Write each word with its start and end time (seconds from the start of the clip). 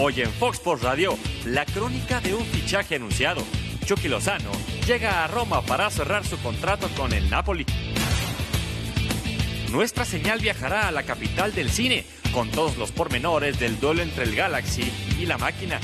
Hoy 0.00 0.20
en 0.20 0.30
Fox 0.30 0.58
Sports 0.58 0.84
Radio, 0.84 1.18
la 1.44 1.66
crónica 1.66 2.20
de 2.20 2.32
un 2.32 2.44
fichaje 2.46 2.94
anunciado. 2.94 3.42
Chucky 3.84 4.06
Lozano 4.06 4.52
llega 4.86 5.24
a 5.24 5.26
Roma 5.26 5.60
para 5.62 5.90
cerrar 5.90 6.24
su 6.24 6.38
contrato 6.38 6.88
con 6.96 7.12
el 7.12 7.28
Napoli. 7.28 7.66
Nuestra 9.72 10.04
señal 10.04 10.38
viajará 10.38 10.86
a 10.86 10.92
la 10.92 11.02
capital 11.02 11.52
del 11.52 11.70
cine 11.70 12.06
con 12.32 12.48
todos 12.52 12.76
los 12.76 12.92
pormenores 12.92 13.58
del 13.58 13.80
duelo 13.80 14.02
entre 14.02 14.22
el 14.22 14.36
Galaxy 14.36 14.88
y 15.18 15.26
la 15.26 15.36
máquina. 15.36 15.80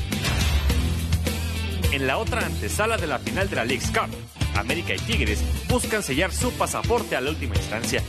En 1.91 2.07
la 2.07 2.19
otra 2.19 2.47
antesala 2.47 2.97
de 2.97 3.09
la 3.09 3.19
final 3.19 3.51
de 3.51 3.57
la 3.57 3.65
League's 3.65 3.91
Cup, 3.91 4.15
América 4.57 4.95
y 4.95 4.99
Tigres 4.99 5.43
buscan 5.69 6.05
sellar 6.05 6.33
su 6.33 6.53
pasaporte 6.53 7.17
a 7.17 7.21
la 7.21 7.31
última 7.31 7.57
instancia. 7.57 8.01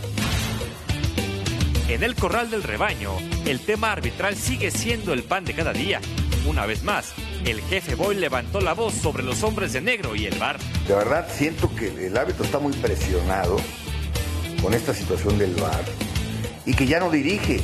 En 1.88 2.02
el 2.02 2.16
corral 2.16 2.50
del 2.50 2.64
rebaño, 2.64 3.12
el 3.46 3.60
tema 3.60 3.92
arbitral 3.92 4.36
sigue 4.36 4.71
siendo 4.71 5.14
el 5.14 5.21
pan 5.21 5.46
de 5.46 5.54
cada 5.54 5.71
día. 5.71 6.02
Una 6.48 6.66
vez 6.66 6.82
más, 6.82 7.14
el 7.46 7.62
jefe 7.62 7.93
Boy 7.93 8.16
levantó 8.16 8.60
la 8.60 8.74
voz 8.74 8.96
sobre 8.96 9.21
los 9.21 9.43
hombres 9.43 9.74
de 9.74 9.82
negro 9.82 10.16
y 10.16 10.26
el 10.26 10.38
bar. 10.40 10.57
De 10.88 10.96
verdad 10.96 11.28
siento 11.32 11.74
que 11.76 12.07
el 12.07 12.18
árbitro 12.18 12.43
está 12.43 12.57
muy 12.57 12.74
presionado 12.74 13.57
con 14.64 14.74
esta 14.74 14.96
situación 14.96 15.38
del 15.38 15.54
bar 15.54 15.84
y 16.66 16.74
que 16.74 16.88
ya 16.88 17.00
no 17.00 17.12
dirige. 17.12 17.62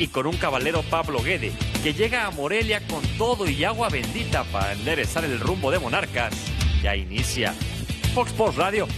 Y 0.00 0.08
con 0.08 0.26
un 0.26 0.36
caballero 0.36 0.82
Pablo 0.82 1.22
Guede 1.22 1.52
que 1.84 1.94
llega 1.94 2.26
a 2.26 2.32
Morelia 2.32 2.84
con 2.88 3.02
todo 3.16 3.48
y 3.48 3.62
agua 3.62 3.88
bendita 3.88 4.42
para 4.44 4.72
enderezar 4.72 5.24
el 5.24 5.38
rumbo 5.38 5.70
de 5.70 5.78
Monarcas. 5.78 6.34
Ya 6.82 6.96
inicia 6.96 7.54
Fox 8.12 8.32
Sports 8.32 8.56
Radio. 8.56 8.88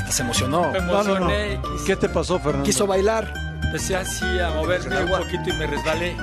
Hasta 0.00 0.12
se 0.12 0.22
emocionó. 0.22 0.70
Me 0.72 0.78
emocioné. 0.78 1.60
quise- 1.62 1.84
¿Qué 1.86 1.96
te 1.96 2.08
pasó, 2.08 2.38
Fernando? 2.38 2.64
Quiso 2.64 2.86
bailar. 2.86 3.32
Empecé 3.64 3.96
así 3.96 4.24
a 4.40 4.50
moverme 4.50 5.04
un 5.04 5.10
poquito 5.10 5.50
y 5.50 5.52
me 5.52 5.66
resbalé. 5.66 6.16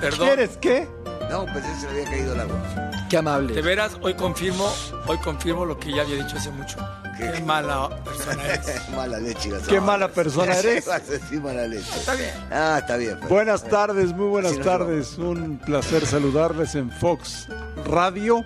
Perdón. 0.00 0.26
¿Quieres 0.28 0.56
qué? 0.58 0.88
No, 1.30 1.44
pensé 1.46 1.68
que 1.68 1.74
se 1.80 1.86
le 1.86 1.90
había 2.00 2.10
caído 2.10 2.34
el 2.34 2.40
agua. 2.40 2.56
Qué 3.10 3.16
amable. 3.18 3.52
De 3.54 3.62
veras, 3.62 3.92
hoy 4.00 4.14
confirmo, 4.14 4.72
hoy 5.06 5.18
confirmo 5.18 5.64
lo 5.64 5.78
que 5.78 5.92
ya 5.92 6.02
había 6.02 6.16
dicho 6.16 6.36
hace 6.36 6.50
mucho. 6.50 6.76
Qué 7.18 7.42
mala 7.42 7.88
persona 8.02 8.42
eres. 8.46 8.88
mala 8.96 9.18
leche. 9.18 9.50
Qué 9.68 9.80
mala 9.80 10.08
persona 10.08 10.54
eres. 10.56 10.86
Decir 11.08 11.40
mala 11.42 11.66
leche. 11.66 11.90
Está 11.98 12.14
bien. 12.14 12.30
Ah, 12.50 12.78
está 12.80 12.96
bien. 12.96 13.18
Fer. 13.18 13.28
Buenas 13.28 13.64
tardes, 13.64 14.12
muy 14.14 14.28
buenas 14.28 14.52
Sí, 14.52 14.58
no, 14.58 14.64
tardes. 14.64 15.18
Un 15.18 15.58
placer 15.58 16.06
saludarles 16.06 16.74
en 16.76 16.90
Fox 16.90 17.48
Radio. 17.84 18.44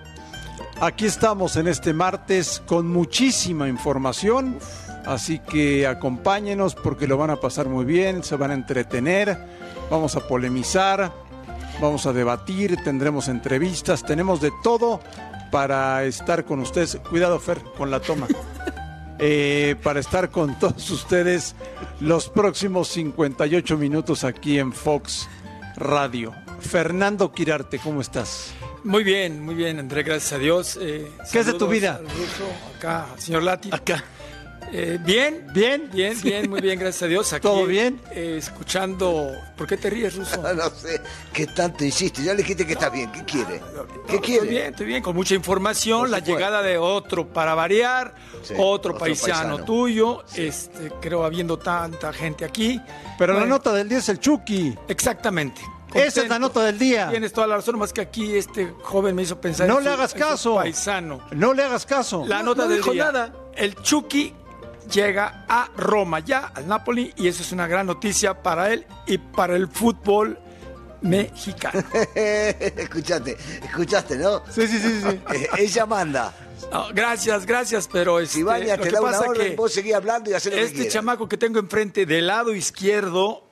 Aquí 0.81 1.05
estamos 1.05 1.55
en 1.55 1.69
este 1.69 1.93
martes 1.93 2.61
con 2.65 2.87
muchísima 2.87 3.69
información, 3.69 4.59
así 5.05 5.39
que 5.39 5.87
acompáñenos 5.87 6.75
porque 6.75 7.07
lo 7.07 7.17
van 7.17 7.29
a 7.29 7.37
pasar 7.37 7.69
muy 7.69 7.85
bien, 7.85 8.23
se 8.23 8.35
van 8.35 8.51
a 8.51 8.55
entretener, 8.55 9.37
vamos 9.89 10.17
a 10.17 10.27
polemizar, 10.27 11.13
vamos 11.79 12.05
a 12.05 12.13
debatir, 12.13 12.75
tendremos 12.83 13.29
entrevistas, 13.29 14.03
tenemos 14.03 14.41
de 14.41 14.51
todo 14.63 14.99
para 15.49 16.03
estar 16.03 16.43
con 16.43 16.59
ustedes. 16.59 16.97
Cuidado, 17.09 17.39
Fer, 17.39 17.61
con 17.77 17.89
la 17.91 17.99
toma. 17.99 18.27
Eh, 19.17 19.77
para 19.81 20.01
estar 20.01 20.29
con 20.29 20.59
todos 20.59 20.91
ustedes 20.91 21.55
los 22.01 22.27
próximos 22.27 22.89
58 22.89 23.77
minutos 23.77 24.25
aquí 24.25 24.59
en 24.59 24.73
Fox 24.73 25.29
Radio. 25.77 26.33
Fernando 26.59 27.31
Quirarte, 27.31 27.79
¿cómo 27.79 28.01
estás? 28.01 28.53
Muy 28.85 29.03
bien, 29.03 29.41
muy 29.41 29.55
bien, 29.55 29.79
André, 29.79 30.03
gracias 30.03 30.31
a 30.33 30.37
Dios. 30.37 30.77
Eh, 30.79 31.11
¿Qué 31.31 31.39
es 31.39 31.45
de 31.47 31.53
tu 31.53 31.67
vida? 31.67 31.95
al 31.95 32.03
ruso, 32.05 32.47
acá, 32.77 33.07
al 33.11 33.19
señor 33.19 33.43
Lati. 33.43 33.69
Acá. 33.71 34.03
Eh, 34.71 34.97
bien, 35.03 35.45
¿Bien? 35.53 35.89
bien, 35.93 36.19
bien, 36.21 36.49
muy 36.49 36.59
bien, 36.61 36.77
gracias 36.79 37.03
a 37.03 37.07
Dios. 37.07 37.31
Aquí, 37.33 37.43
¿Todo 37.43 37.65
bien? 37.65 37.99
eh, 38.11 38.35
escuchando. 38.37 39.31
¿Por 39.57 39.67
qué 39.67 39.77
te 39.77 39.89
ríes, 39.89 40.15
ruso? 40.15 40.41
No 40.55 40.69
sé 40.69 41.01
qué 41.33 41.47
tanto 41.47 41.83
insiste. 41.85 42.23
Ya 42.23 42.31
le 42.33 42.37
dijiste 42.39 42.65
que 42.65 42.73
está 42.73 42.89
bien. 42.89 43.11
¿Qué 43.11 43.23
quiere? 43.25 43.59
¿Qué 44.07 44.15
Estoy 44.15 44.19
quiere? 44.19 44.47
bien, 44.47 44.65
estoy 44.67 44.85
bien, 44.87 45.01
con 45.03 45.15
mucha 45.15 45.33
información, 45.35 46.09
la 46.11 46.19
llegada 46.19 46.61
de 46.61 46.77
otro 46.77 47.27
para 47.27 47.53
variar, 47.55 48.13
Sí, 48.43 48.53
otro, 48.53 48.65
otro 48.93 48.97
paisano, 48.97 49.33
paisano. 49.57 49.65
tuyo, 49.65 50.23
este, 50.35 50.91
creo 51.01 51.23
habiendo 51.23 51.57
tanta 51.57 52.11
gente 52.13 52.45
aquí. 52.45 52.79
Pero 53.17 53.33
la 53.39 53.45
nota 53.45 53.71
del 53.73 53.89
día 53.89 53.97
es 53.99 54.09
el 54.09 54.19
Chucky. 54.19 54.75
Exactamente. 54.87 55.61
Esa 55.95 56.21
es 56.23 56.29
la 56.29 56.39
nota 56.39 56.61
del 56.63 56.77
día. 56.77 57.09
Tienes 57.09 57.31
toda 57.33 57.47
la 57.47 57.55
razón, 57.57 57.79
más 57.79 57.93
que 57.93 58.01
aquí 58.01 58.35
este 58.35 58.73
joven 58.83 59.15
me 59.15 59.23
hizo 59.23 59.39
pensar 59.39 59.67
No 59.67 59.79
en 59.79 59.85
le 59.85 59.89
su- 59.89 59.93
hagas 59.95 60.13
en 60.13 60.19
su 60.19 60.25
caso. 60.25 60.55
paisano. 60.55 61.21
No 61.31 61.53
le 61.53 61.63
hagas 61.63 61.85
caso. 61.85 62.25
La 62.27 62.39
No, 62.39 62.47
nota 62.47 62.63
no 62.63 62.67
del 62.69 62.77
dijo 62.79 62.91
día. 62.91 63.05
nada. 63.05 63.33
El 63.55 63.75
Chucky 63.75 64.33
llega 64.91 65.45
a 65.47 65.69
Roma, 65.77 66.19
ya 66.19 66.51
al 66.53 66.67
Napoli, 66.67 67.13
y 67.17 67.27
eso 67.27 67.41
es 67.41 67.51
una 67.51 67.65
gran 67.67 67.87
noticia 67.87 68.41
para 68.43 68.71
él 68.73 68.85
y 69.07 69.17
para 69.17 69.55
el 69.55 69.67
fútbol 69.67 70.37
mexicano. 71.01 71.83
escuchaste, 72.15 73.37
escuchaste, 73.63 74.17
¿no? 74.17 74.43
Sí, 74.49 74.67
sí, 74.67 74.79
sí, 74.79 75.01
sí. 75.01 75.19
Eh, 75.33 75.47
ella 75.57 75.85
manda. 75.85 76.33
No, 76.71 76.87
gracias, 76.93 77.45
gracias, 77.45 77.87
pero 77.91 78.19
este, 78.19 78.35
Si 78.37 78.43
Baña 78.43 78.75
lo 78.75 78.83
te 78.83 78.89
que 78.89 78.95
da 78.95 79.01
una 79.01 79.11
pasa 79.11 79.29
orden, 79.29 79.49
que 79.51 79.55
vos 79.55 79.71
seguís 79.71 79.93
hablando 79.93 80.29
y 80.31 80.33
hacer 80.33 80.53
que 80.53 80.63
este 80.63 80.87
chamaco 80.87 81.27
que 81.29 81.37
tengo 81.37 81.59
enfrente 81.59 82.05
del 82.05 82.27
lado 82.27 82.53
izquierdo, 82.55 83.43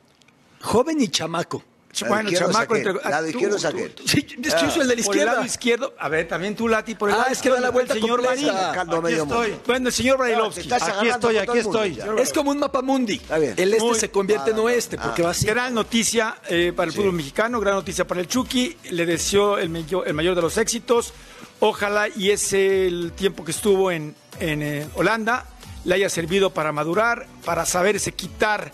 Joven 0.61 1.01
y 1.01 1.09
chamaco. 1.09 1.61
Bueno, 2.07 2.31
chamaco 2.31 2.75
entre- 2.75 2.93
lado 2.93 3.25
ah, 3.25 3.29
izquierdo 3.29 3.55
es 3.57 3.61
tú, 3.61 3.67
aquel. 3.67 3.91
tú, 3.93 4.07
Sí, 4.07 4.25
es 4.43 4.55
que 4.55 4.61
yo 4.65 4.71
soy 4.71 4.81
el 4.81 4.87
de 4.87 4.95
la 4.95 5.03
Por 5.03 5.17
el 5.17 5.25
lado 5.25 5.43
izquierda. 5.43 5.45
izquierdo, 5.45 5.93
a 5.99 6.09
ver, 6.09 6.27
también 6.27 6.55
tú, 6.55 6.67
Lati, 6.67 6.95
por 6.95 7.09
el 7.09 7.15
Ah, 7.15 7.19
lado 7.19 7.31
es 7.31 7.39
que 7.41 7.49
da 7.49 7.55
izquierdo, 7.55 7.61
la 7.61 7.69
vuelta 7.69 7.93
el 7.93 8.01
señor 8.01 8.19
Aquí 8.19 9.13
estoy. 9.13 9.47
mundo. 9.49 9.61
Bueno, 9.67 9.87
el 9.87 9.93
señor 9.93 10.17
Brailovsky. 10.17 10.71
Aquí 10.73 11.07
estoy, 11.07 11.37
aquí 11.37 11.57
estoy. 11.59 11.99
Es 12.17 12.33
como 12.33 12.51
un 12.51 12.59
mapa 12.59 12.81
mundi. 12.81 13.15
Está 13.15 13.37
bien. 13.37 13.53
El 13.57 13.73
este 13.73 13.85
Muy- 13.85 13.99
se 13.99 14.09
convierte 14.09 14.51
en 14.51 14.59
oeste 14.59 14.97
porque 14.97 15.21
va 15.21 15.29
así. 15.31 15.45
Gran 15.45 15.73
noticia 15.73 16.35
eh, 16.49 16.73
para 16.75 16.89
el 16.89 16.95
fútbol 16.95 17.13
mexicano, 17.13 17.59
gran 17.59 17.75
noticia 17.75 18.05
para 18.07 18.21
el 18.21 18.27
Chucky. 18.27 18.75
Le 18.91 19.05
deseo 19.05 19.57
el, 19.57 19.69
mayor- 19.69 20.07
el 20.07 20.13
mayor 20.13 20.35
de 20.35 20.41
los 20.41 20.57
éxitos. 20.57 21.13
Ojalá 21.59 22.07
y 22.09 22.31
ese 22.31 22.87
el 22.87 23.11
tiempo 23.13 23.45
que 23.45 23.51
estuvo 23.51 23.91
en, 23.91 24.15
en, 24.39 24.61
eh, 24.61 24.87
Holanda 24.95 25.45
le 25.85 25.95
haya 25.95 26.09
servido 26.09 26.49
para 26.49 26.71
madurar, 26.71 27.27
para 27.45 27.65
saberse 27.65 28.13
quitar 28.13 28.71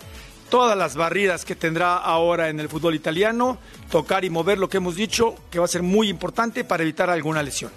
todas 0.50 0.78
las 0.78 0.96
barridas 0.96 1.46
que 1.46 1.56
tendrá 1.56 1.98
ahora 1.98 2.50
en 2.50 2.60
el 2.60 2.70
fútbol 2.70 2.96
italiano, 2.96 3.58
tocar 3.92 4.26
y 4.26 4.30
mover 4.30 4.58
lo 4.58 4.70
que 4.70 4.78
hemos 4.78 4.96
dicho, 4.96 5.36
que 5.50 5.60
va 5.60 5.66
a 5.66 5.70
ser 5.70 5.84
muy 5.84 6.10
importante 6.10 6.64
para 6.64 6.84
evitar 6.84 7.10
alguna 7.10 7.44
lesión. 7.44 7.72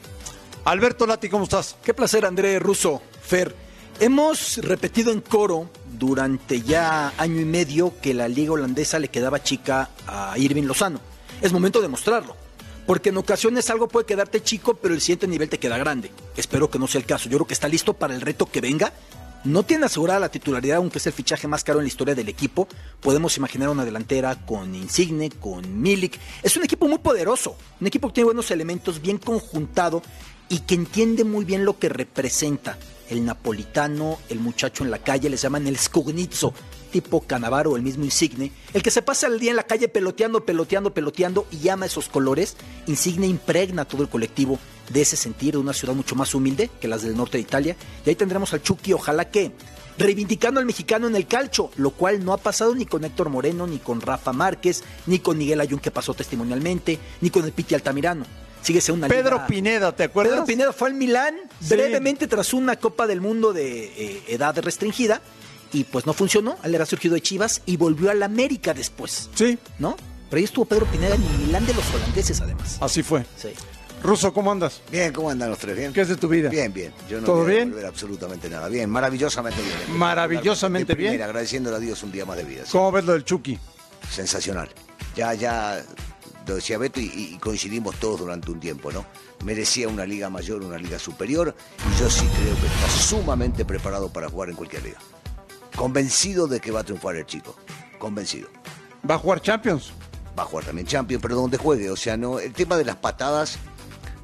Alberto 0.64 1.06
Lati, 1.06 1.28
¿cómo 1.28 1.44
estás? 1.44 1.76
Qué 1.84 1.92
placer, 1.94 2.24
André 2.24 2.58
Russo, 2.58 3.02
Fer. 3.22 3.54
Hemos 4.00 4.58
repetido 4.58 5.12
en 5.12 5.20
coro 5.20 5.70
durante 5.98 6.62
ya 6.62 7.12
año 7.18 7.40
y 7.40 7.44
medio 7.44 7.94
que 8.00 8.14
la 8.14 8.28
liga 8.28 8.52
holandesa 8.52 8.98
le 8.98 9.08
quedaba 9.08 9.42
chica 9.42 9.90
a 10.06 10.36
Irving 10.38 10.64
Lozano. 10.64 11.00
Es 11.40 11.52
momento 11.52 11.80
de 11.80 11.88
mostrarlo. 11.88 12.36
Porque 12.86 13.10
en 13.10 13.16
ocasiones 13.16 13.70
algo 13.70 13.86
puede 13.86 14.06
quedarte 14.06 14.42
chico, 14.42 14.74
pero 14.74 14.94
el 14.94 15.00
siguiente 15.00 15.28
nivel 15.28 15.48
te 15.48 15.58
queda 15.58 15.78
grande. 15.78 16.10
Espero 16.36 16.68
que 16.68 16.78
no 16.78 16.88
sea 16.88 17.00
el 17.00 17.06
caso. 17.06 17.28
Yo 17.28 17.38
creo 17.38 17.46
que 17.46 17.54
está 17.54 17.68
listo 17.68 17.94
para 17.94 18.14
el 18.14 18.20
reto 18.20 18.46
que 18.46 18.60
venga. 18.60 18.92
No 19.44 19.64
tiene 19.64 19.86
asegurada 19.86 20.20
la 20.20 20.28
titularidad, 20.28 20.76
aunque 20.76 20.98
es 20.98 21.06
el 21.08 21.12
fichaje 21.12 21.48
más 21.48 21.64
caro 21.64 21.80
en 21.80 21.84
la 21.84 21.88
historia 21.88 22.14
del 22.14 22.28
equipo. 22.28 22.68
Podemos 23.00 23.36
imaginar 23.36 23.70
una 23.70 23.84
delantera 23.84 24.36
con 24.46 24.72
Insigne, 24.74 25.30
con 25.30 25.82
Milik. 25.82 26.18
Es 26.44 26.56
un 26.56 26.62
equipo 26.62 26.86
muy 26.86 26.98
poderoso, 26.98 27.56
un 27.80 27.86
equipo 27.88 28.08
que 28.08 28.14
tiene 28.14 28.26
buenos 28.26 28.52
elementos, 28.52 29.02
bien 29.02 29.18
conjuntado 29.18 30.02
y 30.48 30.60
que 30.60 30.74
entiende 30.74 31.24
muy 31.24 31.44
bien 31.44 31.64
lo 31.64 31.78
que 31.78 31.88
representa 31.88 32.78
el 33.10 33.24
napolitano, 33.24 34.18
el 34.28 34.38
muchacho 34.38 34.84
en 34.84 34.90
la 34.90 34.98
calle, 34.98 35.28
les 35.28 35.42
llaman 35.42 35.66
el 35.66 35.76
Scugnizzo, 35.76 36.54
tipo 36.92 37.20
Canavaro, 37.22 37.74
el 37.76 37.82
mismo 37.82 38.04
Insigne, 38.04 38.52
el 38.74 38.82
que 38.82 38.90
se 38.92 39.02
pasa 39.02 39.26
el 39.26 39.40
día 39.40 39.50
en 39.50 39.56
la 39.56 39.64
calle 39.64 39.88
peloteando, 39.88 40.44
peloteando, 40.44 40.94
peloteando 40.94 41.46
y 41.50 41.68
ama 41.68 41.86
esos 41.86 42.08
colores. 42.08 42.56
Insigne 42.86 43.26
impregna 43.26 43.82
a 43.82 43.84
todo 43.86 44.02
el 44.02 44.08
colectivo 44.08 44.58
de 44.90 45.00
ese 45.00 45.16
sentir 45.16 45.52
de 45.54 45.58
una 45.58 45.72
ciudad 45.72 45.94
mucho 45.94 46.14
más 46.14 46.34
humilde 46.34 46.70
que 46.80 46.86
las 46.88 47.02
del 47.02 47.16
norte 47.16 47.38
de 47.38 47.42
Italia. 47.42 47.76
Y 48.06 48.10
ahí 48.10 48.14
tendremos 48.14 48.52
al 48.52 48.62
Chucky, 48.62 48.92
ojalá 48.92 49.28
que 49.30 49.52
reivindicando 49.98 50.58
al 50.60 50.66
mexicano 50.66 51.06
en 51.06 51.16
el 51.16 51.26
calcho, 51.26 51.70
lo 51.76 51.90
cual 51.90 52.24
no 52.24 52.32
ha 52.32 52.38
pasado 52.38 52.74
ni 52.74 52.86
con 52.86 53.04
Héctor 53.04 53.28
Moreno, 53.28 53.66
ni 53.66 53.78
con 53.78 54.00
Rafa 54.00 54.32
Márquez, 54.32 54.82
ni 55.06 55.18
con 55.18 55.36
Miguel 55.38 55.60
Ayun 55.60 55.80
que 55.80 55.90
pasó 55.90 56.14
testimonialmente, 56.14 56.98
ni 57.20 57.30
con 57.30 57.44
el 57.44 57.52
Piti 57.52 57.74
Altamirano. 57.74 58.24
Sigue 58.62 58.80
siendo 58.80 59.06
una 59.06 59.08
Pedro 59.14 59.36
liga- 59.36 59.46
Pineda, 59.48 59.96
¿te 59.96 60.04
acuerdas? 60.04 60.34
Pedro 60.34 60.46
Pineda 60.46 60.72
fue 60.72 60.88
al 60.88 60.94
Milán 60.94 61.34
Sí. 61.60 61.68
brevemente 61.74 62.26
tras 62.28 62.54
una 62.54 62.76
Copa 62.76 63.06
del 63.08 63.20
Mundo 63.20 63.52
de 63.52 63.84
eh, 63.96 64.22
edad 64.28 64.56
restringida 64.60 65.20
y 65.72 65.84
pues 65.84 66.06
no 66.06 66.12
funcionó. 66.12 66.56
Él 66.64 66.74
era 66.74 66.86
surgido 66.86 67.14
de 67.14 67.20
Chivas 67.20 67.62
y 67.66 67.76
volvió 67.76 68.10
al 68.10 68.22
América 68.22 68.74
después, 68.74 69.30
Sí, 69.34 69.58
¿no? 69.78 69.96
Pero 70.30 70.38
ahí 70.38 70.44
estuvo 70.44 70.64
Pedro 70.64 70.86
Pineda 70.86 71.14
en 71.14 71.22
el 71.22 71.38
Milán 71.46 71.66
de 71.66 71.74
los 71.74 71.84
holandeses 71.94 72.40
además. 72.40 72.78
así 72.80 73.02
fue. 73.02 73.24
Sí. 73.36 73.50
Ruso, 74.02 74.32
¿cómo 74.32 74.50
andas? 74.50 74.80
Bien, 74.90 75.12
¿cómo 75.12 75.30
andan 75.30 75.50
los 75.50 75.58
tres? 75.58 75.76
¿Bien? 75.76 75.92
¿Qué 75.92 76.00
es 76.00 76.08
de 76.08 76.16
tu 76.16 76.26
vida? 76.28 76.48
Bien, 76.48 76.72
bien. 76.72 76.92
Yo 77.08 77.20
no 77.20 77.26
¿Todo 77.26 77.42
voy 77.44 77.52
a 77.52 77.64
bien? 77.64 77.74
absolutamente 77.86 78.48
nada. 78.50 78.68
Bien, 78.68 78.90
maravillosamente 78.90 79.60
bien. 79.62 79.96
Maravillosamente 79.98 80.92
De 80.92 80.94
primera, 80.96 81.12
bien. 81.12 81.22
Agradeciéndole 81.22 81.76
a 81.76 81.78
Dios 81.78 82.02
un 82.02 82.10
día 82.10 82.24
más 82.24 82.36
de 82.36 82.44
vida. 82.44 82.62
sí. 82.64 82.72
¿Cómo 82.72 82.90
ves 82.90 83.04
lo 83.04 83.12
del 83.12 83.24
Chucky? 83.24 83.58
Sensacional. 84.10 84.68
Ya, 85.14 85.34
ya, 85.34 85.84
lo 86.46 86.56
decía 86.56 86.78
Beto 86.78 86.98
y, 86.98 87.04
y 87.14 87.38
coincidimos 87.38 87.94
todos 87.96 88.18
durante 88.20 88.50
un 88.50 88.58
tiempo, 88.58 88.90
¿no? 88.90 89.04
Merecía 89.44 89.86
una 89.88 90.04
liga 90.06 90.30
mayor, 90.30 90.62
una 90.62 90.78
liga 90.78 90.98
superior 90.98 91.54
y 91.94 92.00
yo 92.00 92.10
sí 92.10 92.26
creo 92.40 92.54
que 92.56 92.66
está 92.66 92.88
sumamente 93.04 93.64
preparado 93.64 94.12
para 94.12 94.28
jugar 94.28 94.48
en 94.50 94.56
cualquier 94.56 94.82
liga. 94.82 94.98
Convencido 95.76 96.46
de 96.46 96.60
que 96.60 96.70
va 96.70 96.80
a 96.80 96.84
triunfar 96.84 97.16
el 97.16 97.26
chico. 97.26 97.56
Convencido. 97.98 98.48
¿Va 99.08 99.16
a 99.16 99.18
jugar 99.18 99.40
Champions? 99.40 99.92
va 100.38 100.44
a 100.44 100.46
jugar 100.46 100.64
también 100.64 100.86
Champions, 100.86 101.22
pero 101.22 101.36
donde 101.36 101.58
juegue. 101.58 101.90
O 101.90 101.96
sea, 101.96 102.16
no, 102.16 102.38
el 102.38 102.52
tema 102.52 102.76
de 102.76 102.84
las 102.84 102.96
patadas 102.96 103.58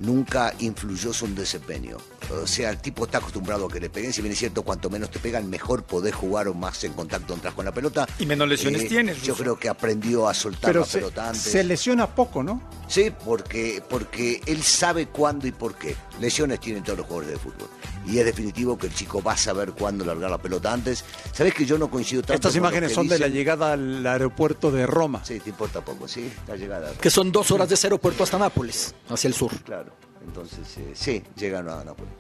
nunca 0.00 0.54
influyó 0.58 1.12
su 1.12 1.32
desempeño. 1.34 1.96
O 2.30 2.46
sea, 2.46 2.70
el 2.70 2.78
tipo 2.78 3.04
está 3.04 3.19
acostumbrado 3.19 3.66
a 3.66 3.69
que 3.70 3.80
le 3.80 3.88
peguen. 3.90 4.12
Si 4.12 4.20
bien 4.20 4.32
es 4.32 4.38
cierto, 4.38 4.62
cuanto 4.62 4.90
menos 4.90 5.10
te 5.10 5.19
pegan, 5.19 5.48
mejor 5.48 5.82
podés 5.84 6.14
jugar 6.14 6.48
o 6.48 6.54
más 6.54 6.82
en 6.84 6.92
contacto 6.92 7.32
entras 7.34 7.54
con 7.54 7.64
la 7.64 7.72
pelota. 7.72 8.04
Eh, 8.19 8.22
Y 8.25 8.26
menos 8.26 8.48
lesiones 8.48 8.86
tienes, 8.88 9.22
Yo 9.22 9.34
creo 9.34 9.58
que 9.58 9.69
aprendió 9.69 10.28
a 10.28 10.34
soltar 10.34 10.70
Pero 10.70 10.80
la 10.80 10.86
se, 10.86 10.98
pelota 10.98 11.28
antes. 11.28 11.42
se 11.42 11.64
lesiona 11.64 12.06
poco, 12.14 12.42
¿no? 12.42 12.62
Sí, 12.88 13.12
porque, 13.25 13.82
porque 13.88 14.40
él 14.46 14.62
sabe 14.62 15.06
cuándo 15.06 15.46
y 15.46 15.52
por 15.52 15.75
qué. 15.76 15.96
Lesiones 16.20 16.60
tienen 16.60 16.82
todos 16.82 16.98
los 16.98 17.06
jugadores 17.06 17.30
de 17.32 17.38
fútbol. 17.38 17.69
Y 18.06 18.19
es 18.19 18.25
definitivo 18.25 18.78
que 18.78 18.86
el 18.86 18.94
chico 18.94 19.22
va 19.22 19.32
a 19.32 19.36
saber 19.36 19.72
cuándo 19.72 20.04
largar 20.04 20.30
la 20.30 20.38
pelota 20.38 20.72
antes. 20.72 21.04
¿Sabés 21.32 21.52
que 21.54 21.66
yo 21.66 21.76
no 21.78 21.90
coincido 21.90 22.22
tanto 22.22 22.34
Estas 22.34 22.56
imágenes 22.56 22.92
son 22.92 23.06
de 23.06 23.19
la 23.19 23.28
llegada 23.28 23.72
al 23.75 24.06
aeropuerto 24.06 24.70
de 24.70 24.86
Roma. 24.86 25.22
Sí, 25.25 25.40
te 25.40 25.50
importa 25.50 25.82
poco, 25.84 26.08
sí, 26.08 26.30
la 26.46 26.56
llegada. 26.56 26.92
Que 27.00 27.10
son 27.10 27.30
dos 27.30 27.50
horas 27.50 27.69
de 27.69 27.75
ese 27.75 27.86
aeropuerto 27.86 28.22
hasta 28.25 28.38
Nápoles, 28.38 28.94
hacia 29.10 29.28
el 29.28 29.34
sur. 29.34 29.50
Claro, 29.62 29.92
entonces 30.28 30.76
eh, 30.78 30.92
sí, 30.94 31.22
llegan 31.36 31.69
a 31.69 31.82
Nápoles. 31.84 32.12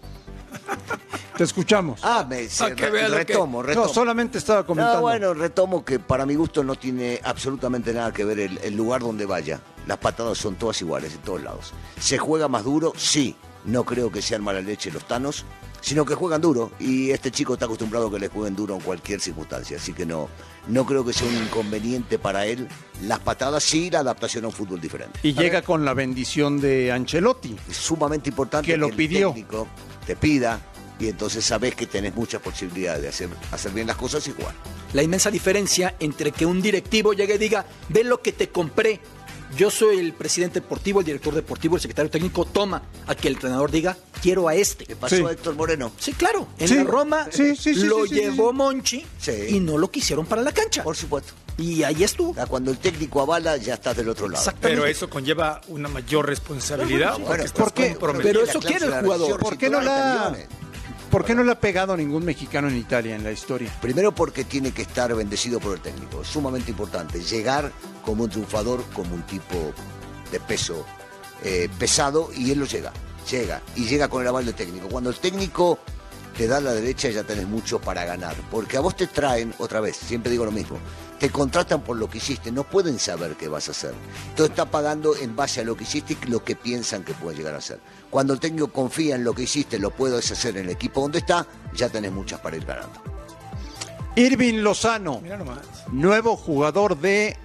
Te 1.36 1.44
escuchamos. 1.44 2.00
Ah, 2.02 2.26
me 2.28 2.48
sí, 2.48 2.64
que 2.74 2.90
re- 2.90 3.00
que- 3.00 3.08
retomo, 3.08 3.62
retomo. 3.62 3.86
no, 3.86 3.92
solamente 3.92 4.38
estaba 4.38 4.64
comentando. 4.66 4.96
No, 4.96 5.02
bueno, 5.02 5.34
retomo 5.34 5.84
que 5.84 5.98
para 6.00 6.26
mi 6.26 6.34
gusto 6.34 6.64
no 6.64 6.74
tiene 6.74 7.20
absolutamente 7.22 7.92
nada 7.92 8.12
que 8.12 8.24
ver 8.24 8.40
el, 8.40 8.58
el 8.58 8.76
lugar 8.76 9.02
donde 9.02 9.24
vaya. 9.26 9.60
Las 9.86 9.98
patadas 9.98 10.36
son 10.38 10.56
todas 10.56 10.80
iguales 10.82 11.14
en 11.14 11.20
todos 11.20 11.42
lados. 11.42 11.72
¿Se 12.00 12.18
juega 12.18 12.48
más 12.48 12.64
duro? 12.64 12.92
Sí. 12.96 13.36
No 13.64 13.84
creo 13.84 14.10
que 14.10 14.22
sean 14.22 14.42
mala 14.42 14.60
leche 14.60 14.90
los 14.90 15.06
tanos, 15.06 15.44
sino 15.80 16.04
que 16.04 16.14
juegan 16.14 16.40
duro. 16.40 16.72
Y 16.78 17.10
este 17.10 17.30
chico 17.30 17.54
está 17.54 17.66
acostumbrado 17.66 18.08
a 18.08 18.10
que 18.10 18.18
le 18.18 18.28
jueguen 18.28 18.54
duro 18.56 18.74
en 18.74 18.80
cualquier 18.80 19.20
circunstancia. 19.20 19.76
Así 19.76 19.92
que 19.92 20.04
no, 20.06 20.28
no 20.68 20.84
creo 20.86 21.04
que 21.04 21.12
sea 21.12 21.28
un 21.28 21.36
inconveniente 21.36 22.18
para 22.18 22.46
él. 22.46 22.68
Las 23.02 23.20
patadas 23.20 23.62
sí, 23.62 23.90
la 23.90 24.00
adaptación 24.00 24.44
a 24.44 24.48
un 24.48 24.52
fútbol 24.54 24.80
diferente. 24.80 25.18
Y 25.22 25.34
llega 25.34 25.62
con 25.62 25.84
la 25.84 25.94
bendición 25.94 26.60
de 26.60 26.92
Ancelotti. 26.92 27.56
Es 27.68 27.76
sumamente 27.76 28.30
importante 28.30 28.66
Que 28.66 28.76
lo 28.76 28.88
el 28.88 28.94
pidió. 28.96 29.28
técnico 29.28 29.68
te 30.06 30.16
pida 30.16 30.60
y 31.00 31.06
entonces 31.08 31.44
sabes 31.44 31.74
que 31.76 31.86
tenés 31.86 32.14
muchas 32.14 32.40
posibilidades 32.42 33.02
de 33.02 33.08
hacer, 33.08 33.28
hacer 33.52 33.70
bien 33.72 33.86
las 33.86 33.96
cosas 33.96 34.26
y 34.26 34.32
jugar. 34.32 34.54
La 34.94 35.02
inmensa 35.02 35.30
diferencia 35.30 35.94
entre 36.00 36.32
que 36.32 36.44
un 36.44 36.60
directivo 36.60 37.12
llegue 37.12 37.34
y 37.34 37.38
diga, 37.38 37.64
ve 37.88 38.02
lo 38.04 38.20
que 38.20 38.32
te 38.32 38.48
compré. 38.48 39.00
Yo 39.56 39.70
soy 39.70 39.98
el 39.98 40.12
presidente 40.12 40.60
deportivo, 40.60 41.00
el 41.00 41.06
director 41.06 41.34
deportivo, 41.34 41.76
el 41.76 41.82
secretario 41.82 42.10
técnico, 42.10 42.44
toma 42.44 42.82
a 43.06 43.14
que 43.14 43.28
el 43.28 43.34
entrenador 43.34 43.70
diga, 43.70 43.96
quiero 44.22 44.46
a 44.46 44.54
este. 44.54 44.84
¿Qué 44.84 44.94
pasó 44.94 45.16
Sí. 45.16 45.24
a 45.24 45.30
Héctor 45.32 45.54
Moreno? 45.56 45.90
Sí, 45.98 46.12
claro. 46.12 46.46
En 46.58 46.68
Sí. 46.68 46.74
la 46.76 46.84
Roma 46.84 47.26
Sí, 47.32 47.56
sí, 47.56 47.74
sí, 47.74 47.84
lo 47.86 48.02
sí, 48.04 48.08
sí, 48.10 48.14
sí, 48.16 48.20
llevó 48.20 48.50
sí. 48.50 48.56
Monchi 48.56 49.06
Sí. 49.18 49.32
y 49.48 49.60
no 49.60 49.78
lo 49.78 49.90
quisieron 49.90 50.26
para 50.26 50.42
la 50.42 50.52
cancha. 50.52 50.82
Por 50.84 50.96
supuesto. 50.96 51.32
Y 51.56 51.82
ahí 51.82 52.04
estuvo. 52.04 52.34
Cuando 52.46 52.70
el 52.70 52.78
técnico 52.78 53.20
avala, 53.20 53.56
ya 53.56 53.74
estás 53.74 53.96
del 53.96 54.08
otro 54.08 54.28
lado. 54.28 54.38
Exactamente. 54.40 54.80
Pero 54.80 54.86
eso 54.90 55.10
conlleva 55.10 55.60
una 55.68 55.88
mayor 55.88 56.26
responsabilidad. 56.26 57.12
Bueno, 57.14 57.26
porque 57.26 57.42
estás 57.44 57.58
¿por 57.64 57.72
qué? 57.72 57.88
comprometido. 57.90 58.32
Pero 58.32 58.44
eso 58.44 58.60
quiere 58.60 58.86
el 58.86 58.92
jugador. 59.04 59.40
¿Por 59.40 59.58
qué 59.58 59.68
no 59.70 59.78
40 59.78 60.14
la- 60.14 60.30
millones. 60.30 60.48
¿Por 61.10 61.24
qué 61.24 61.34
no 61.34 61.42
le 61.42 61.52
ha 61.52 61.58
pegado 61.58 61.96
ningún 61.96 62.24
mexicano 62.24 62.68
en 62.68 62.76
Italia 62.76 63.16
en 63.16 63.24
la 63.24 63.32
historia? 63.32 63.72
Primero 63.80 64.14
porque 64.14 64.44
tiene 64.44 64.72
que 64.72 64.82
estar 64.82 65.14
bendecido 65.14 65.58
por 65.58 65.74
el 65.74 65.80
técnico. 65.80 66.22
Sumamente 66.22 66.70
importante. 66.70 67.22
Llegar 67.22 67.72
como 68.04 68.24
un 68.24 68.30
triunfador, 68.30 68.84
como 68.92 69.14
un 69.14 69.22
tipo 69.22 69.72
de 70.30 70.38
peso 70.40 70.84
eh, 71.42 71.70
pesado, 71.78 72.28
y 72.36 72.50
él 72.50 72.58
lo 72.58 72.66
llega. 72.66 72.92
Llega. 73.30 73.62
Y 73.74 73.86
llega 73.86 74.08
con 74.08 74.20
el 74.20 74.28
aval 74.28 74.44
del 74.44 74.54
técnico. 74.54 74.88
Cuando 74.88 75.08
el 75.08 75.16
técnico 75.16 75.78
te 76.36 76.46
da 76.46 76.60
la 76.60 76.74
derecha, 76.74 77.08
ya 77.08 77.24
tenés 77.24 77.48
mucho 77.48 77.80
para 77.80 78.04
ganar. 78.04 78.36
Porque 78.50 78.76
a 78.76 78.80
vos 78.80 78.94
te 78.94 79.06
traen, 79.06 79.54
otra 79.58 79.80
vez, 79.80 79.96
siempre 79.96 80.30
digo 80.30 80.44
lo 80.44 80.52
mismo, 80.52 80.78
te 81.18 81.30
contratan 81.30 81.82
por 81.82 81.96
lo 81.96 82.08
que 82.08 82.18
hiciste, 82.18 82.52
no 82.52 82.64
pueden 82.64 82.98
saber 82.98 83.34
qué 83.36 83.48
vas 83.48 83.68
a 83.68 83.72
hacer. 83.72 83.92
Entonces 84.30 84.50
está 84.50 84.70
pagando 84.70 85.16
en 85.16 85.34
base 85.34 85.60
a 85.60 85.64
lo 85.64 85.76
que 85.76 85.84
hiciste 85.84 86.16
y 86.22 86.26
lo 86.26 86.44
que 86.44 86.56
piensan 86.56 87.04
que 87.04 87.14
puede 87.14 87.36
llegar 87.36 87.54
a 87.54 87.58
hacer. 87.58 87.80
Cuando 88.10 88.32
el 88.32 88.40
técnico 88.40 88.68
confía 88.68 89.16
en 89.16 89.24
lo 89.24 89.34
que 89.34 89.42
hiciste, 89.42 89.78
lo 89.78 89.90
puedes 89.90 90.30
hacer 90.30 90.56
en 90.56 90.66
el 90.66 90.70
equipo 90.70 91.00
donde 91.00 91.18
está, 91.18 91.46
ya 91.74 91.88
tenés 91.88 92.12
muchas 92.12 92.40
para 92.40 92.56
ir 92.56 92.64
ganando. 92.64 93.02
Irving 94.16 94.62
Lozano, 94.62 95.22
nuevo 95.92 96.36
jugador 96.36 96.98
de 96.98 97.36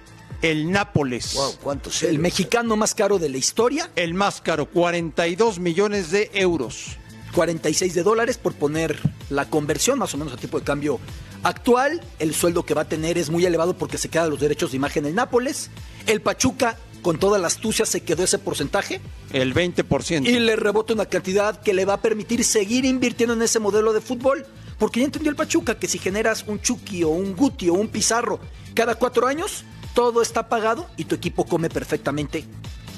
el 0.42 0.70
Nápoles. 0.70 1.34
Wow, 1.34 1.54
¿cuántos 1.62 2.02
El 2.02 2.18
mexicano 2.18 2.76
más 2.76 2.94
caro 2.94 3.18
de 3.18 3.28
la 3.28 3.38
historia, 3.38 3.90
El 3.96 4.14
más 4.14 4.40
caro, 4.40 4.66
42 4.66 5.58
millones 5.58 6.10
de 6.10 6.30
euros. 6.34 6.98
46 7.34 7.94
de 7.94 8.02
dólares 8.02 8.38
por 8.38 8.54
poner 8.54 9.00
la 9.30 9.48
conversión 9.48 9.98
más 9.98 10.14
o 10.14 10.18
menos 10.18 10.32
a 10.32 10.36
tipo 10.36 10.58
de 10.58 10.64
cambio 10.64 11.00
actual. 11.42 12.00
El 12.18 12.34
sueldo 12.34 12.64
que 12.64 12.74
va 12.74 12.82
a 12.82 12.88
tener 12.88 13.18
es 13.18 13.30
muy 13.30 13.44
elevado 13.44 13.76
porque 13.76 13.98
se 13.98 14.08
quedan 14.08 14.30
los 14.30 14.40
derechos 14.40 14.70
de 14.72 14.76
imagen 14.76 15.06
en 15.06 15.14
Nápoles. 15.14 15.70
El 16.06 16.20
Pachuca, 16.20 16.78
con 17.02 17.18
toda 17.18 17.38
la 17.38 17.46
astucia, 17.48 17.86
se 17.86 18.02
quedó 18.02 18.24
ese 18.24 18.38
porcentaje 18.38 19.00
El 19.32 19.54
20%. 19.54 20.26
y 20.26 20.38
le 20.38 20.56
rebota 20.56 20.94
una 20.94 21.06
cantidad 21.06 21.60
que 21.60 21.74
le 21.74 21.84
va 21.84 21.94
a 21.94 22.00
permitir 22.02 22.44
seguir 22.44 22.84
invirtiendo 22.84 23.34
en 23.34 23.42
ese 23.42 23.58
modelo 23.58 23.92
de 23.92 24.00
fútbol. 24.00 24.46
Porque 24.78 25.00
ya 25.00 25.06
entendió 25.06 25.30
el 25.30 25.36
Pachuca 25.36 25.78
que 25.78 25.86
si 25.86 25.98
generas 25.98 26.44
un 26.48 26.60
Chucky 26.60 27.04
o 27.04 27.08
un 27.10 27.36
Guti 27.36 27.68
o 27.68 27.74
un 27.74 27.88
Pizarro 27.88 28.40
cada 28.74 28.96
cuatro 28.96 29.28
años, 29.28 29.64
todo 29.94 30.20
está 30.20 30.48
pagado 30.48 30.88
y 30.96 31.04
tu 31.04 31.14
equipo 31.14 31.46
come 31.46 31.68
perfectamente 31.68 32.44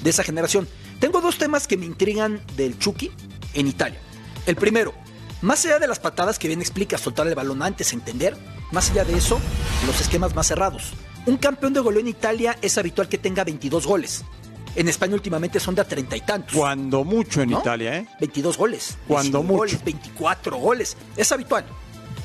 de 0.01 0.09
esa 0.09 0.23
generación. 0.23 0.67
Tengo 0.99 1.21
dos 1.21 1.37
temas 1.37 1.67
que 1.67 1.77
me 1.77 1.85
intrigan 1.85 2.41
del 2.55 2.79
Chucky 2.79 3.11
en 3.53 3.67
Italia. 3.67 3.99
El 4.47 4.55
primero, 4.55 4.93
más 5.41 5.65
allá 5.65 5.79
de 5.79 5.87
las 5.87 5.99
patadas 5.99 6.39
que 6.39 6.47
bien 6.47 6.61
explica 6.61 6.97
soltar 6.97 7.27
el 7.27 7.35
balón 7.35 7.61
antes, 7.61 7.93
entender, 7.93 8.35
más 8.71 8.89
allá 8.91 9.05
de 9.05 9.17
eso, 9.17 9.39
los 9.85 9.99
esquemas 10.01 10.35
más 10.35 10.47
cerrados. 10.47 10.93
Un 11.25 11.37
campeón 11.37 11.73
de 11.73 11.79
goleo 11.81 11.99
en 11.99 12.07
Italia 12.07 12.57
es 12.61 12.77
habitual 12.77 13.09
que 13.09 13.17
tenga 13.17 13.43
22 13.43 13.85
goles. 13.85 14.23
En 14.75 14.87
España 14.87 15.15
últimamente 15.15 15.59
son 15.59 15.75
de 15.75 15.81
a 15.81 15.85
treinta 15.87 16.15
y 16.15 16.21
tantos. 16.21 16.55
Cuando 16.55 17.03
mucho 17.03 17.41
en 17.41 17.49
¿no? 17.49 17.59
Italia, 17.59 17.97
¿eh? 17.97 18.07
22 18.19 18.57
goles. 18.57 18.97
Cuando 19.07 19.39
19 19.39 19.43
mucho. 19.47 19.57
goles, 19.57 19.83
24 19.83 20.57
goles. 20.57 20.97
Es 21.15 21.31
habitual. 21.31 21.65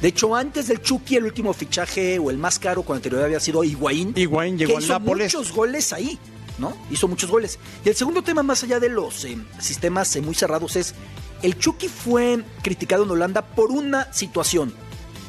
De 0.00 0.08
hecho, 0.08 0.34
antes 0.34 0.68
del 0.68 0.82
Chucky, 0.82 1.16
el 1.16 1.25
último 1.25 1.52
fichaje 1.54 2.18
o 2.18 2.30
el 2.30 2.37
más 2.38 2.58
caro 2.58 2.82
con 2.82 2.96
anterioridad 2.96 3.26
había 3.26 3.40
sido 3.40 3.64
Higuaín. 3.64 4.12
Higuaín 4.16 4.58
llegó 4.58 4.72
que 4.72 4.76
al 4.78 4.82
hizo 4.82 4.92
Nápoles. 4.92 5.34
muchos 5.34 5.52
goles 5.52 5.92
ahí, 5.92 6.18
¿no? 6.58 6.76
Hizo 6.90 7.08
muchos 7.08 7.30
goles. 7.30 7.58
Y 7.84 7.88
el 7.88 7.94
segundo 7.96 8.22
tema, 8.22 8.42
más 8.42 8.62
allá 8.64 8.78
de 8.80 8.88
los 8.88 9.25
eh, 9.25 9.38
sistemas 9.58 10.14
eh, 10.16 10.20
muy 10.20 10.34
cerrados, 10.34 10.76
es 10.76 10.94
el 11.42 11.58
Chucky 11.58 11.88
fue 11.88 12.44
criticado 12.62 13.04
en 13.04 13.11
Holanda 13.11 13.42
por 13.42 13.70
una 13.70 14.12
situación. 14.12 14.72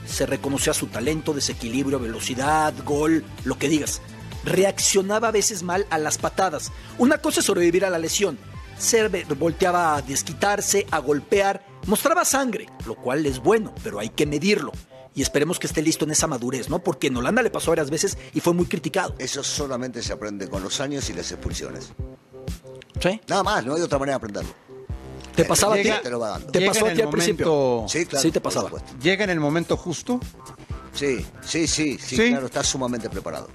Se 0.06 0.26
reconocía 0.26 0.74
su 0.74 0.88
talento, 0.88 1.34
desequilibrio, 1.34 2.00
velocidad, 2.00 2.74
gol, 2.86 3.24
lo 3.46 3.58
que 3.58 3.70
digas. 3.70 4.02
Reaccionaba 4.44 5.30
a 5.30 5.32
veces 5.32 5.64
mal 5.64 5.88
a 5.90 5.98
las 5.98 6.18
patadas. 6.18 6.72
Una 6.98 7.18
cosa 7.18 7.40
es 7.40 7.46
sobrevivir 7.46 7.86
a 7.86 7.90
la 7.90 8.00
lesión. 8.00 8.38
Se 8.78 9.08
volteaba 9.36 9.96
a 9.96 10.02
desquitarse, 10.02 10.86
a 10.92 11.00
golpear, 11.00 11.66
mostraba 11.88 12.26
sangre, 12.26 12.68
lo 12.86 12.96
cual 12.96 13.26
es 13.26 13.40
bueno, 13.40 13.74
pero 13.84 14.00
hay 14.00 14.10
que 14.10 14.26
medirlo. 14.26 14.72
Y 15.16 15.22
esperemos 15.22 15.60
que 15.60 15.68
esté 15.68 15.82
listo 15.82 16.06
en 16.06 16.12
esa 16.12 16.28
madurez, 16.28 16.70
¿no? 16.70 16.80
Porque 16.80 17.08
en 17.08 17.18
Holanda 17.18 17.44
le 17.44 17.52
pasó 17.52 17.72
varias 17.72 17.90
veces 17.90 18.18
y 18.34 18.40
fue 18.40 18.54
muy 18.54 18.66
criticado. 18.66 19.16
Eso 19.20 19.44
solamente 19.44 20.02
se 20.02 20.12
aprende 20.12 20.50
con 20.50 20.64
los 20.64 20.82
años 20.82 21.10
y 21.10 21.14
las 21.14 21.32
expulsiones. 21.32 21.94
¿Sí? 23.00 23.22
Nada 23.28 23.44
más, 23.44 23.66
no 23.66 23.76
hay 23.76 23.82
otra 23.82 24.00
manera 24.00 24.18
de 24.18 24.18
aprenderlo. 24.18 24.73
¿Te 25.36 25.46
pasaba 25.46 25.76
Llega- 25.76 25.96
a 25.96 25.98
ti? 25.98 26.04
te 26.04 26.10
lo 26.10 26.20
va 26.20 26.30
dando. 26.30 26.48
¿Te 26.52 26.62
pasó 26.66 26.86
a 26.86 26.94
ti 26.94 27.02
al 27.02 27.10
principio? 27.10 27.46
momento- 27.48 27.86
Sí, 27.90 28.06
claro. 28.06 28.22
Sí 28.22 28.32
te 28.32 28.42
pasaba. 28.42 28.70
Llega 29.02 29.24
en 29.24 29.30
el 29.32 29.40
momento 29.40 29.76
justo. 29.78 30.20
Sí, 30.94 31.26
sí, 31.44 31.66
sí, 31.68 31.98
sí, 31.98 32.16
¿Sí? 32.18 32.30
claro, 32.30 32.46
está 32.46 32.64
sumamente 32.64 33.10
preparado. 33.10 33.50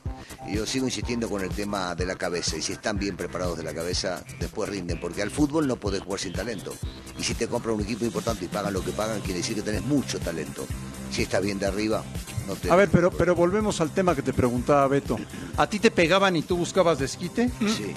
Y 0.49 0.57
yo 0.57 0.67
sigo 0.67 0.87
insistiendo 0.87 1.29
con 1.29 1.43
el 1.43 1.51
tema 1.51 1.95
de 1.95 2.05
la 2.05 2.17
cabeza. 2.17 2.57
Y 2.57 2.63
si 2.63 2.73
están 2.73 2.99
bien 2.99 3.17
preparados 3.17 3.57
de 3.57 3.63
la 3.63 3.73
cabeza, 3.73 4.25
después 4.41 4.69
rinden. 4.69 4.99
Porque 4.99 5.23
al 5.23 5.31
fútbol 5.31 5.69
no 5.69 5.77
podés 5.77 6.03
jugar 6.03 6.19
sin 6.19 6.33
talento. 6.33 6.75
Y 7.17 7.23
si 7.23 7.35
te 7.35 7.47
compran 7.47 7.77
un 7.77 7.83
equipo 7.83 8.05
importante 8.05 8.45
y 8.47 8.49
pagan 8.49 8.73
lo 8.73 8.83
que 8.83 8.91
pagan, 8.91 9.21
quiere 9.21 9.39
decir 9.39 9.55
que 9.55 9.63
tenés 9.63 9.85
mucho 9.85 10.19
talento. 10.19 10.67
Si 11.13 11.23
estás 11.23 11.41
bien 11.43 11.59
de 11.61 11.67
arriba, 11.67 12.03
no 12.49 12.55
te. 12.55 12.71
A 12.73 12.77
ver, 12.77 12.89
pero, 12.91 13.11
pero 13.13 13.37
volvemos 13.37 13.81
al 13.81 13.91
tema 13.91 14.17
que 14.17 14.23
te 14.23 14.33
preguntaba 14.33 14.89
Beto. 14.89 15.17
¿A 15.57 15.69
ti 15.69 15.79
te 15.79 15.91
pegaban 15.93 16.35
y 16.35 16.43
tú 16.43 16.57
buscabas 16.57 16.99
desquite? 16.99 17.51
Sí. 17.61 17.93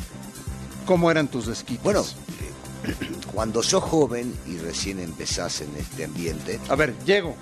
¿Cómo 0.85 1.09
eran 1.09 1.27
tus 1.29 1.47
desquites? 1.47 1.83
Bueno, 1.83 2.01
eh, 2.01 2.40
cuando 3.33 3.61
sos 3.63 3.83
joven 3.83 4.33
y 4.47 4.57
recién 4.57 4.99
empezás 4.99 5.61
en 5.61 5.75
este 5.77 6.05
ambiente, 6.05 6.59
A 6.69 6.75
ver, 6.75 6.93
llego. 7.05 7.35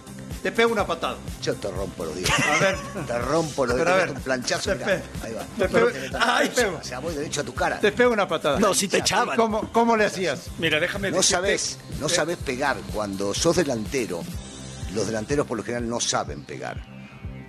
Te 0.43 0.53
pego 0.53 0.71
una 0.71 0.85
patada. 0.87 1.17
Yo 1.41 1.53
te 1.55 1.69
rompo 1.69 2.05
los 2.05 2.13
dientes. 2.15 2.39
A 2.45 2.59
ver. 2.59 2.77
Te 3.07 3.19
rompo 3.19 3.65
los 3.65 3.75
dientes. 3.75 3.95
ver, 3.95 4.09
Un 4.11 4.21
planchazo. 4.21 4.69
te 4.69 4.75
mirá. 4.75 4.85
pe- 4.85 5.03
Ahí 5.23 5.33
va. 5.33 5.43
te 5.57 5.67
pego- 5.69 5.89
Ay, 6.17 6.47
te 6.49 6.61
pego. 6.61 6.77
O 6.77 6.83
sea, 6.83 6.99
voy 6.99 7.13
derecho 7.15 7.41
a 7.41 7.43
tu 7.43 7.53
cara. 7.53 7.79
Te 7.81 7.91
pego 7.91 8.13
una 8.13 8.25
patada. 8.27 8.57
No, 8.59 8.73
si 8.73 8.87
te 8.87 8.99
echaban. 8.99 9.35
¿Cómo, 9.35 9.69
cómo 9.73 9.97
le 9.97 10.05
hacías? 10.05 10.47
Mira, 10.57 10.79
déjame 10.79 11.11
No 11.11 11.17
decirte- 11.17 11.29
sabes, 11.35 11.77
no 11.99 12.07
sabes 12.07 12.37
pegar. 12.37 12.77
Cuando 12.93 13.33
sos 13.33 13.57
delantero, 13.57 14.21
los 14.93 15.07
delanteros 15.07 15.45
por 15.45 15.57
lo 15.57 15.63
general 15.63 15.89
no 15.89 15.99
saben 15.99 16.43
pegar. 16.45 16.85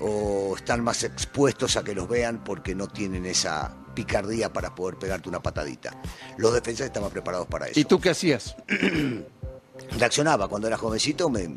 O 0.01 0.55
están 0.57 0.83
más 0.83 1.05
expuestos 1.05 1.77
a 1.77 1.85
que 1.85 1.95
los 1.95 2.09
vean 2.09 2.43
porque 2.43 2.75
no 2.75 2.89
tienen 2.89 3.25
esa 3.27 3.73
picardía 3.95 4.53
para 4.53 4.75
poder 4.75 4.97
pegarte 4.97 5.29
una 5.29 5.43
patadita. 5.43 6.01
Los 6.37 6.55
defensas 6.55 6.87
estaban 6.87 7.11
preparados 7.11 7.47
para 7.47 7.67
eso. 7.67 7.79
¿Y 7.79 7.85
tú 7.85 8.01
qué 8.01 8.11
hacías? 8.11 8.57
Reaccionaba. 9.99 10.49
Cuando 10.49 10.69
era 10.69 10.77
jovencito 10.77 11.29
me, 11.31 11.49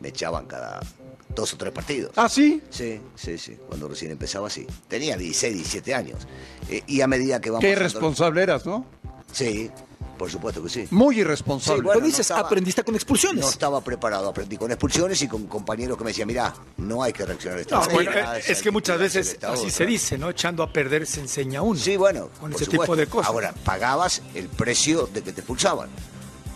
me 0.00 0.08
echaban 0.08 0.46
cada 0.46 0.80
dos 1.34 1.54
o 1.54 1.56
tres 1.56 1.72
partidos. 1.72 2.12
¿Ah, 2.16 2.28
sí? 2.28 2.62
Sí, 2.70 3.00
sí, 3.14 3.38
sí. 3.38 3.56
Cuando 3.68 3.88
recién 3.88 4.10
empezaba, 4.10 4.50
sí. 4.50 4.66
Tenía 4.88 5.16
16, 5.16 5.54
17 5.54 5.94
años. 5.94 6.26
Eh, 6.68 6.82
y 6.86 7.00
a 7.00 7.06
medida 7.06 7.40
que 7.40 7.50
vamos... 7.50 7.64
Qué 7.64 7.70
irresponsable 7.70 8.42
eras, 8.42 8.66
¿no? 8.66 8.84
Sí, 9.32 9.70
por 10.20 10.30
supuesto 10.30 10.62
que 10.62 10.68
sí. 10.68 10.86
Muy 10.90 11.20
irresponsable. 11.20 11.78
Sí, 11.80 11.84
bueno, 11.86 11.98
Pero 12.00 12.06
dices, 12.06 12.18
no 12.28 12.34
estaba- 12.34 12.40
aprendiste 12.46 12.84
con 12.84 12.94
expulsiones. 12.94 13.40
No 13.42 13.48
estaba 13.48 13.80
preparado, 13.80 14.28
aprendí 14.28 14.58
con 14.58 14.70
expulsiones 14.70 15.22
y 15.22 15.28
con 15.28 15.46
compañeros 15.46 15.96
que 15.96 16.04
me 16.04 16.10
decían, 16.10 16.28
mira, 16.28 16.54
no 16.76 17.02
hay 17.02 17.14
que 17.14 17.24
reaccionar 17.24 17.56
de 17.56 17.62
esta 17.62 17.76
No, 17.80 17.88
bueno, 17.88 18.10
es, 18.36 18.50
es 18.50 18.60
que 18.60 18.70
muchas 18.70 18.98
veces 18.98 19.38
así 19.42 19.60
otra". 19.60 19.70
se 19.70 19.86
dice, 19.86 20.18
¿no? 20.18 20.28
Echando 20.28 20.62
a 20.62 20.70
perder 20.70 21.06
se 21.06 21.20
enseña 21.20 21.62
uno. 21.62 21.80
Sí, 21.80 21.96
bueno, 21.96 22.28
Con 22.38 22.52
ese 22.52 22.66
supuesto. 22.66 22.82
tipo 22.82 22.96
de 22.96 23.06
cosas. 23.06 23.28
Ahora, 23.30 23.54
pagabas 23.64 24.20
el 24.34 24.48
precio 24.48 25.08
de 25.10 25.22
que 25.22 25.32
te 25.32 25.40
expulsaban. 25.40 25.88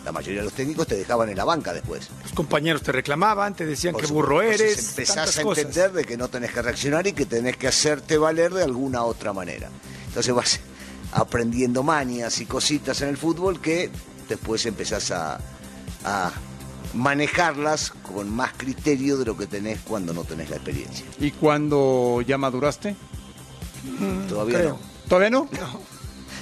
La 0.05 0.11
mayoría 0.11 0.41
de 0.41 0.45
los 0.45 0.53
técnicos 0.53 0.85
te 0.85 0.95
dejaban 0.95 1.29
en 1.29 1.37
la 1.37 1.45
banca 1.45 1.73
después. 1.73 2.07
Los 2.21 2.33
compañeros 2.33 2.83
te 2.83 2.91
reclamaban, 2.91 3.55
te 3.55 3.65
decían 3.65 3.95
que 3.95 4.05
burro 4.05 4.43
eres. 4.43 4.89
empezás 4.89 5.39
a 5.39 5.41
cosas. 5.41 5.63
entender 5.65 5.91
de 5.93 6.05
que 6.05 6.15
no 6.17 6.27
tenés 6.27 6.51
que 6.51 6.61
reaccionar 6.61 7.07
y 7.07 7.13
que 7.13 7.25
tenés 7.25 7.57
que 7.57 7.67
hacerte 7.67 8.19
valer 8.19 8.53
de 8.53 8.61
alguna 8.61 9.03
otra 9.03 9.33
manera. 9.33 9.71
Entonces 10.09 10.31
vas 10.35 10.59
aprendiendo 11.15 11.81
manias 11.81 12.41
y 12.41 12.45
cositas 12.45 13.01
en 13.01 13.09
el 13.09 13.17
fútbol 13.17 13.61
que 13.61 13.89
después 14.27 14.65
empezás 14.65 15.11
a, 15.11 15.39
a 16.03 16.31
manejarlas 16.93 17.91
con 17.91 18.29
más 18.29 18.51
criterio 18.57 19.17
de 19.17 19.25
lo 19.25 19.37
que 19.37 19.47
tenés 19.47 19.79
cuando 19.79 20.13
no 20.13 20.25
tenés 20.25 20.49
la 20.49 20.57
experiencia. 20.57 21.05
¿Y 21.19 21.31
cuando 21.31 22.21
ya 22.27 22.37
maduraste? 22.37 22.95
Todavía 24.27 24.57
creo. 24.59 24.69
no. 24.71 24.79
¿Todavía 25.07 25.29
no? 25.29 25.47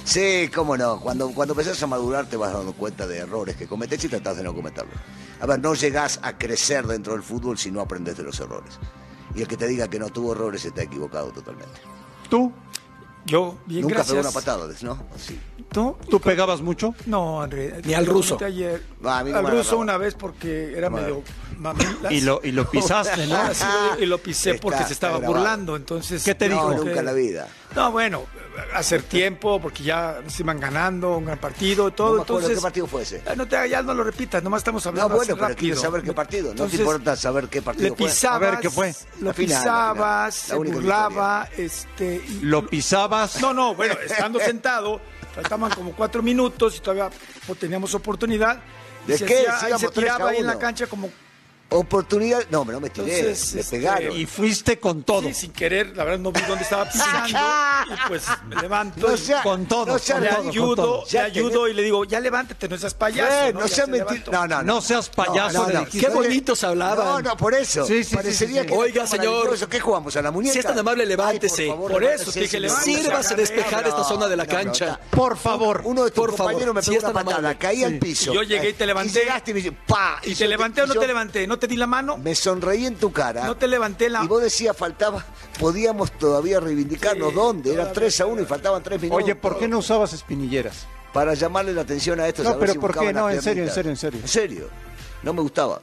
Sí, 0.04 0.50
cómo 0.52 0.76
no. 0.76 1.00
Cuando, 1.00 1.30
cuando 1.30 1.54
empezás 1.54 1.80
a 1.82 1.86
madurar 1.86 2.26
te 2.26 2.36
vas 2.36 2.52
dando 2.52 2.72
cuenta 2.72 3.06
de 3.06 3.18
errores 3.18 3.56
que 3.56 3.68
cometés 3.68 4.02
y 4.04 4.08
tratás 4.08 4.36
de 4.36 4.42
no 4.42 4.54
cometerlos. 4.54 4.96
A 5.40 5.46
ver, 5.46 5.60
no 5.60 5.74
llegás 5.74 6.18
a 6.22 6.36
crecer 6.36 6.86
dentro 6.86 7.12
del 7.12 7.22
fútbol 7.22 7.58
si 7.58 7.70
no 7.70 7.80
aprendes 7.80 8.16
de 8.16 8.24
los 8.24 8.40
errores. 8.40 8.78
Y 9.36 9.42
el 9.42 9.48
que 9.48 9.56
te 9.56 9.68
diga 9.68 9.88
que 9.88 10.00
no 10.00 10.08
tuvo 10.08 10.32
errores 10.32 10.64
está 10.64 10.82
equivocado 10.82 11.30
totalmente. 11.30 11.80
¿Tú? 12.28 12.52
Yo, 13.26 13.56
bien, 13.66 13.82
Nunca 13.82 13.94
gracias. 13.96 14.16
pegó 14.16 14.28
una 14.28 14.32
patada, 14.32 14.66
¿no? 14.82 15.02
Sí. 15.16 15.40
¿Tú? 15.72 15.96
¿Tú 16.10 16.20
pegabas 16.20 16.60
mucho? 16.60 16.94
No, 17.06 17.40
André. 17.42 17.80
Ni 17.84 17.94
al 17.94 18.06
ruso. 18.06 18.38
Ayer. 18.44 18.82
No 19.00 19.10
al 19.10 19.50
ruso 19.50 19.78
una 19.78 19.96
vez 19.96 20.14
porque 20.14 20.74
era 20.76 20.90
medio 20.90 21.22
mamilas. 21.58 22.12
Y 22.12 22.20
lo, 22.20 22.40
y 22.44 22.52
lo 22.52 22.68
pisaste, 22.70 23.26
¿no? 23.26 23.38
Sí, 23.54 23.64
y 24.00 24.06
lo 24.06 24.18
pisé 24.18 24.50
Está- 24.52 24.62
porque 24.62 24.84
se 24.84 24.92
estaba 24.92 25.18
grabado. 25.18 25.38
burlando, 25.38 25.76
entonces... 25.76 26.22
¿Qué 26.22 26.34
te 26.34 26.48
no, 26.48 26.54
dijo? 26.70 26.84
nunca 26.84 27.00
en 27.00 27.06
la 27.06 27.12
vida. 27.12 27.48
No, 27.74 27.90
bueno, 27.90 28.24
hacer 28.74 29.02
tiempo 29.02 29.60
porque 29.60 29.82
ya 29.82 30.20
se 30.28 30.42
iban 30.42 30.60
ganando 30.60 31.16
un 31.16 31.24
gran 31.24 31.38
partido 31.38 31.88
y 31.88 31.92
todo, 31.92 32.16
no 32.16 32.20
entonces... 32.22 32.56
qué 32.56 32.60
partido 32.62 32.86
fue 32.86 33.02
ese. 33.02 33.22
Ah, 33.26 33.34
No 33.36 33.46
te, 33.48 33.68
ya 33.68 33.82
no 33.82 33.94
lo 33.94 34.04
repitas, 34.04 34.42
nomás 34.42 34.58
estamos 34.60 34.84
No, 34.84 34.90
hablando 34.90 35.16
bueno, 35.16 35.22
así 35.22 35.32
pero 35.34 35.48
rápido. 35.48 35.58
quiero 35.58 35.80
saber 35.80 36.02
qué 36.02 36.12
partido. 36.12 36.44
No 36.46 36.50
Entonces, 36.52 36.76
te 36.78 36.82
importa 36.82 37.16
saber 37.16 37.48
qué 37.48 37.62
partido 37.62 37.88
Le 37.90 37.96
fue. 37.96 38.06
pisabas, 38.06 38.48
A 38.48 38.50
ver, 38.52 38.60
¿qué 38.60 38.70
fue? 38.70 38.94
lo 39.20 39.26
La 39.26 39.34
final, 39.34 39.54
la 39.56 39.62
pisabas, 39.64 40.34
final. 40.36 40.58
La 40.58 40.64
se 40.66 40.72
burlaba, 40.72 41.48
este... 41.56 42.16
y- 42.28 42.40
¿Lo 42.42 42.66
pisabas? 42.66 43.40
No, 43.40 43.52
no, 43.52 43.74
bueno, 43.74 43.94
estando 44.04 44.38
sentado, 44.44 45.00
faltaban 45.34 45.70
como 45.72 45.92
cuatro 45.92 46.22
minutos 46.22 46.76
y 46.76 46.80
todavía 46.80 47.10
pues, 47.46 47.58
teníamos 47.58 47.94
oportunidad. 47.94 48.60
y 49.06 49.12
¿De 49.12 49.18
se 49.18 49.24
qué? 49.26 49.46
hacía- 49.48 49.78
se 49.78 49.88
tiraba 49.88 50.30
ahí 50.30 50.38
en 50.38 50.46
la 50.46 50.58
cancha 50.58 50.86
como 50.86 51.10
Oportunidad. 51.70 52.44
No, 52.50 52.64
no 52.64 52.78
me 52.80 52.90
tiré. 52.90 53.18
Entonces, 53.18 53.54
me 53.54 53.60
este, 53.60 53.76
pegaron. 53.78 54.16
Y 54.16 54.26
fuiste 54.26 54.78
con 54.78 55.02
todo. 55.02 55.22
sí, 55.22 55.34
sin 55.34 55.52
querer, 55.52 55.96
la 55.96 56.04
verdad 56.04 56.20
no 56.20 56.30
vi 56.30 56.40
dónde 56.42 56.62
estaba 56.62 56.88
pisando 56.88 57.28
y 57.94 58.08
pues 58.08 58.24
me 58.46 58.56
levanto 58.56 59.08
No 59.08 59.14
y 59.14 59.18
sea- 59.18 59.42
con 59.42 59.66
todo, 59.66 59.86
no 59.86 59.98
sea 59.98 60.20
le 60.20 60.28
todo, 60.28 60.48
ayudo, 60.48 60.74
todo. 60.76 61.04
le 61.04 61.10
Ya 61.10 61.24
ayudo 61.24 61.68
y 61.68 61.74
le 61.74 61.82
digo, 61.82 62.04
ya 62.04 62.20
levántate, 62.20 62.68
no 62.68 62.78
seas 62.78 62.94
payaso. 62.94 63.46
Eh, 63.46 63.52
¿no? 63.52 63.60
no 63.60 63.68
seas 63.68 63.88
se. 63.88 64.30
No, 64.30 64.46
no, 64.46 64.62
No 64.62 64.80
seas 64.80 65.08
payaso. 65.08 65.66
Qué 65.90 66.08
bonitos 66.08 66.62
hablaban. 66.64 67.06
No, 67.06 67.20
no, 67.20 67.36
por 67.36 67.54
eso. 67.54 67.84
Sí, 67.86 68.04
sí, 68.04 68.14
Parecería 68.14 68.62
sí, 68.62 68.68
sí. 68.68 68.72
que 68.74 68.78
Oiga, 68.78 69.06
señor. 69.06 69.68
¿Qué 69.68 69.80
jugamos? 69.80 70.16
¿A 70.16 70.22
la 70.22 70.30
muñeca? 70.30 70.52
Si 70.52 70.58
es 70.60 70.66
tan 70.66 70.78
amable, 70.78 71.04
levántese. 71.06 71.62
Ay, 71.64 71.68
por, 71.68 71.76
favor, 71.76 71.92
Por 71.92 72.02
levántese, 72.02 72.22
eso 72.30 72.32
te 72.32 72.40
dije, 72.40 72.60
levántese. 72.60 73.02
Sírvase 73.02 73.34
despejar 73.34 73.86
esta 73.88 74.04
zona 74.04 74.28
de 74.28 74.36
la 74.36 74.46
cancha. 74.46 75.00
Por 75.10 75.36
favor. 75.36 75.82
Uno 75.84 76.04
de 76.04 76.10
tus 76.10 76.26
compañeros 76.26 76.74
me 76.74 76.82
si 76.82 76.90
pegó 76.90 76.98
es 76.98 77.04
una 77.04 77.12
tan 77.14 77.24
patada, 77.26 77.58
caí 77.58 77.82
al 77.84 77.98
piso. 77.98 78.32
Yo 78.32 78.42
llegué 78.42 78.70
y 78.70 78.72
te 78.74 78.86
levanté. 78.86 79.10
Y 79.10 79.22
llegaste 79.22 79.50
y 79.50 79.54
me 79.54 79.60
dice, 79.60 79.72
¡pa! 79.86 80.20
¿Y 80.22 80.34
yo 80.34 80.38
te 80.38 80.48
levanté 80.48 80.82
o 80.82 80.86
no 80.86 80.94
te 80.94 81.06
levanté? 81.06 81.46
¿No 81.54 81.58
te 81.60 81.68
di 81.68 81.76
la 81.76 81.86
mano? 81.86 82.18
Me 82.18 82.34
sonreí 82.34 82.84
en 82.84 82.96
tu 82.96 83.12
cara. 83.12 83.44
No 83.46 83.56
te 83.56 83.68
levanté 83.68 84.10
la... 84.10 84.24
Y 84.24 84.26
vos 84.26 84.42
decías, 84.42 84.76
faltaba, 84.76 85.24
podíamos 85.60 86.10
todavía 86.18 86.58
reivindicarnos 86.58 87.28
Sí, 87.28 87.34
dónde. 87.36 87.70
Era 87.72 87.82
todavía. 87.84 88.00
3 88.00 88.20
a 88.22 88.26
1 88.26 88.42
y 88.42 88.44
faltaban 88.44 88.82
3 88.82 89.00
minutos. 89.02 89.22
Oye, 89.24 89.36
¿por 89.36 89.56
qué 89.60 89.68
no 89.68 89.78
usabas 89.78 90.12
espinilleras? 90.12 90.86
Para 91.12 91.34
llamarle 91.34 91.72
la 91.72 91.82
atención 91.82 92.18
a 92.18 92.26
estos. 92.26 92.44
No, 92.44 92.50
a 92.50 92.58
pero 92.58 92.72
si 92.72 92.78
¿por 92.80 92.90
qué? 92.90 92.98
buscaban 92.98 93.14
No, 93.14 93.30
en 93.30 93.40
serio, 93.40 93.62
en 93.62 93.70
serio, 93.70 93.90
en 93.92 93.96
serio. 93.96 94.20
En 94.20 94.28
serio. 94.28 94.68
No 95.22 95.32
me 95.32 95.42
gustaba. 95.42 95.80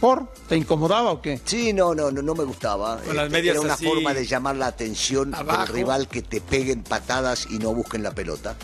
¿Por? 0.00 0.32
¿Te 0.48 0.56
incomodaba 0.56 1.10
o 1.10 1.20
qué? 1.20 1.40
Sí, 1.44 1.72
no, 1.72 1.92
no, 1.96 2.12
no, 2.12 2.22
no 2.22 2.34
me 2.36 2.44
gustaba. 2.44 2.98
Con 2.98 3.16
las 3.16 3.26
Este, 3.26 3.38
medias 3.38 3.54
Era 3.56 3.60
una 3.62 3.74
así, 3.74 3.86
forma 3.86 4.14
de 4.14 4.24
llamar 4.24 4.54
la 4.54 4.68
atención 4.68 5.34
abajo. 5.34 5.64
del 5.64 5.72
rival 5.74 6.06
que 6.06 6.22
te 6.22 6.40
peguen 6.40 6.84
patadas 6.84 7.48
y 7.50 7.58
no 7.58 7.74
busquen 7.74 8.04
la 8.04 8.12
pelota. 8.12 8.54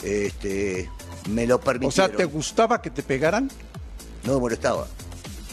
Este, 0.00 0.88
me 1.28 1.44
lo 1.46 1.56
O 1.56 1.60
permitieron. 1.60 1.92
sea, 2.10 2.16
¿te 2.16 2.24
gustaba 2.24 2.80
que 2.80 2.90
te 2.90 3.02
pegaran? 3.02 3.50
No 4.22 4.34
me 4.34 4.38
molestaba. 4.40 4.86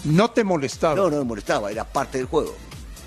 No 0.08 0.32
te 0.32 0.44
molestaba. 0.44 0.96
No, 0.96 1.10
no 1.10 1.18
me 1.20 1.24
molestaba, 1.24 1.72
era 1.72 1.84
parte 1.86 2.18
del 2.18 2.28
juego. 2.28 2.56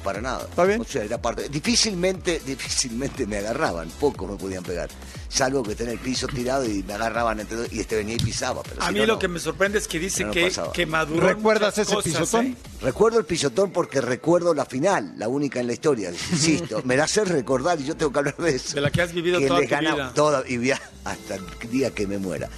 Para 0.05 0.23
nada. 0.23 0.47
¿Está 0.49 0.65
bien? 0.65 0.81
O 0.81 0.85
sea, 0.85 1.05
era 1.05 1.21
parte. 1.21 1.51
Difícilmente, 1.51 2.41
difícilmente 2.47 3.27
me 3.27 3.37
agarraban, 3.37 3.91
pocos 4.01 4.31
me 4.31 4.37
podían 4.39 4.63
pegar. 4.65 4.89
Salvo 5.29 5.63
que 5.63 5.73
esté 5.73 5.85
en 5.85 5.91
el 5.91 5.99
piso 5.99 6.27
tirado 6.27 6.65
y 6.65 6.83
me 6.83 6.95
agarraban 6.95 7.39
entre 7.39 7.57
dos, 7.59 7.73
y 7.73 7.81
este 7.81 7.97
venía 7.97 8.15
y 8.15 8.19
pisaba. 8.19 8.63
Pero 8.63 8.83
A 8.83 8.87
si 8.87 8.93
mí 8.95 8.99
no, 9.01 9.07
lo 9.07 9.13
no. 9.15 9.19
que 9.19 9.29
me 9.29 9.39
sorprende 9.39 9.77
es 9.79 9.87
que 9.87 9.99
dice 9.99 10.25
No, 10.25 10.33
que, 10.33 10.51
que 10.73 10.87
maduró. 10.87 11.27
¿Recuerdas 11.29 11.77
ese 11.77 11.95
cosas, 11.95 12.13
pisotón? 12.13 12.47
¿eh? 12.47 12.57
Recuerdo 12.81 13.19
el 13.19 13.27
pisotón 13.27 13.71
porque 13.73 14.01
recuerdo 14.01 14.55
la 14.55 14.65
final, 14.65 15.13
la 15.19 15.29
única 15.29 15.61
en 15.61 15.67
la 15.67 15.75
historia, 15.75 16.11
insisto. 16.33 16.81
me 16.85 16.97
la 16.97 17.05
hace 17.05 17.25
recordar 17.27 17.79
y 17.79 17.85
yo 17.85 17.95
tengo 17.97 18.11
que 18.11 18.19
hablar 18.21 18.37
de 18.39 18.57
eso. 18.57 18.75
De 18.77 18.81
la 18.81 18.91
que 18.91 19.03
has 19.03 19.13
vivido 19.13 19.39
que 19.39 19.47
toda 19.49 19.61
tu 19.61 19.67
vida. 19.77 20.13
toda 20.15 20.45
y 20.49 20.71
hasta 21.05 21.35
el 21.35 21.45
día 21.71 21.91
que 21.95 22.07
me 22.07 22.17
muera. 22.19 22.49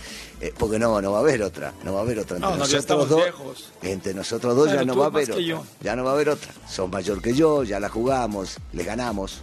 Eh, 0.45 0.53
porque 0.59 0.77
no, 0.77 1.01
no 1.01 1.13
va 1.13 1.19
a 1.19 1.21
haber 1.21 1.41
otra, 1.41 1.73
no 1.85 1.93
va 1.95 2.01
a 2.01 2.03
haber 2.03 2.19
otra. 2.19 2.37
Entre 2.37 2.51
No, 2.51 2.57
nosotros 2.57 3.09
dos, 3.09 3.23
viejos. 3.23 3.73
entre 3.83 4.13
nosotros 4.13 4.57
dos 4.57 4.67
Bueno, 4.67 4.81
ya 4.81 4.85
no 4.85 4.97
va 4.97 5.05
a 5.05 5.09
haber 5.09 5.31
otra. 5.31 5.41
yo. 5.41 5.63
Ya 5.81 5.95
no 5.95 6.03
va 6.03 6.11
a 6.11 6.15
haber 6.15 6.31
otra. 6.31 6.51
Son 6.69 6.91
mayor 6.91 7.23
que 7.23 7.33
yo, 7.33 7.63
ya 7.63 7.79
la 7.79 7.89
jugamos, 7.89 8.57
le 8.73 8.83
ganamos. 8.83 9.41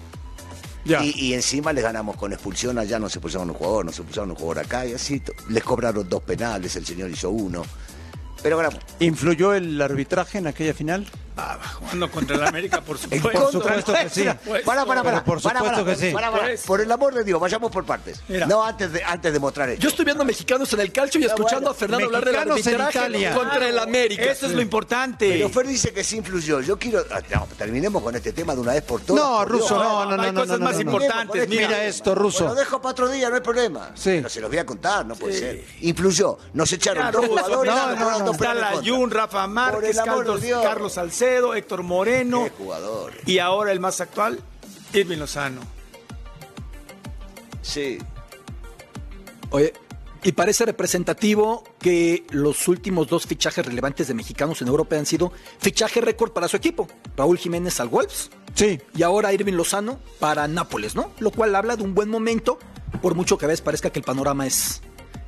Ya. 0.84 1.02
Y, 1.02 1.12
y 1.18 1.34
encima 1.34 1.72
les 1.72 1.86
ganamos 1.86 2.18
con 2.18 2.34
expulsión 2.34 2.78
allá, 2.80 3.00
nos 3.00 3.16
expulsaron 3.16 3.50
un 3.50 3.56
jugador, 3.56 3.86
nos 3.86 3.96
expulsaron 3.98 4.32
un 4.32 4.36
jugador 4.36 4.66
acá 4.66 4.86
y 4.86 4.94
así. 4.94 5.22
Les 5.48 5.64
cobraron 5.64 6.08
dos 6.10 6.22
penales, 6.22 6.76
el 6.76 6.86
señor 6.86 7.10
hizo 7.10 7.30
uno. 7.30 7.64
Pero 8.42 8.58
ganamos. 8.58 8.80
¿Influyó 9.00 9.54
el 9.54 9.82
arbitraje 9.82 10.38
en 10.38 10.48
aquella 10.48 10.74
final? 10.74 11.06
Ah, 11.42 11.58
jugando 11.80 12.12
contra 12.12 12.36
el 12.36 12.44
América, 12.44 12.82
por 12.82 12.98
En 13.12 13.22
supuesto. 13.22 13.32
Por 13.32 13.52
supuesto 13.52 13.94
que 13.94 14.10
sí. 14.10 14.26
Para, 14.66 14.86
para, 14.86 15.04
para. 15.04 15.24
Por 15.24 15.40
supuesto 15.40 15.86
que 15.86 15.96
sí. 15.96 16.12
Pues. 16.12 16.62
Por 16.64 16.82
el 16.82 16.92
amor 16.92 17.14
de 17.14 17.24
Dios, 17.24 17.40
vayamos 17.40 17.72
por 17.72 17.86
partes. 17.86 18.22
Mira. 18.28 18.46
No 18.46 18.64
antes 18.64 18.92
de, 18.92 19.02
antes 19.04 19.32
de 19.32 19.40
mostrar 19.40 19.70
esto. 19.70 19.82
Yo 19.82 19.90
estoy 19.90 20.04
viendo 20.04 20.26
mexicanos 20.26 20.72
en 20.74 20.82
el 20.82 20.92
calcio 20.92 21.22
y 21.22 21.24
Ah, 21.24 21.28
escuchando 21.28 21.60
bueno. 21.62 21.72
a 21.72 21.74
Fernando 21.76 22.06
hablar 22.08 22.26
del 22.26 22.36
arbitraje 22.36 22.90
Italia. 22.92 23.34
contra 23.34 23.70
el 23.70 23.80
América. 23.80 24.24
Eso 24.24 24.48
es 24.48 24.52
lo 24.54 24.62
importante. 24.62 25.30
Pero 25.30 25.50
Fer 25.50 25.68
dice 25.68 25.94
que 25.94 26.04
sí 26.04 26.18
influyó. 26.18 26.60
Yo 26.62 26.78
quiero. 26.78 27.06
ah, 27.12 27.22
no, 27.34 27.48
terminemos 27.58 28.04
con 28.04 28.16
este 28.16 28.34
tema 28.34 28.54
de 28.54 28.62
una 28.62 28.74
vez 28.74 28.82
por 28.84 29.00
todas. 29.02 29.24
No, 29.24 29.38
por. 29.40 29.48
Ruso, 29.50 29.76
no, 29.78 30.06
no, 30.06 30.18
no. 30.18 30.24
hay 30.24 30.32
no, 30.34 30.42
cosas 30.42 30.60
no, 30.60 30.66
más 30.66 30.74
no, 30.78 30.84
no. 30.84 30.92
importantes. 30.92 31.48
Mira 31.48 31.68
Mira, 31.68 31.84
esto, 31.86 32.16
Ruso. 32.16 32.48
Lo 32.48 32.56
dejo 32.56 32.82
para 32.82 32.92
otro 32.92 33.08
día, 33.10 33.30
no 33.30 33.36
hay 33.36 33.42
problema. 33.42 33.92
Sí. 33.96 34.12
Pero 34.18 34.30
se 34.30 34.42
los 34.42 34.50
voy 34.50 34.60
a 34.60 34.66
contar, 34.66 35.06
no 35.06 35.16
puede 35.16 35.40
ser. 35.40 35.64
Influyó. 35.82 36.38
Nos 36.54 36.72
echaron 36.74 37.12
dos 37.14 37.26
jugadores. 37.28 37.74
mira, 37.74 38.18
nos 38.20 38.29
dos 38.30 38.36
Está 38.42 38.54
penales 38.54 38.64
en 38.64 38.70
la 38.70 38.76
contra. 38.82 38.96
Jun, 38.98 39.12
Rafa 39.12 39.48
Márquez, 39.48 39.98
Carlos, 40.64 40.94
Salcedo, 40.94 41.54
Héctor 41.54 41.84
Moreno. 41.84 42.46
Qué 42.46 42.50
jugador. 42.52 43.14
Y 43.26 43.40
ahora 43.40 43.72
el 43.72 43.80
más 43.80 44.02
actual, 44.02 44.40
Irving 44.94 45.18
Lozano. 45.18 45.62
Sí. 47.62 48.00
Oye, 49.52 49.74
y 50.24 50.32
parece 50.34 50.66
representativo 50.66 51.64
que 51.80 52.26
los 52.32 52.68
últimos 52.68 53.08
dos 53.08 53.26
fichajes 53.26 53.66
relevantes 53.66 54.08
de 54.08 54.14
mexicanos 54.14 54.62
en 54.62 54.68
Europa 54.68 54.96
han 54.98 55.06
sido 55.06 55.32
fichaje 55.60 56.02
récord 56.02 56.32
para 56.32 56.48
su 56.48 56.58
equipo. 56.58 56.88
Raúl 57.16 57.38
Jiménez 57.38 57.80
al 57.80 57.88
Wolves 57.88 58.30
Sí. 58.54 58.80
y 58.96 59.04
ahora 59.04 59.32
Irving 59.34 59.54
Lozano 59.54 60.00
para 60.20 60.48
Nápoles, 60.48 60.96
¿no? 60.96 61.12
Lo 61.20 61.32
cual 61.32 61.56
habla 61.56 61.76
de 61.78 61.84
un 61.84 61.96
buen 61.96 62.10
momento, 62.10 62.60
por 63.02 63.16
mucho 63.16 63.38
que 63.38 63.46
a 63.46 63.48
veces 63.48 63.62
parezca 63.62 63.92
que 63.92 64.00
el 64.00 64.06
panorama 64.06 64.46
es 64.46 64.82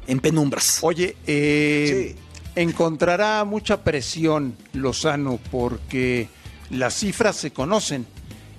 en 0.07 0.19
penumbras. 0.19 0.79
Oye, 0.81 1.15
eh, 1.27 2.15
encontrará 2.55 3.43
mucha 3.43 3.83
presión 3.83 4.55
Lozano 4.73 5.39
porque 5.51 6.29
las 6.69 6.95
cifras 6.95 7.35
se 7.35 7.51
conocen 7.51 8.05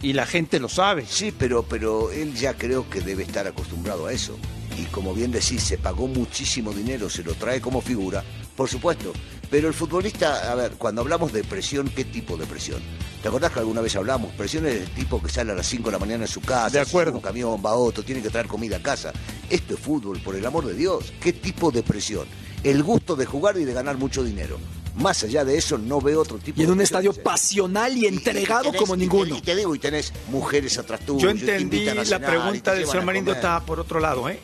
y 0.01 0.13
la 0.15 0.27
gente 0.27 0.59
lo 0.59 0.69
sabe. 0.69 1.05
Sí, 1.09 1.33
pero, 1.37 1.63
pero 1.63 2.11
él 2.11 2.35
ya 2.35 2.55
creo 2.55 2.89
que 2.91 3.01
debe 3.01 3.23
estar 3.23 3.47
acostumbrado 3.47 4.07
a 4.07 4.13
eso. 4.13 4.37
Y 4.79 4.85
como 4.87 5.15
bien 5.15 5.31
decís, 5.31 5.63
se 5.63 5.79
pagó 5.79 6.07
muchísimo 6.09 6.73
dinero, 6.73 7.11
se 7.11 7.23
lo 7.23 7.35
trae 7.35 7.61
como 7.61 7.81
figura, 7.83 8.25
por 8.57 8.69
supuesto. 8.69 9.13
Pero 9.51 9.69
el 9.69 9.75
futbolista, 9.75 10.51
a 10.51 10.55
ver, 10.55 10.73
cuando 10.73 11.03
hablamos 11.03 11.31
de 11.33 11.45
presión, 11.45 11.91
¿qué 11.95 12.07
tipo 12.07 12.39
de 12.39 12.47
presión? 12.47 12.81
¿Te 13.21 13.29
acordás 13.29 13.53
que 13.53 13.59
alguna 13.59 13.83
vez 13.83 13.95
hablamos? 13.97 14.33
Presión 14.33 14.67
es 14.67 14.77
el 14.81 14.91
tipo 14.95 15.23
que 15.23 15.29
sale 15.29 15.53
a 15.53 15.55
las 15.55 15.67
5 15.67 15.85
de 15.85 15.93
la 15.93 15.99
mañana 15.99 16.25
en 16.25 16.29
su 16.29 16.41
casa, 16.41 16.71
De 16.71 16.81
acuerdo. 16.81 17.13
un 17.13 17.21
camión, 17.21 17.63
va 17.65 17.71
a 17.71 17.75
otro, 17.75 18.03
tiene 18.03 18.23
que 18.23 18.31
traer 18.31 18.47
comida 18.47 18.79
a 18.79 18.83
casa. 18.83 19.13
Esto 19.51 19.75
es 19.75 19.81
fútbol, 19.81 20.21
por 20.23 20.35
el 20.35 20.47
amor 20.47 20.65
de 20.65 20.75
Dios. 20.75 21.13
¿Qué 21.21 21.35
tipo 21.35 21.71
de 21.71 21.83
presión? 21.83 22.27
El 22.64 22.83
gusto 22.83 23.16
de 23.16 23.26
jugar 23.26 23.57
y 23.59 23.64
de 23.64 23.73
ganar 23.73 23.97
mucho 23.99 24.23
dinero. 24.23 24.59
Más 24.95 25.25
allá 25.25 25.42
de 25.45 25.57
eso, 25.57 25.78
no 25.78 26.00
veo 26.02 26.21
otro 26.21 26.37
tipo 26.38 26.61
Y 26.61 26.64
en 26.64 26.66
de 26.69 26.73
un 26.75 26.81
estadio 26.83 27.14
pasional 27.14 27.97
y 27.97 28.07
entregado 28.07 28.71
tenés- 28.71 28.78
como 28.78 28.95
y 28.95 28.99
te- 28.99 29.00
ninguno. 29.04 29.37
Y 29.38 29.40
te, 29.40 29.57
digo, 29.57 29.75
y 29.75 29.78
tenés 29.78 30.12
mujeres 30.31 30.76
atrás 30.78 31.00
tuyo. 31.00 31.19
Yo 31.21 31.31
y 31.31 31.38
te 31.38 31.57
entendí 31.57 31.85
la 32.11 32.19
pregunta 32.19 32.75
del 32.75 32.87
señor 32.87 33.04
Marindo 33.04 33.33
estaba 33.33 33.64
por 33.64 33.81
otro 33.81 34.00
lado, 34.00 34.28
¿eh? 34.28 34.38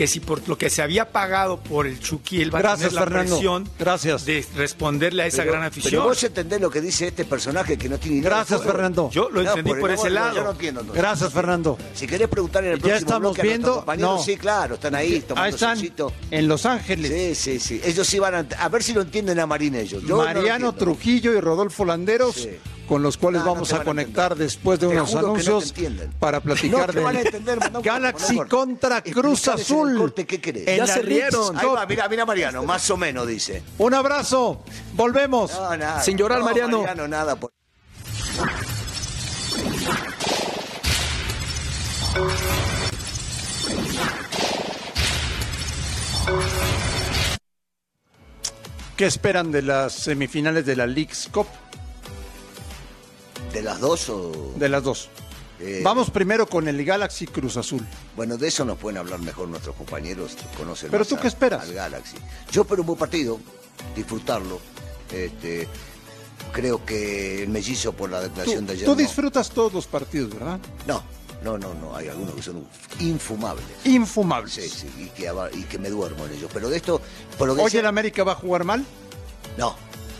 Que 0.00 0.06
si 0.06 0.18
por 0.20 0.48
lo 0.48 0.56
que 0.56 0.70
se 0.70 0.80
había 0.80 1.12
pagado 1.12 1.58
por 1.60 1.86
el 1.86 2.00
Chucky, 2.00 2.40
él 2.40 2.54
va 2.54 2.60
a 2.60 2.62
Gracias, 2.62 2.88
tener 2.88 2.94
la 2.94 3.00
Fernando. 3.02 3.34
presión 3.36 3.68
Gracias. 3.78 4.24
de 4.24 4.46
responderle 4.56 5.24
a 5.24 5.26
esa 5.26 5.42
Pero- 5.42 5.52
gran 5.52 5.60
Pero 5.70 5.80
afición. 5.82 6.04
vos 6.04 6.24
entendés 6.24 6.58
lo 6.58 6.70
que 6.70 6.80
dice 6.80 7.08
este 7.08 7.26
personaje 7.26 7.76
que 7.76 7.86
no 7.86 7.98
tiene 7.98 8.16
de 8.16 8.22
Gracias. 8.22 8.62
Fernando. 8.62 9.10
Yo 9.10 9.28
lo 9.28 9.42
No, 9.42 9.50
entendí 9.50 9.74
por, 9.78 9.90
ese 9.90 10.08
lado. 10.08 10.36
Yo 10.36 10.42
no 10.44 10.52
entiendo. 10.52 10.80
entonces. 10.80 11.02
Gracias, 11.02 11.30
Fernando. 11.34 11.76
Si 11.92 12.06
querés 12.06 12.28
preguntar 12.28 12.64
en 12.64 12.70
el 12.70 12.78
Ya 12.78 12.82
próximo 12.84 12.98
estamos 13.08 13.20
bloque 13.20 13.40
a 13.42 13.44
viendo- 13.44 13.74
compañeros, 13.74 14.10
no. 14.20 14.24
sí, 14.24 14.36
claro, 14.38 14.74
están 14.76 14.94
ahí 14.94 15.20
tomando 15.20 15.42
Ahí 15.44 15.52
están, 15.52 15.78
en 16.30 16.48
Los 16.48 16.64
Ángeles. 16.64 17.36
Sí, 17.36 17.58
sí, 17.58 17.60
sí. 17.60 17.80
Ellos 17.84 18.06
sí 18.06 18.18
van 18.18 18.34
a, 18.36 18.46
a 18.58 18.68
ver 18.70 18.82
si 18.82 18.94
lo 18.94 19.02
entienden 19.02 19.38
a 19.38 19.46
Marín 19.46 19.74
ellos. 19.74 20.02
Yo 20.04 20.16
Mariano. 20.24 20.74
Trujillo 20.74 21.34
y 21.34 21.40
Rodolfo 21.40 21.84
Landeros, 21.84 22.36
Sí. 22.36 22.48
Con 22.90 23.04
los 23.04 23.16
cuales 23.16 23.42
No, 23.42 23.46
no 23.46 23.54
vamos 23.54 23.72
a 23.72 23.84
conectar 23.84 24.34
después 24.34 24.80
de 24.80 24.88
Te 24.88 24.94
unos 24.96 25.12
no 25.12 25.20
anuncios 25.20 25.72
para 26.18 26.40
platicar 26.40 26.90
a 26.90 26.92
corte, 26.92 27.40
Galaxy 27.84 28.36
contra 28.48 29.00
Cruz 29.00 29.46
Azul. 29.46 29.96
corte 29.96 30.26
qué 30.26 30.40
querés. 30.40 30.66
en 30.66 30.78
Ya 30.78 30.86
la 30.86 30.94
se 30.94 31.02
rieron. 31.02 31.56
Ahí 31.56 31.66
va, 31.68 31.86
mira, 31.86 32.08
mira 32.08 32.26
Mariano, 32.26 32.64
más 32.64 32.90
o 32.90 32.96
menos 32.96 33.28
dice. 33.28 33.62
Un 33.78 33.94
abrazo, 33.94 34.64
volvemos. 34.94 35.52
No, 35.52 35.76
nada. 35.76 36.02
Sin 36.02 36.18
llorar, 36.18 36.40
No, 36.40 36.46
Mariano. 36.46 36.78
Mariano, 36.78 37.06
nada. 37.06 37.36
por- 37.36 37.52
¿Qué 48.96 49.06
esperan 49.06 49.50
de 49.50 49.62
las 49.62 49.92
semifinales 49.94 50.66
de 50.66 50.76
la 50.76 50.86
Leagues 50.86 51.28
Cup? 51.32 51.46
¿De 53.52 53.62
las 53.62 53.80
dos 53.80 54.08
o...? 54.08 54.52
De 54.56 54.68
las 54.68 54.82
dos. 54.82 55.08
Eh, 55.58 55.82
Vamos 55.84 56.08
primero 56.10 56.46
con 56.46 56.68
el 56.68 56.82
Galaxy 56.84 57.26
Cruz 57.26 57.56
Azul. 57.56 57.86
Bueno, 58.16 58.36
de 58.38 58.48
eso 58.48 58.64
nos 58.64 58.78
pueden 58.78 58.96
hablar 58.98 59.18
mejor 59.20 59.48
nuestros 59.48 59.76
compañeros, 59.76 60.36
conocen 60.56 60.90
Pero 60.90 61.00
más 61.00 61.08
tú 61.08 61.16
a- 61.16 61.20
qué 61.20 61.28
esperas? 61.28 61.62
al 61.62 61.72
Galaxy. 61.74 62.16
Yo 62.50 62.62
espero 62.62 62.80
un 62.82 62.86
buen 62.86 62.98
partido, 62.98 63.38
disfrutarlo. 63.94 64.58
Este, 65.12 65.68
creo 66.52 66.84
que 66.86 67.42
el 67.42 67.48
mellizo 67.50 67.92
por 67.92 68.08
la 68.10 68.18
Tú, 68.20 68.28
declaración 68.28 68.66
de 68.66 68.72
ayer. 68.72 68.84
tú 68.86 68.92
no. 68.92 68.96
disfrutas 68.96 69.50
todos 69.50 69.72
los 69.74 69.86
partidos, 69.86 70.30
¿verdad? 70.32 70.58
No, 70.86 71.02
no, 71.42 71.58
no, 71.58 71.74
no. 71.74 71.94
Hay 71.94 72.08
algunos 72.08 72.34
que 72.34 72.42
son 72.42 72.64
infumables. 73.00 73.64
Infumables. 73.84 74.54
Sí, 74.54 74.68
sí, 74.68 74.86
y 74.98 75.06
que, 75.10 75.30
y 75.54 75.64
que 75.64 75.78
me 75.78 75.90
duermo 75.90 76.24
en 76.24 76.32
ellos. 76.32 76.50
Pero 76.54 76.70
de 76.70 76.76
esto, 76.78 77.02
por 77.36 77.48
lo 77.48 77.54
que 77.54 77.60
Oye, 77.60 77.66
decía- 77.66 77.80
¿el 77.80 77.86
América 77.86 78.24
va 78.24 78.32
a 78.32 78.36
jugar 78.36 78.64
mal? 78.64 78.84
no, 79.58 79.76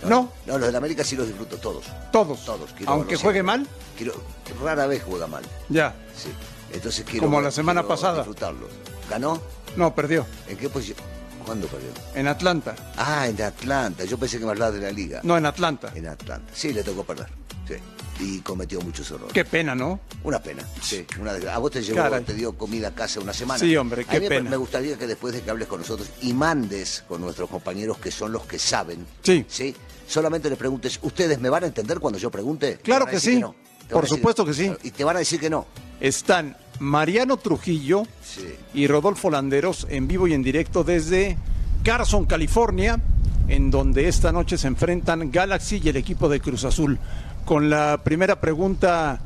No. 0.09 0.33
No, 0.47 0.59
los 0.59 0.71
de 0.73 0.77
América 0.79 1.05
sí 1.05 1.17
los 1.17 1.27
disfruto 1.27 1.57
todos. 1.59 1.85
Todos. 2.13 2.45
Todos. 2.45 2.71
quiero 2.77 2.93
Aunque 2.93 3.17
juegue 3.17 3.41
siempre. 3.41 3.43
mal, 3.43 3.67
Quiero, 3.97 4.15
rara 4.63 4.87
vez 4.87 5.03
juega 5.07 5.27
mal. 5.27 5.43
ya. 5.69 5.95
Sí. 6.17 6.31
Entonces 6.73 7.05
quiero. 7.05 7.27
Como 7.27 7.41
la 7.41 7.51
semana 7.51 7.81
quiero 7.81 7.89
pasada. 7.95 8.17
Disfrutarlo. 8.19 8.69
¿Ganó? 9.11 9.41
No, 9.77 9.95
perdió. 9.95 10.27
¿En 10.49 10.57
qué 10.57 10.69
posición? 10.69 10.99
¿Cuándo 11.45 11.67
perdió? 11.67 11.89
En 12.15 12.29
Atlanta. 12.29 12.75
Ah, 12.97 13.27
en 13.29 13.41
Atlanta. 13.43 14.05
Yo 14.05 14.19
pensé 14.19 14.39
que 14.39 14.45
me 14.45 14.51
hablaba 14.53 14.71
de 14.71 14.81
la 14.81 14.91
liga. 14.93 15.21
No, 15.25 15.37
en 15.37 15.47
Atlanta. 15.47 15.91
En 15.95 16.07
Atlanta. 16.07 16.53
Sí, 16.55 16.73
le 16.73 16.83
tocó 16.85 17.03
perder. 17.05 17.27
Sí. 17.67 17.75
Y 18.23 18.41
cometió 18.41 18.81
muchos 18.81 19.11
errores. 19.11 19.33
Qué 19.33 19.45
pena, 19.45 19.75
¿no? 19.75 20.01
Una 20.25 20.41
pena. 20.43 20.63
Sí. 20.83 21.07
Una 21.21 21.33
a 21.33 21.59
vos 21.59 21.71
te 21.71 21.83
llevó, 21.83 21.99
Caray. 21.99 22.23
te 22.25 22.35
dio 22.35 22.53
comida 22.57 22.89
a 22.89 22.95
casa 22.95 23.21
una 23.21 23.33
semana. 23.33 23.59
Sí, 23.59 23.75
hombre, 23.77 24.03
A 24.03 24.05
qué 24.05 24.21
mí 24.21 24.29
me- 24.29 24.37
pena. 24.37 24.51
Me 24.51 24.57
gustaría 24.57 24.97
que 24.99 25.07
después 25.07 25.33
de 25.35 25.41
que 25.43 25.51
hables 25.51 25.69
con 25.69 25.81
nosotros 25.81 26.09
y 26.23 26.33
mandes 26.35 27.05
con 27.09 27.21
nuestros 27.21 27.49
compañeros 27.49 27.99
que 27.99 28.11
son 28.11 28.33
los 28.33 28.43
que 28.45 28.59
saben. 28.59 29.07
Sí. 29.23 29.45
Sí. 29.49 29.75
Solamente 30.07 30.51
le 30.51 30.57
preguntes, 30.57 30.99
¿ustedes 31.03 31.41
me 31.41 31.49
van 31.49 31.65
a 31.65 31.67
entender 31.69 31.99
cuando 32.01 32.19
yo 32.19 32.31
pregunte? 32.31 32.77
Te 32.77 32.83
Claro 32.83 33.07
a 33.07 33.11
que 33.11 33.21
sí. 33.21 33.39
no. 33.39 33.55
Por 33.89 33.99
a 33.99 34.03
decir- 34.03 34.17
supuesto 34.19 34.45
que 34.45 34.55
sí. 34.55 34.71
Y 34.83 34.91
te 34.91 35.03
van 35.05 35.17
a 35.17 35.21
decir 35.21 35.41
que 35.41 35.49
no. 35.51 35.67
Están 36.01 36.57
Mariano 36.79 37.37
Trujillo 37.37 38.05
Sí. 38.25 38.47
y 38.75 38.87
Rodolfo 38.87 39.31
Landeros 39.31 39.87
en 39.91 40.09
vivo 40.09 40.27
y 40.29 40.35
en 40.35 40.43
directo 40.43 40.85
desde 40.85 41.37
Carson, 41.85 42.27
California, 42.27 43.01
en 43.49 43.71
donde 43.71 44.09
esta 44.09 44.31
noche 44.33 44.57
se 44.59 44.67
enfrentan 44.69 45.31
Galaxy 45.31 45.81
y 45.83 45.89
el 45.89 45.97
equipo 45.97 46.29
de 46.29 46.41
Cruz 46.41 46.65
Azul. 46.65 46.99
Con 47.45 47.69
la 47.71 48.01
primera 48.05 48.41
pregunta, 48.41 49.19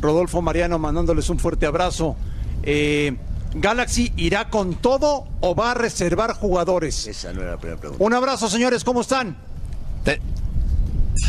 Rodolfo 0.00 0.40
Mariano 0.42 0.78
mandándoles 0.78 1.28
un 1.30 1.38
fuerte 1.38 1.66
abrazo. 1.66 2.16
Eh, 2.62 3.16
¿Galaxy 3.54 4.12
irá 4.16 4.48
con 4.48 4.74
todo 4.76 5.26
o 5.40 5.54
va 5.54 5.72
a 5.72 5.74
reservar 5.74 6.32
jugadores? 6.34 7.06
Esa 7.06 7.32
no 7.32 7.42
era 7.42 7.52
la 7.52 7.56
primera 7.58 7.78
pregunta. 7.80 8.02
Un 8.04 8.14
abrazo, 8.14 8.48
señores, 8.48 8.82
¿cómo 8.84 9.00
están? 9.02 9.36
Te- 10.04 10.20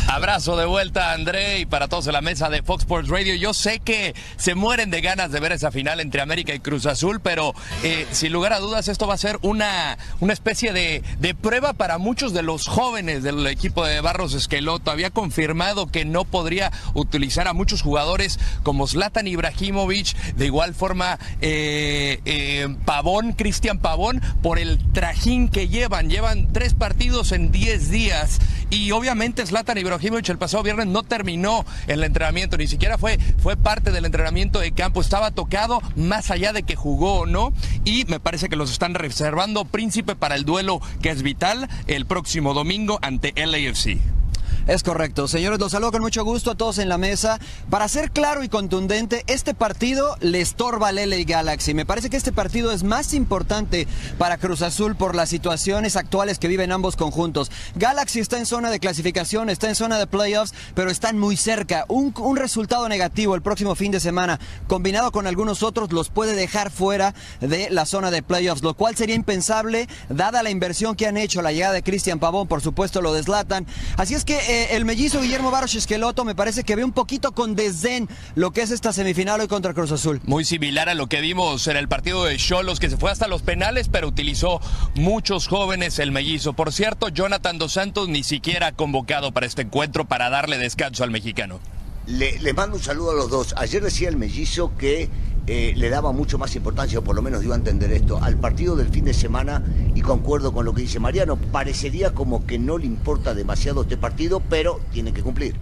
Abrazo 0.08 0.56
de 0.56 0.66
vuelta, 0.66 1.12
André, 1.12 1.60
y 1.60 1.66
para 1.66 1.88
todos 1.88 2.06
en 2.06 2.12
la 2.12 2.20
mesa 2.20 2.48
de 2.48 2.62
Fox 2.62 2.82
Sports 2.84 3.08
Radio. 3.08 3.34
Yo 3.34 3.52
sé 3.54 3.80
que 3.80 4.14
se 4.36 4.54
mueren 4.54 4.90
de 4.90 5.00
ganas 5.00 5.30
de 5.30 5.40
ver 5.40 5.52
esa 5.52 5.70
final 5.70 6.00
entre 6.00 6.20
América 6.20 6.54
y 6.54 6.60
Cruz 6.60 6.86
Azul, 6.86 7.20
pero 7.20 7.54
eh, 7.82 8.06
sin 8.10 8.32
lugar 8.32 8.52
a 8.52 8.60
dudas 8.60 8.88
esto 8.88 9.06
va 9.06 9.14
a 9.14 9.18
ser 9.18 9.38
una, 9.42 9.98
una 10.20 10.32
especie 10.32 10.72
de, 10.72 11.02
de 11.18 11.34
prueba 11.34 11.72
para 11.72 11.98
muchos 11.98 12.32
de 12.32 12.42
los 12.42 12.66
jóvenes 12.66 13.22
del 13.22 13.46
equipo 13.46 13.84
de 13.84 14.00
Barros 14.00 14.34
Esqueloto. 14.34 14.90
Había 14.90 15.10
confirmado 15.10 15.86
que 15.86 16.04
no 16.04 16.24
podría 16.24 16.72
utilizar 16.94 17.48
a 17.48 17.52
muchos 17.52 17.82
jugadores 17.82 18.38
como 18.62 18.86
Zlatan 18.86 19.26
Ibrahimovic, 19.26 20.14
de 20.34 20.46
igual 20.46 20.74
forma 20.74 21.18
eh, 21.40 22.20
eh, 22.24 22.74
Pavón, 22.84 23.32
Cristian 23.32 23.78
Pavón, 23.78 24.22
por 24.42 24.58
el 24.58 24.78
trajín 24.92 25.48
que 25.48 25.68
llevan. 25.68 26.08
Llevan 26.08 26.52
tres 26.52 26.74
partidos 26.74 27.32
en 27.32 27.50
diez 27.50 27.90
días 27.90 28.38
y 28.70 28.90
obviamente 28.92 29.44
Zlatan 29.46 29.73
Ibrahimovic 29.78 30.28
el 30.28 30.38
pasado 30.38 30.62
viernes 30.62 30.86
no 30.86 31.02
terminó 31.02 31.64
el 31.86 32.04
entrenamiento, 32.04 32.56
ni 32.56 32.66
siquiera 32.66 32.98
fue, 32.98 33.18
fue 33.38 33.56
parte 33.56 33.92
del 33.92 34.04
entrenamiento 34.04 34.60
de 34.60 34.72
campo, 34.72 35.00
estaba 35.00 35.30
tocado 35.30 35.80
más 35.96 36.30
allá 36.30 36.52
de 36.52 36.62
que 36.62 36.76
jugó 36.76 37.20
o 37.20 37.26
no 37.26 37.52
y 37.84 38.04
me 38.06 38.20
parece 38.20 38.48
que 38.48 38.56
los 38.56 38.70
están 38.70 38.94
reservando 38.94 39.64
príncipe 39.64 40.16
para 40.16 40.34
el 40.34 40.44
duelo 40.44 40.80
que 41.02 41.10
es 41.10 41.22
vital 41.22 41.68
el 41.86 42.06
próximo 42.06 42.54
domingo 42.54 42.98
ante 43.02 43.32
LAFC. 43.36 44.23
Es 44.66 44.82
correcto. 44.82 45.28
Señores, 45.28 45.60
los 45.60 45.72
saludo 45.72 45.92
con 45.92 46.00
mucho 46.00 46.24
gusto 46.24 46.50
a 46.50 46.54
todos 46.54 46.78
en 46.78 46.88
la 46.88 46.96
mesa. 46.96 47.38
Para 47.68 47.86
ser 47.86 48.10
claro 48.10 48.42
y 48.42 48.48
contundente, 48.48 49.22
este 49.26 49.52
partido 49.52 50.16
le 50.20 50.40
estorba 50.40 50.88
al 50.88 50.96
LA 50.96 51.24
Galaxy. 51.26 51.74
Me 51.74 51.84
parece 51.84 52.08
que 52.08 52.16
este 52.16 52.32
partido 52.32 52.72
es 52.72 52.82
más 52.82 53.12
importante 53.12 53.86
para 54.16 54.38
Cruz 54.38 54.62
Azul 54.62 54.96
por 54.96 55.14
las 55.14 55.28
situaciones 55.28 55.96
actuales 55.96 56.38
que 56.38 56.48
viven 56.48 56.72
ambos 56.72 56.96
conjuntos. 56.96 57.50
Galaxy 57.74 58.20
está 58.20 58.38
en 58.38 58.46
zona 58.46 58.70
de 58.70 58.80
clasificación, 58.80 59.50
está 59.50 59.68
en 59.68 59.74
zona 59.74 59.98
de 59.98 60.06
playoffs, 60.06 60.54
pero 60.74 60.90
están 60.90 61.18
muy 61.18 61.36
cerca. 61.36 61.84
Un, 61.88 62.14
un 62.16 62.36
resultado 62.38 62.88
negativo 62.88 63.34
el 63.34 63.42
próximo 63.42 63.74
fin 63.74 63.92
de 63.92 64.00
semana, 64.00 64.40
combinado 64.66 65.12
con 65.12 65.26
algunos 65.26 65.62
otros, 65.62 65.92
los 65.92 66.08
puede 66.08 66.34
dejar 66.34 66.70
fuera 66.70 67.14
de 67.40 67.68
la 67.68 67.84
zona 67.84 68.10
de 68.10 68.22
playoffs, 68.22 68.62
lo 68.62 68.72
cual 68.72 68.96
sería 68.96 69.14
impensable 69.14 69.88
dada 70.08 70.42
la 70.42 70.48
inversión 70.48 70.96
que 70.96 71.06
han 71.06 71.18
hecho, 71.18 71.42
la 71.42 71.52
llegada 71.52 71.74
de 71.74 71.82
Cristian 71.82 72.18
Pavón, 72.18 72.48
por 72.48 72.62
supuesto 72.62 73.02
lo 73.02 73.12
deslatan. 73.12 73.66
Así 73.98 74.14
es 74.14 74.24
que 74.24 74.53
eh, 74.54 74.76
el 74.76 74.84
mellizo 74.84 75.20
Guillermo 75.20 75.50
Barros 75.50 75.74
Esqueloto 75.74 76.24
me 76.24 76.36
parece 76.36 76.62
que 76.62 76.76
ve 76.76 76.84
un 76.84 76.92
poquito 76.92 77.32
con 77.32 77.56
desdén 77.56 78.08
lo 78.36 78.52
que 78.52 78.62
es 78.62 78.70
esta 78.70 78.92
semifinal 78.92 79.40
hoy 79.40 79.48
contra 79.48 79.74
Cruz 79.74 79.90
Azul. 79.90 80.20
Muy 80.26 80.44
similar 80.44 80.88
a 80.88 80.94
lo 80.94 81.08
que 81.08 81.20
vimos 81.20 81.66
en 81.66 81.76
el 81.76 81.88
partido 81.88 82.24
de 82.24 82.36
Cholos, 82.36 82.78
que 82.78 82.88
se 82.88 82.96
fue 82.96 83.10
hasta 83.10 83.26
los 83.26 83.42
penales, 83.42 83.88
pero 83.88 84.06
utilizó 84.06 84.60
muchos 84.94 85.48
jóvenes 85.48 85.98
el 85.98 86.12
mellizo. 86.12 86.52
Por 86.52 86.72
cierto, 86.72 87.08
Jonathan 87.08 87.58
Dos 87.58 87.72
Santos 87.72 88.08
ni 88.08 88.22
siquiera 88.22 88.68
ha 88.68 88.72
convocado 88.72 89.32
para 89.32 89.46
este 89.46 89.62
encuentro 89.62 90.04
para 90.04 90.30
darle 90.30 90.56
descanso 90.56 91.02
al 91.02 91.10
mexicano. 91.10 91.58
Le, 92.06 92.52
mando 92.52 92.76
un 92.76 92.82
saludo 92.82 93.10
a 93.10 93.14
los 93.14 93.30
dos. 93.30 93.54
Ayer 93.56 93.82
decía 93.82 94.08
el 94.08 94.16
mellizo 94.16 94.76
que 94.76 95.08
eh, 95.46 95.74
le 95.76 95.90
daba 95.90 96.12
mucho 96.12 96.38
más 96.38 96.56
importancia, 96.56 96.98
o 96.98 97.02
por 97.02 97.14
lo 97.14 97.22
menos 97.22 97.42
dio 97.42 97.52
a 97.52 97.56
entender 97.56 97.92
esto, 97.92 98.18
al 98.22 98.36
partido 98.36 98.76
del 98.76 98.88
fin 98.88 99.04
de 99.04 99.12
semana 99.12 99.62
y 99.94 100.00
concuerdo 100.00 100.52
con 100.52 100.64
lo 100.64 100.74
que 100.74 100.82
dice 100.82 101.00
Mariano. 101.00 101.36
Parecería 101.36 102.14
como 102.14 102.46
que 102.46 102.58
no 102.58 102.78
le 102.78 102.86
importa 102.86 103.34
demasiado 103.34 103.82
este 103.82 103.96
partido, 103.96 104.40
pero 104.48 104.80
tiene 104.92 105.12
que 105.12 105.22
cumplir. 105.22 105.56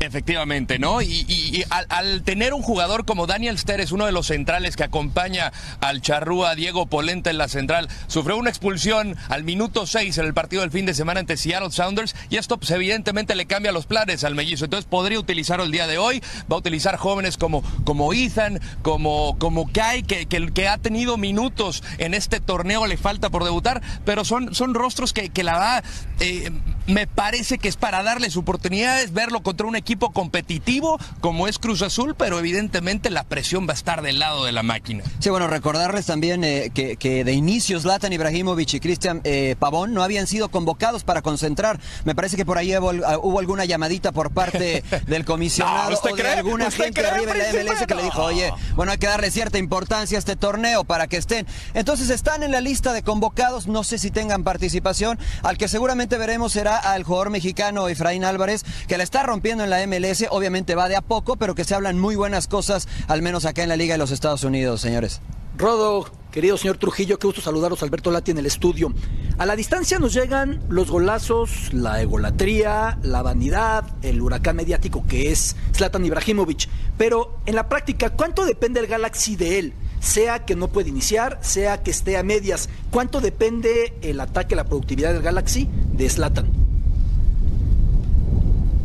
Efectivamente, 0.00 0.78
¿no? 0.78 1.02
Y, 1.02 1.62
al, 1.68 2.22
tener 2.22 2.54
un 2.54 2.62
jugador 2.62 3.04
como 3.04 3.26
Daniel 3.26 3.58
Steres, 3.58 3.92
uno 3.92 4.06
de 4.06 4.12
los 4.12 4.28
centrales 4.28 4.74
que 4.74 4.84
acompaña 4.84 5.52
al 5.82 6.00
charrúa 6.00 6.54
Diego 6.54 6.86
Polenta 6.86 7.28
en 7.28 7.36
la 7.36 7.48
central, 7.48 7.86
sufrió 8.06 8.38
una 8.38 8.48
expulsión 8.48 9.14
al 9.28 9.44
minuto 9.44 9.86
6 9.86 10.16
en 10.16 10.24
el 10.24 10.32
partido 10.32 10.62
del 10.62 10.70
fin 10.70 10.86
de 10.86 10.94
semana 10.94 11.20
ante 11.20 11.36
Seattle 11.36 11.70
Sounders 11.70 12.16
y 12.30 12.38
esto 12.38 12.56
pues, 12.56 12.70
evidentemente 12.70 13.34
le 13.34 13.44
cambia 13.44 13.72
los 13.72 13.84
planes 13.84 14.24
al 14.24 14.34
mellizo. 14.34 14.64
Entonces 14.64 14.88
podría 14.88 15.18
utilizarlo 15.18 15.64
el 15.64 15.70
día 15.70 15.86
de 15.86 15.98
hoy, 15.98 16.22
va 16.50 16.56
a 16.56 16.60
utilizar 16.60 16.96
jóvenes 16.96 17.36
como, 17.36 17.62
como 17.84 18.14
Ethan, 18.14 18.58
como, 18.80 19.36
como 19.38 19.70
Kai, 19.70 20.02
que, 20.02 20.24
que, 20.26 20.68
ha 20.68 20.78
tenido 20.78 21.18
minutos 21.18 21.82
en 21.98 22.14
este 22.14 22.40
torneo, 22.40 22.86
le 22.86 22.96
falta 22.96 23.28
por 23.28 23.44
debutar, 23.44 23.82
pero 24.06 24.24
son, 24.24 24.54
son 24.54 24.72
rostros 24.72 25.12
que, 25.12 25.28
que 25.28 25.44
la 25.44 25.58
va, 25.58 25.82
eh, 26.20 26.50
me 26.86 27.06
parece 27.06 27.58
que 27.58 27.68
es 27.68 27.76
para 27.76 28.02
darles 28.02 28.36
oportunidades, 28.36 29.12
verlo 29.12 29.42
contra 29.42 29.66
un 29.66 29.76
equipo 29.76 30.12
competitivo 30.12 30.98
como 31.20 31.48
es 31.48 31.58
Cruz 31.58 31.82
Azul, 31.82 32.14
pero 32.16 32.38
evidentemente 32.38 33.10
la 33.10 33.24
presión 33.24 33.66
va 33.66 33.72
a 33.72 33.74
estar 33.74 34.02
del 34.02 34.18
lado 34.18 34.44
de 34.44 34.52
la 34.52 34.62
máquina. 34.62 35.04
Sí, 35.18 35.30
bueno, 35.30 35.46
recordarles 35.46 36.06
también 36.06 36.44
eh, 36.44 36.70
que, 36.72 37.24
de 37.24 37.32
inicio 37.32 37.80
Zlatan 37.80 38.12
Ibrahimovic 38.12 38.74
y 38.74 38.80
Cristian 38.80 39.20
eh, 39.24 39.56
Pavón 39.58 39.94
no 39.94 40.02
habían 40.02 40.26
sido 40.26 40.48
convocados 40.48 41.04
para 41.04 41.22
concentrar. 41.22 41.80
Me 42.04 42.14
parece 42.14 42.36
que 42.36 42.44
por 42.44 42.58
ahí 42.58 42.76
hubo, 42.76 43.38
alguna 43.38 43.64
llamadita 43.64 44.12
por 44.12 44.30
parte 44.30 44.82
del 45.06 45.24
comisionado 45.24 45.98
o 46.02 46.16
de 46.16 46.28
alguna 46.28 46.70
gente 46.70 47.06
arriba 47.06 47.32
en 47.32 47.38
la 47.38 47.72
MLS 47.72 47.86
que 47.86 47.94
le 47.94 48.02
dijo, 48.02 48.22
oye, 48.22 48.52
bueno, 48.74 48.92
hay 48.92 48.98
que 48.98 49.06
darle 49.06 49.30
cierta 49.30 49.58
importancia 49.58 50.18
a 50.18 50.20
este 50.20 50.36
torneo 50.36 50.84
para 50.84 51.06
que 51.06 51.16
estén. 51.16 51.46
Entonces 51.74 52.10
están 52.10 52.42
en 52.42 52.52
la 52.52 52.60
lista 52.60 52.92
de 52.92 53.02
convocados, 53.02 53.66
no 53.66 53.84
sé 53.84 53.98
si 53.98 54.10
tengan 54.10 54.44
participación. 54.44 55.18
Al 55.42 55.58
que 55.58 55.68
seguramente 55.68 56.18
veremos 56.18 56.52
será 56.52 56.69
al 56.76 57.04
jugador 57.04 57.30
mexicano 57.30 57.88
Efraín 57.88 58.24
Álvarez, 58.24 58.64
que 58.88 58.98
la 58.98 59.04
está 59.04 59.22
rompiendo 59.22 59.64
en 59.64 59.70
la 59.70 59.86
MLS. 59.86 60.26
Obviamente 60.30 60.74
va 60.74 60.88
de 60.88 60.96
a 60.96 61.02
poco, 61.02 61.36
pero 61.36 61.54
que 61.54 61.64
se 61.64 61.74
hablan 61.74 61.98
muy 61.98 62.16
buenas 62.16 62.48
cosas, 62.48 62.88
al 63.08 63.22
menos 63.22 63.44
acá 63.44 63.62
en 63.62 63.68
la 63.68 63.76
Liga 63.76 63.94
de 63.94 63.98
los 63.98 64.10
Estados 64.10 64.44
Unidos, 64.44 64.80
señores. 64.80 65.20
Rodo, 65.60 66.10
querido 66.30 66.56
señor 66.56 66.78
Trujillo, 66.78 67.18
qué 67.18 67.26
gusto 67.26 67.42
saludaros, 67.42 67.82
Alberto 67.82 68.10
Lati 68.10 68.30
en 68.30 68.38
el 68.38 68.46
estudio. 68.46 68.94
A 69.36 69.44
la 69.44 69.56
distancia 69.56 69.98
nos 69.98 70.14
llegan 70.14 70.62
los 70.70 70.90
golazos, 70.90 71.72
la 71.74 72.00
egolatría, 72.00 72.98
la 73.02 73.20
vanidad, 73.20 73.84
el 74.00 74.22
huracán 74.22 74.56
mediático 74.56 75.04
que 75.06 75.30
es 75.30 75.56
Zlatan 75.74 76.06
Ibrahimovic. 76.06 76.68
Pero 76.96 77.40
en 77.44 77.56
la 77.56 77.68
práctica, 77.68 78.10
¿cuánto 78.10 78.46
depende 78.46 78.80
el 78.80 78.86
Galaxy 78.86 79.36
de 79.36 79.58
él? 79.58 79.74
Sea 80.00 80.46
que 80.46 80.56
no 80.56 80.68
puede 80.68 80.88
iniciar, 80.88 81.38
sea 81.42 81.82
que 81.82 81.90
esté 81.90 82.16
a 82.16 82.22
medias. 82.22 82.70
¿Cuánto 82.90 83.20
depende 83.20 83.98
el 84.00 84.20
ataque 84.20 84.56
la 84.56 84.64
productividad 84.64 85.12
del 85.12 85.22
Galaxy 85.22 85.68
de 85.92 86.08
Zlatan? 86.08 86.59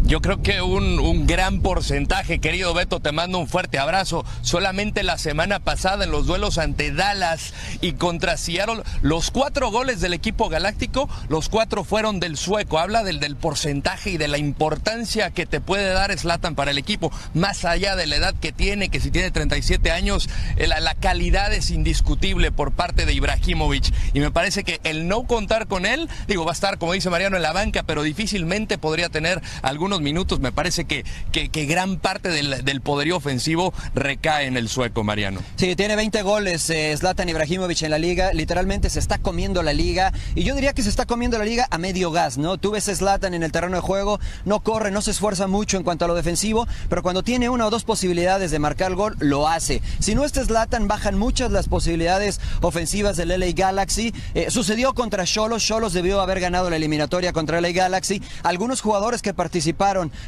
Yo 0.08 0.22
creo 0.22 0.44
que 0.44 0.62
un, 0.62 1.26
gran 1.26 1.62
porcentaje, 1.62 2.38
querido 2.38 2.76
Beto, 2.76 3.00
te 3.00 3.12
mando 3.12 3.40
un 3.40 3.48
fuerte 3.48 3.80
abrazo. 3.80 4.24
Solamente 4.42 5.02
la 5.02 5.18
semana 5.18 5.60
pasada 5.60 6.04
en 6.04 6.12
los 6.12 6.28
duelos 6.28 6.60
ante 6.60 6.92
Dallas 6.92 7.56
y 7.82 7.94
contra 7.94 8.38
Seattle, 8.38 8.84
los 9.02 9.32
cuatro 9.32 9.72
goles 9.72 10.02
del 10.02 10.14
equipo 10.14 10.48
galáctico, 10.48 11.10
los 11.28 11.50
cuatro 11.50 11.84
fueron 11.84 12.20
del 12.20 12.38
sueco. 12.38 12.78
Habla 12.78 13.04
del, 13.04 13.20
del 13.20 13.36
porcentaje 13.36 14.12
y 14.12 14.18
de 14.18 14.28
la 14.28 14.38
importancia 14.38 15.32
que 15.32 15.48
te 15.48 15.60
puede 15.60 15.92
dar 15.92 16.16
Slatan 16.16 16.54
para 16.54 16.70
el 16.70 16.78
equipo, 16.78 17.12
más 17.34 17.66
allá 17.66 17.96
de 17.96 18.06
la 18.06 18.18
edad 18.18 18.36
que 18.40 18.52
tiene, 18.52 18.90
que 18.90 19.00
si 19.00 19.10
tiene 19.10 19.32
37 19.32 19.90
años, 19.90 20.30
eh, 20.58 20.68
la, 20.68 20.82
la 20.82 20.94
calidad 20.94 21.52
es 21.52 21.72
indiscutible 21.72 22.52
por 22.52 22.74
parte 22.74 23.08
de 23.08 23.14
Ibrahimovic. 23.14 23.92
Y 24.14 24.20
me 24.20 24.30
parece 24.30 24.64
que 24.64 24.80
el 24.84 25.08
no 25.08 25.24
contar 25.24 25.66
con 25.66 25.88
él, 25.88 26.08
digo, 26.28 26.46
va 26.46 26.52
a 26.52 26.54
estar, 26.54 26.78
como 26.78 26.94
dice 26.94 27.10
Mariano, 27.10 27.38
en 27.38 27.42
la 27.42 27.54
banca, 27.54 27.82
pero 27.82 28.04
difícilmente 28.04 28.78
podría 28.78 29.10
tener 29.10 29.42
algunos 29.64 29.95
minutos, 30.02 30.40
me 30.40 30.52
parece 30.52 30.86
que, 30.86 31.04
que, 31.32 31.66
gran 31.66 31.98
parte 31.98 32.30
del, 32.30 32.82
poderío 32.82 33.18
ofensivo 33.18 33.74
recae 33.94 34.48
en 34.48 34.58
el 34.58 34.70
sueco, 34.70 35.04
Mariano. 35.04 35.40
Sí, 35.56 35.76
tiene 35.76 35.96
20 35.96 36.22
goles 36.22 36.70
eh, 36.70 36.96
Zlatan 36.98 37.30
Ibrahimovic 37.30 37.82
en 37.84 37.92
la 37.92 37.98
liga, 37.98 38.34
literalmente 38.34 38.90
se 38.90 39.00
está 39.00 39.18
comiendo 39.18 39.64
la 39.64 39.74
liga, 39.74 40.14
y 40.36 40.44
yo 40.44 40.56
diría 40.56 40.74
que 40.74 40.84
se 40.84 40.90
está 40.90 41.06
comiendo 41.06 41.38
la 41.38 41.46
liga 41.46 41.68
a 41.72 41.78
medio 41.78 42.12
gas, 42.12 42.38
¿no? 42.38 42.58
Tú 42.58 42.72
ves 42.72 42.86
Zlatan 42.86 43.34
en 43.34 43.44
el 43.44 43.52
terreno 43.52 43.76
de 43.76 43.82
juego, 43.82 44.20
no 44.46 44.60
corre, 44.62 44.92
no 44.92 45.02
se 45.02 45.12
esfuerza 45.12 45.48
mucho 45.48 45.78
en 45.78 45.84
cuanto 45.84 46.06
a 46.06 46.08
lo 46.08 46.16
defensivo, 46.16 46.68
pero 46.90 47.02
cuando 47.02 47.24
tiene 47.24 47.50
una 47.50 47.68
o 47.68 47.70
dos 47.70 47.84
posibilidades 47.84 48.52
de 48.52 48.60
marcar 48.60 48.92
el 48.92 48.96
gol, 48.96 49.16
lo 49.20 49.48
hace. 49.48 49.82
Si 50.00 50.16
no 50.16 50.26
está 50.26 50.44
Zlatan, 50.44 50.88
bajan 50.88 51.18
muchas 51.18 51.52
las 51.52 51.68
posibilidades 51.68 52.40
ofensivas 52.62 53.18
del 53.18 53.30
LA 53.30 53.52
Galaxy. 53.54 54.14
Eh, 54.34 54.48
sucedió 54.50 54.94
contra 54.94 55.26
Cholos, 55.26 55.64
Cholos 55.64 55.94
debió 55.94 56.22
haber 56.22 56.40
ganado 56.40 56.70
la 56.70 56.76
eliminatoria 56.76 57.34
contra 57.34 57.62
LA 57.62 57.72
Galaxy. 57.72 58.22
Algunos 58.44 58.82
jugadores 58.82 59.22
que 59.22 59.34
participaron 59.34 59.85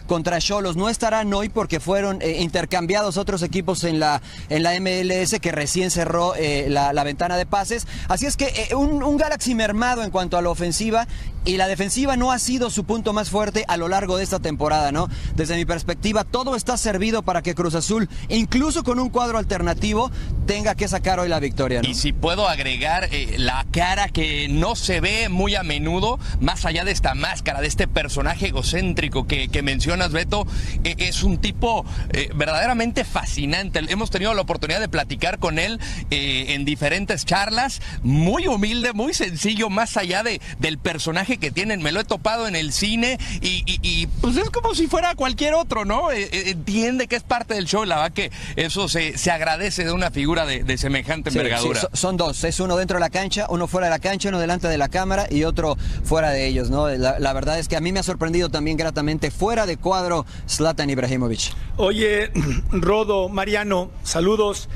contra 0.08 0.40
Cholos 0.40 0.76
no 0.76 0.90
estarán 0.90 1.34
hoy 1.34 1.50
porque 1.50 1.80
fueron 1.80 2.22
eh, 2.22 2.42
intercambiados 2.42 3.18
otros 3.18 3.42
equipos 3.42 3.84
en 3.84 4.00
la, 4.00 4.22
en 4.50 4.64
la 4.64 4.80
MLS 4.80 5.40
que 5.40 5.52
recién 5.52 5.92
cerró 5.92 6.36
eh, 6.36 6.68
la, 6.70 7.04
ventana 7.04 7.38
de 7.38 7.46
pases. 7.46 7.88
Así 8.08 8.26
es 8.26 8.38
que 8.38 8.46
eh, 8.46 8.76
un 8.76 9.18
Galaxy 9.18 9.56
mermado 9.56 10.04
en 10.04 10.12
cuanto 10.12 10.38
a 10.38 10.42
la 10.42 10.50
ofensiva 10.50 11.08
y 11.48 11.56
la 11.56 11.68
defensiva 11.68 12.18
no 12.18 12.32
ha 12.34 12.40
sido 12.40 12.70
su 12.70 12.84
punto 12.84 13.14
más 13.14 13.30
fuerte 13.30 13.64
a 13.70 13.78
lo 13.78 13.88
largo 13.88 14.18
de 14.18 14.24
esta 14.24 14.40
temporada, 14.40 14.92
¿no? 14.92 15.08
Desde 15.36 15.56
mi 15.56 15.66
perspectiva, 15.66 16.26
todo 16.26 16.58
está 16.58 16.76
servido 16.78 17.24
para 17.24 17.42
que 17.42 17.56
Cruz 17.56 17.74
Azul, 17.74 18.10
incluso 18.28 18.84
con 18.84 19.00
un 19.00 19.10
cuadro 19.10 19.38
alternativo, 19.38 20.12
tenga 20.46 20.76
que 20.76 20.90
sacar 20.90 21.22
hoy 21.22 21.30
la 21.30 21.40
victoria. 21.40 21.82
Y 21.84 21.96
si 21.96 22.12
puedo 22.12 22.50
agregar 22.50 23.10
la 23.38 23.66
cara 23.72 24.10
que 24.10 24.50
no 24.50 24.76
se 24.76 25.00
ve 25.00 25.30
muy 25.30 25.56
a 25.56 25.64
menudo, 25.64 26.20
más 26.42 26.66
allá 26.66 26.84
de 26.84 26.92
esta 26.92 27.16
máscara, 27.16 27.62
de 27.62 27.68
este 27.68 27.88
personaje 27.88 28.48
egocéntrico 28.48 29.26
que, 29.26 29.48
que, 29.48 29.62
mencionas, 29.62 30.12
Beto, 30.12 30.46
e, 30.84 30.96
es 31.00 31.24
un 31.24 31.38
tipo 31.38 31.86
eh, 32.12 32.30
verdaderamente 32.36 33.06
fascinante. 33.06 33.80
Hemos 33.88 34.10
tenido 34.10 34.34
la 34.34 34.42
oportunidad 34.42 34.82
de 34.82 34.90
platicar 34.90 35.40
con 35.40 35.60
él 35.60 35.80
eh, 36.12 36.48
en 36.50 36.66
diferentes 36.66 37.24
charlas, 37.24 37.82
muy 38.04 38.48
humilde, 38.48 38.92
muy 38.92 39.14
sencillo, 39.14 39.70
más 39.70 39.96
allá 39.96 40.24
de, 40.24 40.42
del 40.60 40.78
personaje 40.78 41.37
que 41.38 41.52
tienen. 41.52 41.82
Me 41.82 41.92
lo 41.92 42.00
he 42.00 42.04
topado 42.04 42.48
en 42.48 42.56
el 42.56 42.72
cine 42.72 43.18
y, 43.42 44.08
pues 44.22 44.38
es 44.38 44.50
como 44.50 44.76
si 44.76 44.88
fuera 44.88 45.16
cualquier 45.16 45.54
otro, 45.54 45.86
¿no? 45.86 46.12
Eh, 46.12 46.50
entiende 46.50 47.08
que 47.08 47.16
es 47.16 47.24
parte 47.24 47.54
del 47.54 47.66
show, 47.66 47.86
la 47.86 47.96
verdad 47.98 48.12
que 48.12 48.32
eso 48.56 48.88
se, 48.88 49.18
se 49.18 49.32
agradece 49.32 49.86
de 49.86 49.92
una 49.92 50.12
figura 50.12 50.46
de, 50.46 50.78
semejante 50.78 51.30
envergadura. 51.30 51.82
son 51.94 52.18
dos, 52.18 52.44
es 52.44 52.60
uno 52.60 52.78
dentro 52.78 52.98
de 52.98 53.02
la 53.02 53.10
cancha, 53.10 53.48
uno 53.50 53.68
fuera 53.68 53.88
de 53.88 53.92
la 53.92 54.00
cancha, 54.00 54.30
uno 54.30 54.40
delante 54.40 54.68
de 54.68 54.78
la 54.78 54.90
cámara 54.90 55.28
y 55.30 55.44
otro 55.44 55.78
fuera 56.04 56.30
de 56.30 56.48
ellos, 56.48 56.70
¿no? 56.70 56.88
la 56.88 57.34
verdad 57.34 57.60
es 57.60 57.68
que 57.68 57.76
a 57.76 57.82
mí 57.82 57.92
me 57.92 58.00
ha 58.00 58.04
sorprendido 58.04 58.50
también 58.50 58.78
gratamente 58.78 59.32
fuera 59.32 59.66
de 59.66 59.78
cuadro 59.78 60.26
Zlatan 60.48 60.90
Ibrahimovic. 60.90 61.54
Oye, 61.78 62.32
Rodo, 62.72 63.30
Mariano, 63.30 63.92
saludos. 64.04 64.70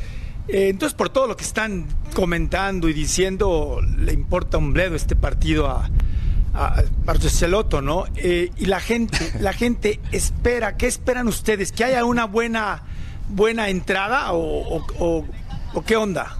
Eh, 0.48 0.70
entonces, 0.70 0.96
por 0.96 1.10
todo 1.10 1.28
lo 1.28 1.38
que 1.38 1.44
están 1.44 1.88
comentando 2.14 2.90
y 2.90 2.94
diciendo, 2.94 3.80
le 3.98 4.14
importa 4.14 4.58
un 4.58 4.74
bledo 4.74 4.96
este 4.96 5.16
partido 5.16 5.68
a, 5.68 5.90
a 6.54 6.84
Barceloto, 7.06 7.82
¿no? 7.82 8.06
Eh, 8.16 8.52
y 8.58 8.66
la 8.66 8.80
gente, 8.80 9.34
la 9.40 9.54
gente 9.54 10.00
espera, 10.12 10.78
¿qué 10.78 10.88
esperan 10.88 11.28
ustedes? 11.28 11.72
¿Que 11.72 11.84
haya 11.84 12.06
una 12.06 12.26
buena, 12.26 12.84
buena 13.30 13.70
entrada 13.70 14.34
o, 14.34 14.86
o 15.74 15.82
qué 15.86 15.96
onda? 15.96 16.38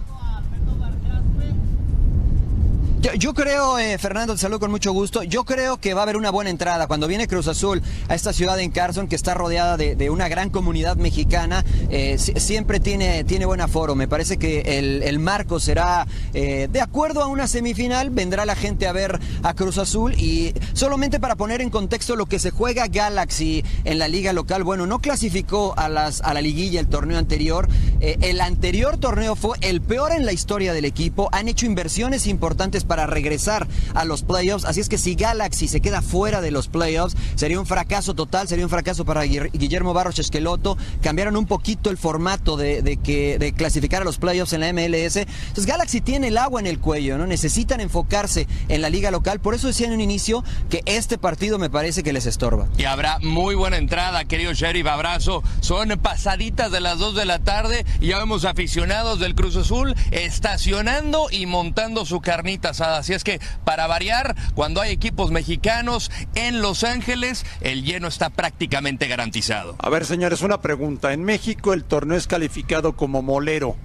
Yo, 3.02 3.34
creo, 3.34 3.80
eh, 3.80 3.98
Fernando, 3.98 4.34
te 4.34 4.38
saludo 4.38 4.60
con 4.60 4.70
mucho 4.70 4.92
gusto. 4.92 5.24
Yo 5.24 5.42
creo 5.42 5.76
que 5.76 5.92
va 5.92 6.02
a 6.02 6.02
haber 6.04 6.16
una 6.16 6.30
buena 6.30 6.50
entrada. 6.50 6.86
Cuando 6.86 7.08
viene 7.08 7.26
Cruz 7.26 7.48
Azul 7.48 7.82
a 8.08 8.14
esta 8.14 8.32
ciudad 8.32 8.60
en 8.60 8.70
Carson, 8.70 9.08
que 9.08 9.16
está 9.16 9.34
rodeada 9.34 9.76
de, 9.76 10.08
una 10.08 10.28
gran 10.28 10.50
comunidad 10.50 10.96
mexicana, 10.96 11.64
eh, 11.90 12.16
siempre 12.16 12.78
tiene, 12.78 13.24
tiene 13.24 13.44
buen 13.44 13.60
aforo. 13.60 13.96
Me 13.96 14.06
parece 14.06 14.36
que 14.36 14.78
el, 14.78 15.18
marco 15.18 15.58
será 15.58 16.06
eh, 16.32 16.68
de 16.70 16.80
acuerdo 16.80 17.24
a 17.24 17.26
una 17.26 17.48
semifinal. 17.48 18.10
Vendrá 18.10 18.46
la 18.46 18.54
gente 18.54 18.86
a 18.86 18.92
ver 18.92 19.18
a 19.42 19.52
Cruz 19.54 19.78
Azul. 19.78 20.14
Y 20.14 20.54
solamente 20.72 21.18
para 21.18 21.34
poner 21.34 21.60
en 21.60 21.70
contexto 21.70 22.14
lo 22.14 22.26
que 22.26 22.38
se 22.38 22.52
juega 22.52 22.86
Galaxy 22.86 23.64
en 23.82 23.98
la 23.98 24.06
liga 24.06 24.32
local, 24.32 24.62
bueno, 24.62 24.86
no 24.86 25.00
clasificó 25.00 25.74
a, 25.76 25.88
las, 25.88 26.20
a 26.20 26.34
la 26.34 26.40
liguilla 26.40 26.78
el 26.78 26.86
torneo 26.86 27.18
anterior. 27.18 27.68
el 28.00 28.40
anterior 28.40 28.96
torneo 28.96 29.34
fue 29.34 29.58
el 29.60 29.80
peor 29.80 30.12
en 30.12 30.24
la 30.24 30.32
historia 30.32 30.72
del 30.72 30.84
equipo. 30.84 31.28
Han 31.32 31.48
hecho 31.48 31.66
inversiones 31.66 32.28
importantes 32.28 32.84
para 32.84 32.91
regresar 33.06 33.66
a 33.94 34.04
los 34.04 34.22
playoffs. 34.22 34.64
Así 34.64 34.80
es 34.80 34.88
que 34.88 34.98
si 34.98 35.14
Galaxy 35.14 35.68
se 35.68 35.80
queda 35.80 36.02
fuera 36.02 36.40
de 36.40 36.50
los 36.50 36.68
playoffs, 36.68 37.16
sería 37.34 37.58
un 37.58 37.66
fracaso 37.66 38.14
total, 38.14 38.48
sería 38.48 38.64
un 38.64 38.70
fracaso 38.70 39.04
para 39.04 39.22
Guillermo 39.22 39.92
Barros 39.94 40.18
Esqueloto. 40.18 40.76
Cambiaron 41.00 41.36
un 41.36 41.46
poquito 41.46 41.90
el 41.90 41.98
formato 41.98 42.56
de, 42.56 42.98
que, 43.02 43.38
de 43.38 43.52
clasificar 43.52 44.02
a 44.02 44.04
los 44.04 44.18
playoffs 44.18 44.52
en 44.52 44.60
la 44.60 44.72
MLS. 44.72 45.16
Entonces 45.16 45.66
Galaxy 45.66 46.00
tiene 46.00 46.28
el 46.28 46.38
agua 46.38 46.60
en 46.60 46.66
el 46.66 46.78
cuello, 46.78 47.18
¿no? 47.18 47.26
Necesitan 47.26 47.80
enfocarse 47.80 48.46
en 48.68 48.82
la 48.82 48.90
liga 48.90 49.10
local. 49.10 49.40
Por 49.40 49.54
eso 49.54 49.66
decía 49.66 49.86
en 49.86 49.94
un 49.94 50.00
inicio 50.00 50.44
que 50.68 50.82
este 50.86 51.18
partido 51.18 51.58
me 51.58 51.70
parece 51.70 52.02
que 52.02 52.12
les 52.12 52.26
estorba. 52.26 52.68
Y 52.76 52.84
habrá 52.84 53.18
muy 53.20 53.54
buena 53.54 53.76
entrada, 53.78 54.24
querido 54.24 54.52
Sheriff. 54.52 54.86
Abrazo. 54.86 55.42
Son 55.60 55.88
pasaditas 56.00 56.70
de 56.70 56.80
las 56.80 56.98
2 56.98 57.14
de 57.14 57.24
la 57.24 57.38
tarde 57.38 57.84
y 58.00 58.08
ya 58.08 58.18
vemos 58.18 58.44
aficionados 58.44 59.20
del 59.20 59.34
Cruz 59.34 59.56
Azul 59.56 59.94
estacionando 60.10 61.28
y 61.30 61.46
montando 61.46 62.04
su 62.04 62.20
carnita 62.20 62.74
pasada. 62.82 62.98
Así 62.98 63.12
es 63.12 63.22
que, 63.22 63.40
para 63.64 63.86
variar, 63.86 64.34
cuando 64.54 64.80
hay 64.80 64.90
equipos 64.90 65.30
mexicanos 65.30 66.10
en 66.34 66.62
Los 66.62 66.82
Ángeles, 66.84 67.46
el 67.60 67.84
lleno 67.84 68.08
está 68.08 68.30
prácticamente 68.30 69.06
garantizado. 69.06 69.76
A 69.78 69.88
ver, 69.88 70.04
señores, 70.04 70.42
una 70.42 70.60
pregunta. 70.60 71.12
En 71.12 71.22
México 71.22 71.72
el 71.72 71.84
torneo 71.84 72.16
es 72.16 72.26
calificado 72.26 72.94
como 72.96 73.22
molero 73.22 73.76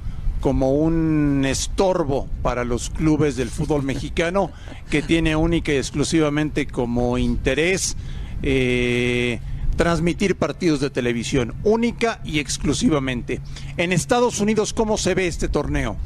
como 0.41 0.71
un 0.71 1.45
estorbo 1.47 2.27
para 2.43 2.63
los 2.63 2.91
clubes 2.91 3.35
del 3.35 3.49
fútbol 3.49 3.81
mexicano 3.93 4.51
que 4.89 5.01
tiene 5.01 5.35
única 5.35 5.73
y 5.73 5.77
exclusivamente 5.77 6.67
como 6.67 7.17
interés 7.17 7.97
eh, 8.43 9.39
transmitir 9.77 10.35
partidos 10.35 10.79
de 10.79 10.91
televisión, 10.91 11.55
única 11.63 12.21
y 12.23 12.39
exclusivamente. 12.39 13.41
En 13.77 13.91
Estados 13.91 14.39
Unidos, 14.39 14.73
¿cómo 14.73 14.97
se 14.97 15.15
ve 15.15 15.27
este 15.27 15.49
torneo? 15.49 15.97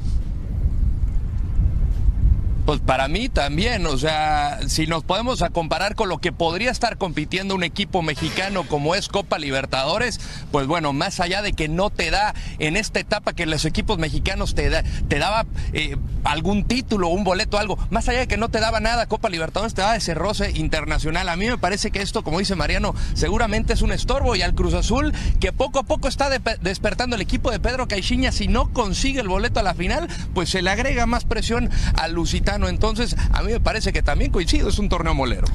Pues 2.64 2.78
para 2.78 3.08
mí 3.08 3.28
también, 3.28 3.84
o 3.86 3.98
sea, 3.98 4.60
si 4.68 4.86
nos 4.86 5.02
podemos 5.02 5.42
a 5.42 5.50
comparar 5.50 5.96
con 5.96 6.08
lo 6.08 6.18
que 6.18 6.30
podría 6.30 6.70
estar 6.70 6.96
compitiendo 6.96 7.56
un 7.56 7.64
equipo 7.64 8.02
mexicano 8.02 8.64
como 8.68 8.94
es 8.94 9.08
Copa 9.08 9.38
Libertadores, 9.38 10.20
pues 10.52 10.68
bueno, 10.68 10.92
más 10.92 11.18
allá 11.18 11.42
de 11.42 11.54
que 11.54 11.68
no 11.68 11.90
te 11.90 12.12
da 12.12 12.34
en 12.60 12.76
esta 12.76 13.00
etapa 13.00 13.32
que 13.32 13.46
los 13.46 13.64
equipos 13.64 13.98
mexicanos 13.98 14.54
te, 14.54 14.70
da, 14.70 14.84
te 15.08 15.18
daba 15.18 15.44
eh, 15.72 15.96
algún 16.24 16.64
título, 16.64 17.08
un 17.08 17.24
boleto, 17.24 17.58
algo, 17.58 17.78
más 17.90 18.08
allá 18.08 18.20
de 18.20 18.28
que 18.28 18.36
no 18.36 18.48
te 18.48 18.60
daba 18.60 18.80
nada 18.80 19.06
Copa 19.06 19.28
Libertadores, 19.28 19.74
te 19.74 19.82
daba 19.82 19.96
ese 19.96 20.14
roce 20.14 20.52
internacional. 20.52 21.28
A 21.28 21.36
mí 21.36 21.46
me 21.46 21.58
parece 21.58 21.90
que 21.90 22.02
esto, 22.02 22.22
como 22.22 22.38
dice 22.38 22.56
Mariano, 22.56 22.94
seguramente 23.14 23.72
es 23.72 23.82
un 23.82 23.92
estorbo 23.92 24.36
y 24.36 24.42
al 24.42 24.54
Cruz 24.54 24.74
Azul, 24.74 25.12
que 25.40 25.52
poco 25.52 25.78
a 25.78 25.82
poco 25.82 26.08
está 26.08 26.28
despertando 26.30 27.16
el 27.16 27.22
equipo 27.22 27.50
de 27.50 27.60
Pedro 27.60 27.88
Caixinha, 27.88 28.32
si 28.32 28.48
no 28.48 28.72
consigue 28.72 29.20
el 29.20 29.28
boleto 29.28 29.60
a 29.60 29.62
la 29.62 29.74
final, 29.74 30.08
pues 30.34 30.50
se 30.50 30.62
le 30.62 30.70
agrega 30.70 31.06
más 31.06 31.24
presión 31.24 31.70
al 31.94 32.12
Lusitano 32.12 32.68
entonces, 32.68 33.16
a 33.32 33.42
mí 33.42 33.52
me 33.52 33.60
parece 33.60 33.92
que 33.92 34.02
también 34.02 34.30
coincido, 34.30 34.68
es 34.68 34.78
un 34.78 34.88
torneo 34.88 35.14
molero. 35.14 35.46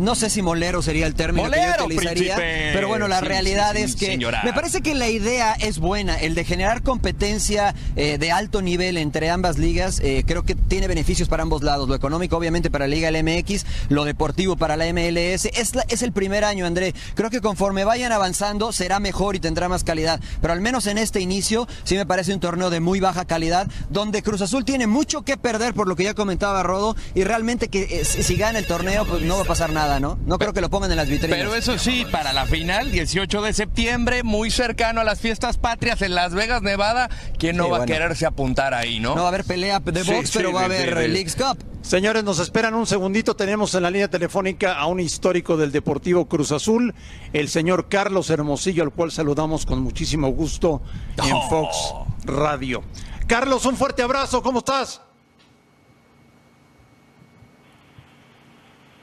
no 0.00 0.14
sé 0.14 0.30
si 0.30 0.42
molero 0.42 0.82
sería 0.82 1.06
el 1.06 1.14
término 1.14 1.50
que 1.50 1.58
yo 1.58 1.84
utilizaría, 1.84 2.36
pero 2.36 2.88
bueno, 2.88 3.08
la 3.08 3.20
realidad 3.20 3.76
es 3.76 3.96
que 3.96 4.18
me 4.44 4.52
parece 4.52 4.82
que 4.82 4.94
la 4.94 5.08
idea 5.08 5.54
es 5.54 5.78
buena, 5.78 6.16
el 6.16 6.34
de 6.34 6.44
generar 6.44 6.82
competencia 6.82 7.74
eh, 7.96 8.18
de 8.18 8.32
alto 8.32 8.62
nivel 8.62 8.96
entre 8.96 9.30
ambas 9.30 9.53
ligas, 9.58 10.00
eh, 10.00 10.24
creo 10.26 10.44
que 10.44 10.54
tiene 10.54 10.88
beneficios 10.88 11.28
para 11.28 11.42
ambos 11.42 11.62
lados, 11.62 11.88
lo 11.88 11.94
económico 11.94 12.36
obviamente 12.36 12.70
para 12.70 12.86
la 12.86 12.94
Liga 12.94 13.10
LMX, 13.10 13.66
lo 13.88 14.04
deportivo 14.04 14.56
para 14.56 14.76
la 14.76 14.86
MLS, 14.92 15.46
es, 15.46 15.72
es 15.88 16.02
el 16.02 16.12
primer 16.12 16.44
año, 16.44 16.66
André, 16.66 16.94
creo 17.14 17.30
que 17.30 17.40
conforme 17.40 17.84
vayan 17.84 18.12
avanzando 18.12 18.72
será 18.72 19.00
mejor 19.00 19.36
y 19.36 19.40
tendrá 19.40 19.68
más 19.68 19.84
calidad, 19.84 20.20
pero 20.40 20.52
al 20.52 20.60
menos 20.60 20.86
en 20.86 20.98
este 20.98 21.20
inicio 21.20 21.66
sí 21.84 21.96
me 21.96 22.06
parece 22.06 22.32
un 22.32 22.40
torneo 22.40 22.70
de 22.70 22.80
muy 22.80 23.00
baja 23.00 23.24
calidad, 23.24 23.68
donde 23.90 24.22
Cruz 24.22 24.42
Azul 24.42 24.64
tiene 24.64 24.86
mucho 24.86 25.22
que 25.22 25.36
perder 25.36 25.74
por 25.74 25.88
lo 25.88 25.96
que 25.96 26.04
ya 26.04 26.14
comentaba 26.14 26.62
Rodo, 26.62 26.96
y 27.14 27.24
realmente 27.24 27.68
que 27.68 27.82
eh, 28.00 28.04
si 28.04 28.36
gana 28.36 28.58
el 28.58 28.66
torneo, 28.66 29.04
pues 29.04 29.22
no 29.22 29.36
va 29.36 29.42
a 29.42 29.46
pasar 29.46 29.70
nada, 29.70 30.00
¿no? 30.00 30.18
No 30.26 30.38
creo 30.38 30.52
que 30.52 30.60
lo 30.60 30.70
pongan 30.70 30.90
en 30.90 30.96
las 30.96 31.08
vitrinas. 31.08 31.38
Pero 31.38 31.54
eso 31.54 31.78
sí, 31.78 32.06
para 32.10 32.32
la 32.32 32.46
final, 32.46 32.90
18 32.90 33.42
de 33.42 33.52
septiembre, 33.52 34.22
muy 34.22 34.50
cercano 34.50 35.00
a 35.00 35.04
las 35.04 35.20
fiestas 35.20 35.56
patrias 35.56 36.02
en 36.02 36.14
Las 36.14 36.34
Vegas, 36.34 36.62
Nevada, 36.62 37.08
¿quién 37.38 37.56
no 37.56 37.68
va 37.68 37.82
a 37.82 37.86
quererse 37.86 38.26
apuntar 38.26 38.74
ahí, 38.74 39.00
no? 39.00 39.14
No 39.14 39.26
a 39.26 39.30
haber 39.44 39.46
pelea 39.46 39.80
de 39.80 40.02
box, 40.02 40.30
pero 40.32 40.52
va 40.52 40.62
a 40.62 40.64
haber 40.64 41.08
Leagues 41.10 41.36
Cup. 41.36 41.58
Señores, 41.82 42.24
nos 42.24 42.38
esperan 42.38 42.74
un 42.74 42.86
segundito. 42.86 43.36
Tenemos 43.36 43.74
en 43.74 43.82
la 43.82 43.90
línea 43.90 44.08
telefónica 44.08 44.78
a 44.78 44.86
un 44.86 45.00
histórico 45.00 45.56
del 45.56 45.70
Deportivo 45.70 46.26
Cruz 46.26 46.52
Azul, 46.52 46.94
el 47.32 47.48
señor 47.48 47.88
Carlos 47.88 48.30
Hermosillo, 48.30 48.82
al 48.82 48.90
cual 48.90 49.12
saludamos 49.12 49.66
con 49.66 49.80
muchísimo 49.82 50.28
gusto 50.28 50.82
en 51.22 51.32
oh. 51.32 51.48
Fox 51.48 51.94
Radio. 52.24 52.82
Carlos, 53.26 53.66
un 53.66 53.76
fuerte 53.76 54.02
abrazo. 54.02 54.42
¿Cómo 54.42 54.60
estás? 54.60 55.00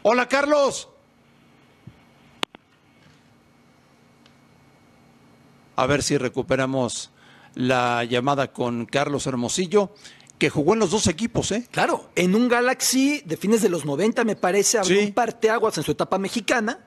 Hola, 0.04 0.28
Carlos. 0.28 0.90
A 5.76 5.86
ver 5.86 6.04
si 6.04 6.18
recuperamos 6.18 7.12
la 7.56 8.04
llamada 8.04 8.52
con 8.52 8.86
Carlos 8.86 9.28
Hermosillo, 9.28 9.94
que 10.42 10.50
jugó 10.50 10.74
en 10.74 10.80
los 10.80 10.90
dos 10.90 11.06
equipos, 11.06 11.52
¿eh? 11.52 11.68
Claro, 11.70 12.10
en 12.16 12.34
un 12.34 12.48
Galaxy 12.50 13.22
de 13.24 13.38
fines 13.38 13.62
de 13.62 13.70
los 13.70 13.86
90, 13.86 14.24
me 14.24 14.36
parece, 14.36 14.80
abrió 14.80 15.00
un 15.00 15.12
parteaguas 15.12 15.78
en 15.78 15.84
su 15.84 15.92
etapa 15.92 16.18
mexicana, 16.18 16.80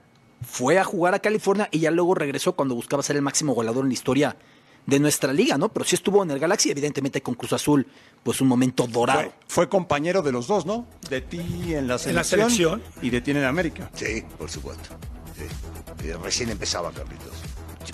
fue 0.42 0.76
a 0.76 0.82
jugar 0.82 1.14
a 1.14 1.20
California 1.20 1.68
y 1.70 1.78
ya 1.78 1.92
luego 1.92 2.16
regresó 2.16 2.56
cuando 2.56 2.74
buscaba 2.74 3.04
ser 3.04 3.14
el 3.14 3.22
máximo 3.22 3.54
goleador 3.54 3.84
en 3.84 3.90
la 3.90 3.94
historia 3.94 4.36
de 4.86 4.98
nuestra 4.98 5.32
liga, 5.32 5.56
¿no? 5.56 5.68
Pero 5.68 5.84
sí 5.84 5.94
estuvo 5.94 6.24
en 6.24 6.32
el 6.32 6.40
Galaxy, 6.40 6.72
evidentemente 6.72 7.22
con 7.22 7.34
Cruz 7.34 7.52
Azul, 7.52 7.86
pues 8.24 8.40
un 8.40 8.48
momento 8.48 8.88
dorado. 8.88 9.32
Fue, 9.46 9.68
compañero 9.68 10.20
de 10.20 10.32
los 10.32 10.48
dos, 10.48 10.66
¿no? 10.66 10.88
De 11.08 11.20
ti 11.20 11.74
en 11.74 11.86
la 11.86 11.98
selección, 11.98 12.82
y 13.02 13.10
de 13.10 13.20
ti 13.20 13.30
en 13.30 13.44
América. 13.44 13.88
Sí, 13.94 14.24
por 14.36 14.50
supuesto. 14.50 14.96
Eh, 16.02 16.16
recién 16.20 16.50
empezaba 16.50 16.90
Carlitos. 16.90 17.30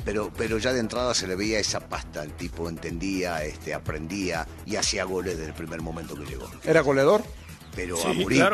Pero, 0.04 0.30
pero 0.36 0.58
ya 0.58 0.72
de 0.72 0.80
entrada 0.80 1.14
se 1.14 1.26
le 1.26 1.36
veía 1.36 1.58
esa 1.58 1.80
pasta, 1.80 2.22
el 2.22 2.32
tipo 2.32 2.68
entendía, 2.68 3.44
este, 3.44 3.74
aprendía 3.74 4.46
y 4.66 4.76
hacía 4.76 5.04
goles 5.04 5.36
desde 5.36 5.50
el 5.50 5.54
primer 5.54 5.80
momento 5.80 6.14
que 6.14 6.24
llegó. 6.24 6.50
¿Era 6.64 6.80
goleador? 6.80 7.22
pero 7.72 8.04
a 8.04 8.12
morir. 8.12 8.44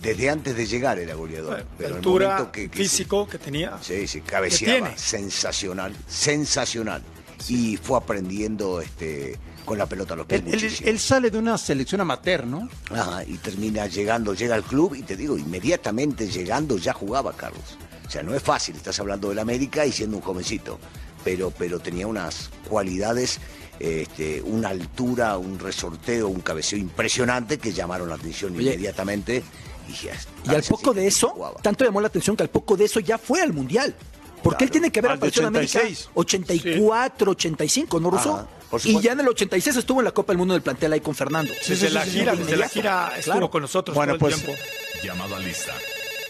desde 0.00 0.28
antes 0.28 0.56
de 0.56 0.66
llegar 0.66 0.98
era 0.98 1.14
goleador. 1.14 1.64
pero 1.78 1.94
altura, 1.94 2.50
que, 2.52 2.68
físico 2.68 3.28
que 3.28 3.38
tenía. 3.38 3.78
Sí, 3.80 4.08
sí, 4.08 4.20
cabeceaba. 4.22 4.96
Sensacional, 4.96 5.94
sensacional 6.08 7.02
y 7.48 7.76
fue 7.76 7.98
aprendiendo 7.98 8.80
este 8.80 9.38
con 9.64 9.78
la 9.78 9.86
pelota 9.86 10.14
a 10.14 10.16
los 10.18 10.26
pies. 10.26 10.80
Él, 10.82 10.98
sale 11.00 11.28
de 11.28 11.38
una 11.38 11.58
selección 11.58 12.00
amateur, 12.00 12.46
¿no? 12.46 12.68
Ajá, 12.88 13.24
y 13.24 13.36
termina 13.38 13.88
llegando, 13.88 14.32
llega 14.32 14.54
al 14.54 14.62
club 14.62 14.94
y 14.94 15.02
te 15.02 15.16
digo, 15.16 15.36
inmediatamente 15.36 16.28
llegando 16.28 16.78
ya 16.78 16.92
jugaba 16.92 17.32
Carlos. 17.32 17.76
O 18.06 18.10
sea, 18.10 18.22
no 18.22 18.34
es 18.34 18.42
fácil, 18.42 18.76
estás 18.76 18.98
hablando 19.00 19.28
del 19.28 19.38
América 19.38 19.84
y 19.84 19.92
siendo 19.92 20.16
un 20.16 20.22
jovencito, 20.22 20.78
pero, 21.24 21.50
pero 21.50 21.80
tenía 21.80 22.06
unas 22.06 22.50
cualidades, 22.68 23.40
este, 23.80 24.42
una 24.42 24.68
altura, 24.68 25.36
un 25.38 25.58
resorteo, 25.58 26.28
un 26.28 26.40
cabeceo 26.40 26.78
impresionante 26.78 27.58
que 27.58 27.72
llamaron 27.72 28.08
la 28.08 28.14
atención 28.14 28.54
inmediatamente. 28.54 29.42
Y, 29.88 30.50
y 30.50 30.54
al 30.54 30.62
poco 30.62 30.92
de 30.92 31.06
eso, 31.06 31.54
tanto 31.62 31.84
llamó 31.84 32.00
la 32.00 32.08
atención 32.08 32.36
que 32.36 32.42
al 32.42 32.50
poco 32.50 32.76
de 32.76 32.84
eso 32.84 33.00
ya 33.00 33.18
fue 33.18 33.40
al 33.42 33.52
Mundial. 33.52 33.94
Porque 34.42 34.64
él 34.64 34.70
tiene 34.70 34.92
que 34.92 35.00
haber 35.00 35.12
aparecido 35.12 35.48
en 35.48 35.56
América 35.56 35.80
84, 36.14 37.30
85, 37.32 38.00
¿no, 38.00 38.10
Russo? 38.10 38.48
y 38.84 39.00
ya 39.00 39.12
en 39.12 39.20
el 39.20 39.28
86 39.28 39.76
estuvo 39.76 40.00
en 40.00 40.04
la 40.04 40.12
Copa 40.12 40.32
del 40.32 40.38
Mundo 40.38 40.54
del 40.54 40.62
plantel 40.62 40.92
ahí 40.92 41.00
con 41.00 41.14
Fernando. 41.14 41.52
Desde 41.66 41.90
la 41.90 42.04
gira, 42.04 42.34
desde 42.34 42.56
la 42.56 42.68
gira 42.68 43.12
estuvo 43.18 43.50
con 43.50 43.62
nosotros 43.62 43.96
bueno, 43.96 44.16
todo 44.16 44.28
el 44.28 44.34
pues, 44.34 44.44
tiempo. 44.44 44.62
Llamada 45.02 45.38
lista. 45.38 45.74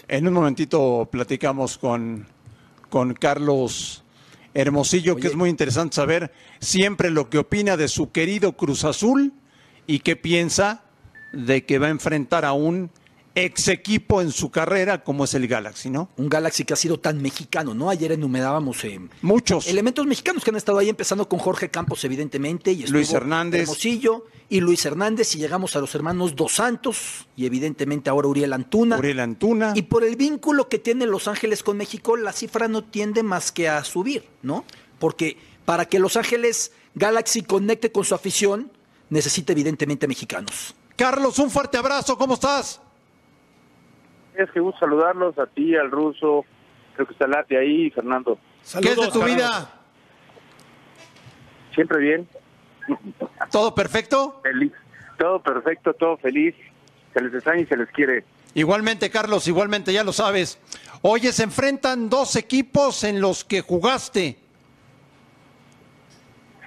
En 0.09 0.25
un 0.25 0.33
momentito 0.33 1.09
platicamos 1.11 1.77
con, 1.77 2.25
con 2.89 3.13
Carlos 3.13 4.05
Hermosillo, 4.53 5.17
que 5.17 5.27
es 5.27 5.35
muy 5.35 5.49
interesante 5.49 5.97
saber 5.97 6.31
siempre 6.59 7.11
lo 7.11 7.29
que 7.29 7.39
opina 7.39 7.75
de 7.75 7.89
su 7.89 8.13
querido 8.13 8.53
Cruz 8.53 8.85
Azul 8.85 9.33
y 9.85 9.99
qué 9.99 10.15
piensa 10.15 10.85
de 11.33 11.65
que 11.65 11.77
va 11.77 11.87
a 11.87 11.89
enfrentar 11.89 12.45
a 12.45 12.53
un 12.53 12.89
ex 13.45 13.67
equipo 13.67 14.21
en 14.21 14.31
su 14.31 14.49
carrera 14.49 15.03
como 15.03 15.25
es 15.25 15.33
el 15.35 15.47
Galaxy, 15.47 15.89
¿no? 15.89 16.09
Un 16.17 16.27
Galaxy 16.27 16.65
que 16.65 16.73
ha 16.73 16.77
sido 16.77 16.99
tan 16.99 17.21
mexicano, 17.21 17.73
¿no? 17.73 17.89
Ayer 17.89 18.11
enumerábamos 18.11 18.83
eh, 18.83 18.99
muchos 19.21 19.67
elementos 19.67 20.05
mexicanos 20.05 20.43
que 20.43 20.49
han 20.49 20.55
estado 20.55 20.79
ahí, 20.79 20.89
empezando 20.89 21.29
con 21.29 21.39
Jorge 21.39 21.69
Campos, 21.69 22.03
evidentemente, 22.03 22.71
y 22.71 22.87
Luis 22.87 23.13
Hernández, 23.13 23.61
Hermosillo 23.61 24.25
y 24.49 24.59
Luis 24.61 24.85
Hernández, 24.85 25.35
y 25.35 25.37
llegamos 25.37 25.75
a 25.75 25.79
los 25.79 25.93
hermanos 25.93 26.35
Dos 26.35 26.53
Santos 26.53 27.27
y 27.35 27.45
evidentemente 27.45 28.09
ahora 28.09 28.27
Uriel 28.27 28.53
Antuna. 28.53 28.97
Uriel 28.97 29.19
Antuna. 29.19 29.73
Y 29.75 29.83
por 29.83 30.03
el 30.03 30.15
vínculo 30.15 30.67
que 30.67 30.79
tiene 30.79 31.05
Los 31.05 31.27
Ángeles 31.27 31.61
con 31.61 31.77
México, 31.77 32.17
la 32.17 32.33
cifra 32.33 32.67
no 32.67 32.83
tiende 32.83 33.21
más 33.21 33.51
que 33.51 33.69
a 33.69 33.83
subir, 33.83 34.27
¿no? 34.41 34.65
Porque 34.97 35.37
para 35.65 35.85
que 35.85 35.99
Los 35.99 36.17
Ángeles 36.17 36.71
Galaxy 36.95 37.43
conecte 37.43 37.91
con 37.91 38.03
su 38.03 38.15
afición, 38.15 38.71
necesita 39.09 39.51
evidentemente 39.51 40.07
mexicanos. 40.07 40.73
Carlos, 40.95 41.37
un 41.37 41.51
fuerte 41.51 41.77
abrazo, 41.77 42.17
¿cómo 42.17 42.33
estás? 42.33 42.81
Es 44.37 44.51
que 44.51 44.59
gusto 44.59 44.79
saludarlos 44.79 45.37
a 45.39 45.47
ti, 45.47 45.75
al 45.75 45.89
ruso, 45.89 46.45
creo 46.93 47.07
que 47.07 47.13
está 47.13 47.27
Late 47.27 47.57
ahí, 47.57 47.89
Fernando. 47.89 48.37
¿Qué 48.81 48.89
es 48.89 48.95
de 48.95 49.07
tu 49.11 49.23
vida? 49.23 49.69
Siempre 51.73 51.97
bien. 51.99 52.27
¿Todo 53.51 53.73
perfecto? 53.73 54.39
Feliz. 54.43 54.71
Todo 55.17 55.41
perfecto, 55.41 55.93
todo 55.93 56.17
feliz. 56.17 56.55
Se 57.13 57.21
les 57.21 57.33
extraña 57.33 57.61
y 57.61 57.65
se 57.65 57.77
les 57.77 57.89
quiere. 57.89 58.23
Igualmente, 58.53 59.09
Carlos, 59.09 59.47
igualmente, 59.47 59.91
ya 59.91 60.03
lo 60.03 60.13
sabes. 60.13 60.59
Oye, 61.01 61.31
se 61.31 61.43
enfrentan 61.43 62.09
dos 62.09 62.35
equipos 62.35 63.03
en 63.03 63.19
los 63.19 63.43
que 63.43 63.61
jugaste. 63.61 64.37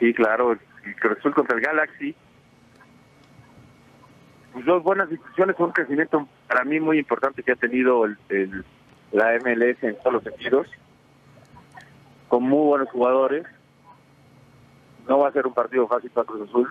Sí, 0.00 0.12
claro, 0.14 0.52
el 0.52 0.96
Cruz 0.96 1.35
contra 1.35 1.56
el 1.56 1.62
Galaxy 1.62 2.16
pues, 4.52 4.64
dos 4.64 4.83
buenas 4.83 5.11
instituciones, 5.11 5.56
un 5.59 5.72
crecimiento 5.72 6.28
para 6.51 6.65
mí 6.65 6.81
muy 6.81 6.99
importante 6.99 7.45
que 7.45 7.53
ha 7.53 7.57
tenido 7.57 8.05
el, 8.05 8.65
la 9.13 9.39
MLS 9.39 9.81
en 9.85 9.97
todos 9.99 10.15
los 10.15 10.25
sentidos, 10.25 10.67
con 12.27 12.43
muy 12.43 12.67
buenos 12.67 12.91
jugadores. 12.91 13.47
No 15.07 15.21
va 15.21 15.29
a 15.29 15.33
ser 15.33 15.47
un 15.47 15.55
partido 15.55 15.87
fácil 15.87 16.11
para 16.11 16.27
Cruz 16.27 16.49
Azul. 16.49 16.69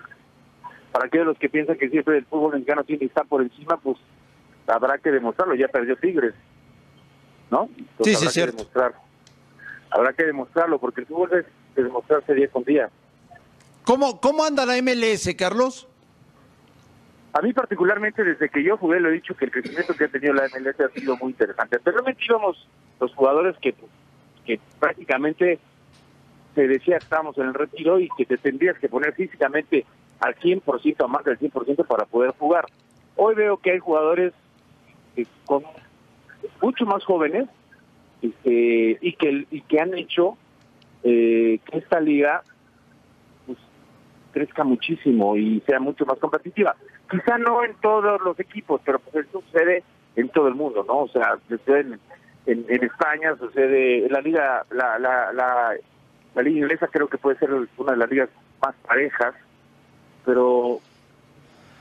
Para 0.91 1.05
aquellos 1.05 1.37
que 1.37 1.47
piensan 1.47 1.77
que 1.77 1.87
siempre 1.87 2.17
el 2.17 2.25
fútbol 2.25 2.55
mexicano 2.55 2.83
tiene 2.83 2.99
que 2.99 3.05
estar 3.05 3.25
por 3.25 3.41
encima, 3.41 3.77
pues 3.77 3.97
habrá 4.67 4.97
que 4.97 5.11
demostrarlo, 5.11 5.55
ya 5.55 5.69
perdió 5.69 5.95
Tigres, 5.95 6.35
¿no? 7.49 7.69
Sí, 8.01 8.15
sí, 8.15 8.17
habrá 8.17 8.31
cierto. 8.31 8.51
Que 8.51 8.57
demostrar, 8.57 8.95
habrá 9.91 10.11
que 10.11 10.25
demostrarlo, 10.25 10.79
porque 10.79 11.01
el 11.01 11.07
fútbol 11.07 11.29
es 11.35 11.45
de 11.77 11.83
demostrarse 11.83 12.33
día 12.33 12.49
con 12.49 12.65
día. 12.65 12.89
¿Cómo, 13.85 14.19
¿Cómo 14.19 14.43
anda 14.43 14.65
la 14.65 14.75
MLS, 14.81 15.33
Carlos? 15.37 15.87
A 17.33 17.41
mí 17.41 17.53
particularmente, 17.53 18.23
desde 18.23 18.49
que 18.49 18.63
yo 18.63 18.77
jugué, 18.77 18.99
lo 18.99 19.09
he 19.09 19.13
dicho 19.13 19.35
que 19.35 19.45
el 19.45 19.51
crecimiento 19.51 19.93
que 19.93 20.05
ha 20.05 20.07
tenido 20.07 20.33
la 20.33 20.47
MLS 20.47 20.79
ha 20.79 20.89
sido 20.89 21.15
muy 21.17 21.31
interesante. 21.31 21.75
Anteriormente 21.75 22.23
íbamos 22.27 22.67
los 22.99 23.13
jugadores 23.13 23.55
que, 23.61 23.75
que 24.45 24.59
prácticamente 24.79 25.59
se 26.55 26.67
decía 26.67 26.97
que 26.97 27.03
estábamos 27.03 27.37
en 27.37 27.47
el 27.47 27.53
retiro 27.53 27.99
y 27.99 28.09
que 28.17 28.25
te 28.25 28.37
tendrías 28.37 28.77
que 28.79 28.89
poner 28.89 29.13
físicamente 29.13 29.85
al 30.19 30.35
100% 30.35 30.95
o 30.99 31.07
más 31.07 31.23
del 31.23 31.37
100% 31.37 31.85
para 31.85 32.05
poder 32.05 32.31
jugar. 32.31 32.65
Hoy 33.15 33.35
veo 33.35 33.57
que 33.57 33.71
hay 33.71 33.79
jugadores 33.79 34.33
que 35.15 35.27
con 35.45 35.63
mucho 36.61 36.85
más 36.85 37.03
jóvenes 37.03 37.47
este, 38.21 38.97
y 39.01 39.13
que 39.13 39.45
y 39.51 39.61
que 39.61 39.79
han 39.79 39.93
hecho 39.97 40.37
eh, 41.03 41.59
que 41.65 41.77
esta 41.77 41.99
liga 41.99 42.43
pues, 43.45 43.57
crezca 44.31 44.63
muchísimo 44.63 45.37
y 45.37 45.61
sea 45.61 45.79
mucho 45.79 46.05
más 46.05 46.17
competitiva. 46.19 46.75
Quizá 47.09 47.37
no 47.37 47.63
en 47.63 47.73
todos 47.75 48.21
los 48.21 48.39
equipos, 48.39 48.81
pero 48.85 48.99
pues 48.99 49.25
eso 49.27 49.41
sucede 49.41 49.83
en 50.15 50.29
todo 50.29 50.47
el 50.47 50.55
mundo, 50.55 50.83
¿no? 50.87 50.99
O 50.99 51.07
sea, 51.07 51.37
sucede 51.47 51.79
en, 51.81 51.99
en, 52.45 52.65
en 52.69 52.83
España, 52.83 53.35
sucede 53.37 54.05
en 54.05 54.11
la 54.11 54.21
liga, 54.21 54.65
la, 54.71 54.99
la, 54.99 55.33
la, 55.33 55.73
la 56.35 56.41
liga 56.41 56.59
inglesa 56.59 56.87
creo 56.87 57.07
que 57.07 57.17
puede 57.17 57.37
ser 57.39 57.49
una 57.77 57.91
de 57.93 57.97
las 57.97 58.09
ligas 58.09 58.29
más 58.61 58.75
parejas, 58.87 59.33
pero 60.25 60.79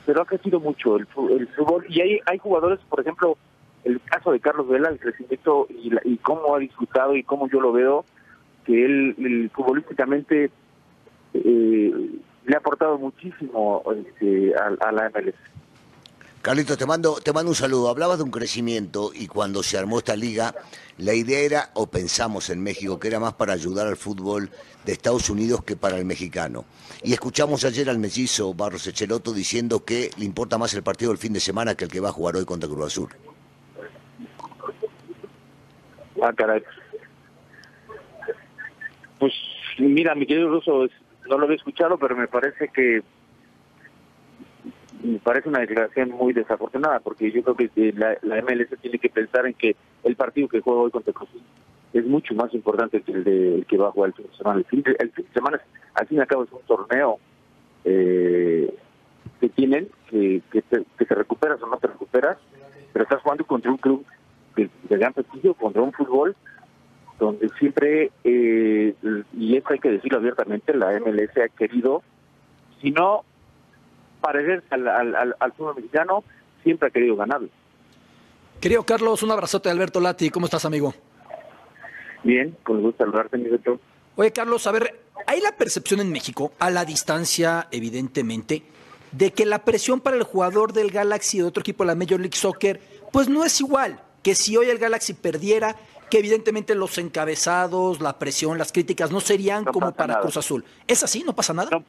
pero 0.06 0.22
ha 0.22 0.26
crecido 0.26 0.58
mucho 0.58 0.96
el, 0.96 1.06
fútbol 1.06 1.84
y 1.88 2.00
hay 2.00 2.20
hay 2.24 2.38
jugadores, 2.38 2.78
por 2.88 3.00
ejemplo, 3.00 3.36
el 3.84 4.00
caso 4.00 4.32
de 4.32 4.40
Carlos 4.40 4.66
Vela, 4.68 4.88
el 4.88 4.98
crecimiento 4.98 5.66
y, 5.68 5.90
la- 5.90 6.00
y 6.04 6.16
cómo 6.16 6.54
ha 6.54 6.58
disfrutado 6.58 7.14
y 7.14 7.22
cómo 7.22 7.46
yo 7.48 7.60
lo 7.60 7.72
veo, 7.72 8.06
que 8.64 8.84
él, 8.86 9.14
él 9.18 9.50
futbolísticamente 9.52 10.50
eh, 11.34 11.92
le 12.48 12.54
ha 12.54 12.58
aportado 12.58 12.98
muchísimo 12.98 13.82
este, 13.94 14.54
a, 14.56 14.88
a 14.88 14.92
la 14.92 15.10
MLS. 15.10 15.34
Carlitos, 16.40 16.78
te 16.78 16.86
mando, 16.86 17.16
te 17.22 17.32
mando 17.32 17.50
un 17.50 17.54
saludo. 17.54 17.90
Hablabas 17.90 18.18
de 18.18 18.24
un 18.24 18.30
crecimiento 18.30 19.10
y 19.14 19.26
cuando 19.26 19.62
se 19.62 19.76
armó 19.76 19.98
esta 19.98 20.16
liga, 20.16 20.54
la 20.96 21.12
idea 21.12 21.40
era, 21.40 21.70
o 21.74 21.88
pensamos 21.88 22.48
en 22.48 22.62
México, 22.62 22.98
que 22.98 23.08
era 23.08 23.20
más 23.20 23.34
para 23.34 23.52
ayudar 23.52 23.86
al 23.86 23.96
fútbol 23.96 24.48
de 24.86 24.92
Estados 24.92 25.28
Unidos 25.28 25.62
que 25.62 25.76
para 25.76 25.98
el 25.98 26.06
mexicano. 26.06 26.64
Y 27.02 27.12
escuchamos 27.12 27.64
ayer 27.66 27.90
al 27.90 27.98
mellizo 27.98 28.54
Barros 28.54 28.86
Echeloto 28.86 29.34
diciendo 29.34 29.84
que 29.84 30.10
le 30.16 30.24
importa 30.24 30.56
más 30.56 30.72
el 30.72 30.82
partido 30.82 31.10
del 31.10 31.18
fin 31.18 31.34
de 31.34 31.40
semana 31.40 31.74
que 31.74 31.84
el 31.84 31.90
que 31.90 32.00
va 32.00 32.08
a 32.08 32.12
jugar 32.12 32.36
hoy 32.36 32.46
contra 32.46 32.68
Cruz 32.68 32.86
Azul. 32.86 33.10
Ah, 36.22 36.32
caray. 36.32 36.62
Pues 39.18 39.34
mira, 39.78 40.14
mi 40.14 40.26
querido 40.26 40.48
Russo, 40.48 40.88
no 41.28 41.38
lo 41.38 41.44
había 41.44 41.56
escuchado, 41.56 41.98
pero 41.98 42.16
me 42.16 42.28
parece 42.28 42.68
que 42.68 43.02
me 45.02 45.18
parece 45.18 45.48
una 45.48 45.60
declaración 45.60 46.10
muy 46.10 46.32
desafortunada, 46.32 47.00
porque 47.00 47.30
yo 47.30 47.42
creo 47.42 47.54
que 47.54 47.70
eh, 47.76 47.92
la, 47.96 48.18
la 48.22 48.42
MLS 48.42 48.68
tiene 48.80 48.98
que 48.98 49.08
pensar 49.08 49.46
en 49.46 49.54
que 49.54 49.76
el 50.02 50.16
partido 50.16 50.48
que 50.48 50.60
juega 50.60 50.80
hoy 50.80 50.90
contra 50.90 51.12
Cruz 51.12 51.30
es 51.92 52.04
mucho 52.04 52.34
más 52.34 52.52
importante 52.52 53.00
que 53.02 53.12
el, 53.12 53.24
de, 53.24 53.54
el 53.56 53.66
que 53.66 53.76
va 53.76 53.88
a 53.88 53.92
jugar 53.92 54.08
el 54.08 54.14
fin 54.14 54.26
de 54.26 54.36
semana. 54.36 54.58
El 54.58 54.64
fin 54.64 54.82
de, 54.82 54.96
el 54.98 55.10
fin 55.10 55.24
de 55.24 55.32
semana, 55.32 55.60
al 55.94 56.06
fin 56.06 56.18
y 56.18 56.20
al 56.20 56.26
cabo, 56.26 56.44
es 56.44 56.52
un 56.52 56.60
torneo 56.66 57.18
eh, 57.84 58.74
que 59.40 59.48
tienen, 59.50 59.88
que, 60.10 60.42
que, 60.50 60.62
te, 60.62 60.84
que 60.98 61.14
recuperas 61.14 61.62
o 61.62 61.66
no 61.66 61.78
te 61.78 61.86
recuperas, 61.86 62.38
pero 62.92 63.04
estás 63.04 63.22
jugando 63.22 63.44
contra 63.44 63.70
un 63.70 63.78
club 63.78 64.04
de, 64.56 64.68
de 64.88 64.96
gran 64.96 65.12
prestigio, 65.12 65.54
contra 65.54 65.82
un 65.82 65.92
fútbol 65.92 66.36
donde 67.18 67.48
siempre, 67.58 68.10
eh, 68.24 68.94
y 69.36 69.56
eso 69.56 69.66
hay 69.70 69.78
que 69.78 69.90
decirlo 69.90 70.18
abiertamente, 70.18 70.74
la 70.74 70.98
MLS 71.00 71.36
ha 71.36 71.48
querido, 71.48 72.02
si 72.80 72.90
no 72.90 73.24
parecerse 74.20 74.66
al, 74.70 74.88
al, 74.88 75.14
al, 75.14 75.36
al 75.38 75.52
fútbol 75.52 75.76
mexicano, 75.76 76.22
siempre 76.62 76.88
ha 76.88 76.90
querido 76.90 77.16
ganarlo. 77.16 77.48
Querido 78.60 78.82
Carlos, 78.84 79.22
un 79.22 79.30
abrazote 79.30 79.68
de 79.68 79.72
Alberto 79.72 80.00
Lati. 80.00 80.30
¿Cómo 80.30 80.46
estás, 80.46 80.64
amigo? 80.64 80.92
Bien, 82.24 82.56
con 82.64 82.82
gusto 82.82 83.04
saludarte, 83.04 83.38
mi 83.38 83.48
doctor. 83.48 83.78
Oye, 84.16 84.32
Carlos, 84.32 84.66
a 84.66 84.72
ver, 84.72 85.00
hay 85.26 85.40
la 85.40 85.52
percepción 85.52 86.00
en 86.00 86.10
México, 86.10 86.52
a 86.58 86.70
la 86.70 86.84
distancia, 86.84 87.68
evidentemente, 87.70 88.64
de 89.12 89.32
que 89.32 89.46
la 89.46 89.64
presión 89.64 90.00
para 90.00 90.16
el 90.16 90.24
jugador 90.24 90.72
del 90.72 90.90
Galaxy 90.90 91.38
y 91.38 91.40
de 91.40 91.46
otro 91.46 91.60
equipo 91.60 91.84
de 91.84 91.88
la 91.88 91.94
Major 91.94 92.18
League 92.18 92.36
Soccer, 92.36 92.80
pues 93.12 93.28
no 93.28 93.44
es 93.44 93.60
igual 93.60 94.00
que 94.22 94.34
si 94.34 94.56
hoy 94.56 94.68
el 94.70 94.78
Galaxy 94.78 95.14
perdiera, 95.14 95.76
que 96.10 96.18
evidentemente 96.18 96.74
los 96.74 96.98
encabezados, 96.98 98.00
la 98.00 98.18
presión, 98.18 98.58
las 98.58 98.72
críticas 98.72 99.10
no 99.10 99.20
serían 99.20 99.64
No 99.64 99.72
como 99.72 99.92
para 99.92 100.14
nada. 100.14 100.20
Cruz 100.20 100.36
Azul. 100.36 100.64
¿Es 100.86 101.02
así? 101.02 101.22
¿No 101.24 101.34
pasa 101.34 101.52
nada? 101.52 101.70
No, 101.70 101.84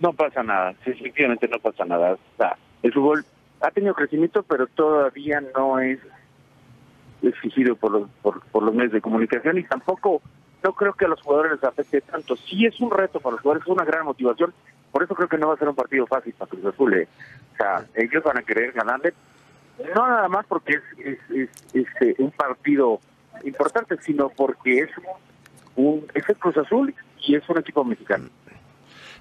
no 0.00 0.12
pasa 0.12 0.42
nada, 0.42 0.74
sí, 0.84 0.90
efectivamente 0.90 1.48
no 1.48 1.58
pasa 1.58 1.84
nada. 1.84 2.12
O 2.12 2.36
sea, 2.36 2.56
el 2.82 2.92
fútbol 2.92 3.24
ha 3.60 3.70
tenido 3.70 3.94
crecimiento, 3.94 4.42
pero 4.42 4.66
todavía 4.66 5.40
no 5.40 5.78
es 5.80 5.98
exigido 7.22 7.76
por 7.76 7.92
los, 7.92 8.10
por, 8.22 8.40
por 8.46 8.62
los 8.62 8.74
medios 8.74 8.92
de 8.92 9.00
comunicación 9.00 9.58
y 9.58 9.64
tampoco 9.64 10.22
no 10.62 10.72
creo 10.72 10.92
que 10.92 11.04
a 11.06 11.08
los 11.08 11.20
jugadores 11.22 11.52
les 11.52 11.64
afecte 11.64 12.00
tanto. 12.00 12.36
Sí 12.36 12.66
es 12.66 12.80
un 12.80 12.90
reto 12.90 13.20
para 13.20 13.32
los 13.34 13.40
jugadores, 13.40 13.66
es 13.66 13.72
una 13.72 13.84
gran 13.84 14.04
motivación. 14.04 14.52
Por 14.92 15.02
eso 15.02 15.14
creo 15.14 15.28
que 15.28 15.38
no 15.38 15.48
va 15.48 15.54
a 15.54 15.58
ser 15.58 15.68
un 15.68 15.74
partido 15.74 16.06
fácil 16.06 16.32
para 16.34 16.48
Cruz 16.48 16.64
Azul. 16.64 16.94
eh. 16.94 17.08
O 17.54 17.56
sea, 17.56 17.86
ellos 17.94 18.22
van 18.22 18.38
a 18.38 18.42
querer 18.42 18.72
ganarle, 18.72 19.14
no 19.94 20.06
nada 20.06 20.28
más 20.28 20.46
porque 20.46 20.74
es, 20.74 20.82
es, 20.98 21.18
es, 21.30 21.50
este, 21.72 22.14
un 22.18 22.30
partido 22.30 23.00
importante, 23.44 23.96
sino 24.02 24.28
porque 24.28 24.80
es 24.80 24.90
un, 25.76 26.06
es 26.14 26.28
el 26.28 26.36
Cruz 26.36 26.56
Azul 26.56 26.94
y 27.26 27.34
es 27.34 27.48
un 27.48 27.58
equipo 27.58 27.84
mexicano. 27.84 28.28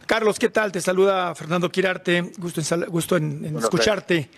Carlos, 0.06 0.38
¿qué 0.38 0.50
tal? 0.50 0.72
Te 0.72 0.82
saluda 0.82 1.34
Fernando 1.34 1.72
Quirarte, 1.72 2.22
gusto 2.38 2.62
en, 2.62 2.86
gusto 2.90 3.18
en, 3.18 3.58
escucharte. 3.58 4.30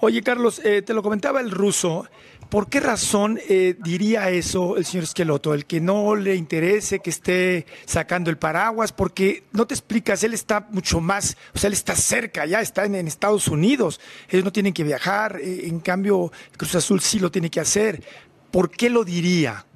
Oye, 0.00 0.22
Carlos, 0.22 0.60
eh, 0.64 0.82
te 0.82 0.94
lo 0.94 1.02
comentaba 1.02 1.40
el 1.40 1.50
ruso. 1.50 2.06
¿Por 2.48 2.68
qué 2.68 2.78
razón 2.78 3.40
eh, 3.48 3.76
diría 3.82 4.30
eso 4.30 4.76
el 4.76 4.84
señor 4.84 5.04
Esqueloto? 5.04 5.52
El 5.52 5.66
que 5.66 5.80
no 5.80 6.14
le 6.14 6.36
interese 6.36 7.00
que 7.00 7.10
esté 7.10 7.66
sacando 7.86 8.30
el 8.30 8.38
paraguas, 8.38 8.92
porque 8.92 9.44
no 9.52 9.66
te 9.66 9.74
explicas, 9.74 10.22
él 10.22 10.32
está 10.32 10.68
mucho 10.70 11.00
más, 11.00 11.36
o 11.54 11.58
sea, 11.58 11.66
él 11.68 11.72
está 11.72 11.96
cerca, 11.96 12.46
ya 12.46 12.60
está 12.60 12.84
en, 12.84 12.94
en 12.94 13.08
Estados 13.08 13.48
Unidos, 13.48 14.00
ellos 14.28 14.44
no 14.44 14.52
tienen 14.52 14.72
que 14.72 14.84
viajar, 14.84 15.40
eh, 15.40 15.66
en 15.66 15.80
cambio 15.80 16.30
Cruz 16.56 16.74
Azul 16.76 17.00
sí 17.00 17.18
lo 17.18 17.32
tiene 17.32 17.50
que 17.50 17.58
hacer. 17.58 18.02
¿Por 18.56 18.70
qué 18.70 18.88
lo 18.88 19.04
diría? 19.04 19.66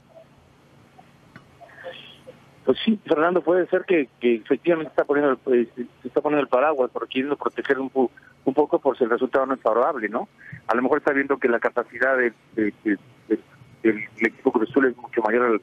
Pues 2.64 2.78
sí, 2.82 2.98
Fernando, 3.06 3.42
puede 3.42 3.66
ser 3.66 3.84
que, 3.84 4.08
efectivamente 4.22 4.88
está 4.88 5.04
poniendo 5.04 5.38
el, 5.48 5.54
eh, 5.54 5.68
se 6.00 6.08
está 6.08 6.22
poniendo 6.22 6.40
el 6.44 6.48
paraguas, 6.48 6.90
pero 6.90 7.06
queriendo 7.06 7.36
proteger 7.36 7.78
un, 7.78 7.90
po- 7.90 8.10
un 8.46 8.54
poco 8.54 8.78
por 8.78 8.96
si 8.96 9.04
el 9.04 9.10
resultado 9.10 9.44
no 9.44 9.52
es 9.52 9.60
favorable, 9.60 10.08
¿no? 10.08 10.30
A 10.66 10.74
lo 10.74 10.80
mejor 10.80 10.96
está 10.96 11.12
viendo 11.12 11.36
que 11.36 11.48
la 11.48 11.60
capacidad 11.60 12.16
de, 12.16 12.32
de- 12.54 12.72
de- 12.82 12.98
de- 13.28 13.38
del 13.82 13.98
equipo 14.18 14.50
Cruz 14.50 14.70
Azul 14.70 14.86
es 14.86 14.96
mucho 14.96 15.20
mayor 15.20 15.42
al- 15.44 15.62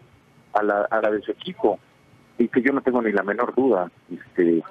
a, 0.53 0.61
la, 0.63 0.81
a 0.83 1.01
la 1.01 1.09
de 1.09 1.21
su 1.23 1.31
equipo 1.31 1.79
y 2.37 2.47
que 2.49 2.61
yo 2.61 2.71
no 2.71 2.81
tengo 2.81 3.01
ni 3.01 3.11
la 3.11 3.23
menor 3.23 3.55
duda. 3.55 3.89
este 4.11 4.61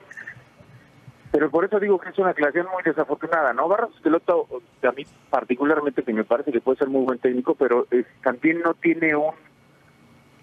Pero 1.37 1.51
por 1.51 1.67
eso 1.67 1.79
digo 1.79 1.99
que 1.99 2.09
es 2.09 2.19
una 2.19 2.31
aclaración 2.31 2.67
muy 2.73 2.83
desafortunada, 2.83 3.53
¿no? 3.53 3.69
Barros 3.69 3.95
Esqueloto, 3.95 4.49
a 4.83 4.93
mí 4.93 5.05
particularmente, 5.29 6.03
que 6.03 6.15
me 6.15 6.25
parece 6.25 6.51
que 6.51 6.63
puede 6.63 6.79
ser 6.79 6.89
muy 6.89 7.05
buen 7.05 7.19
técnico, 7.19 7.55
pero 7.55 7.87
eh, 7.91 8.07
también 8.25 8.61
no 8.61 8.73
tiene 8.73 9.15
un 9.15 9.35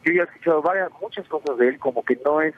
yo 0.06 0.14
ya 0.14 0.22
he 0.22 0.26
escuchado 0.26 0.62
varias, 0.62 0.92
muchas 1.02 1.28
cosas 1.28 1.58
de 1.58 1.70
él, 1.70 1.80
como 1.80 2.04
que 2.04 2.16
no 2.24 2.42
es 2.42 2.54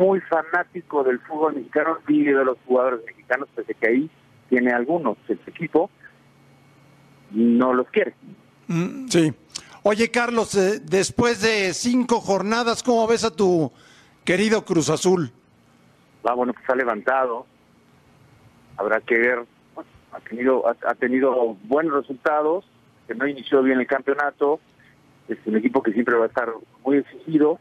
muy 0.00 0.18
fanático 0.22 1.04
del 1.04 1.18
fútbol 1.20 1.56
mexicano 1.56 1.98
ni 2.08 2.22
de 2.24 2.42
los 2.42 2.56
jugadores 2.66 3.04
mexicanos, 3.04 3.50
pese 3.54 3.74
que 3.74 3.86
ahí 3.86 4.10
tiene 4.48 4.72
algunos, 4.72 5.18
el 5.28 5.40
equipo 5.46 5.90
no 7.32 7.74
los 7.74 7.86
quiere. 7.88 8.14
Sí. 9.10 9.34
Oye, 9.82 10.10
Carlos, 10.10 10.54
eh, 10.54 10.80
después 10.82 11.42
de 11.42 11.74
cinco 11.74 12.22
jornadas, 12.22 12.82
¿cómo 12.82 13.06
ves 13.06 13.24
a 13.24 13.30
tu 13.30 13.70
querido 14.24 14.64
Cruz 14.64 14.88
Azul? 14.88 15.34
Va, 16.26 16.34
bueno, 16.34 16.52
pues 16.52 16.68
ha 16.68 16.74
levantado, 16.74 17.46
habrá 18.76 19.00
que 19.00 19.16
ver, 19.16 19.44
bueno, 19.74 19.90
ha 20.12 20.20
tenido, 20.20 20.68
ha, 20.68 20.94
tenido 20.94 21.56
buenos 21.64 21.94
resultados, 21.94 22.64
que 23.06 23.14
no 23.14 23.26
inició 23.26 23.62
bien 23.62 23.80
el 23.80 23.86
campeonato, 23.86 24.60
es 25.28 25.38
un 25.46 25.56
equipo 25.56 25.82
que 25.82 25.92
siempre 25.92 26.16
va 26.16 26.24
a 26.24 26.28
estar 26.28 26.52
muy 26.84 26.98
exigido 26.98 27.58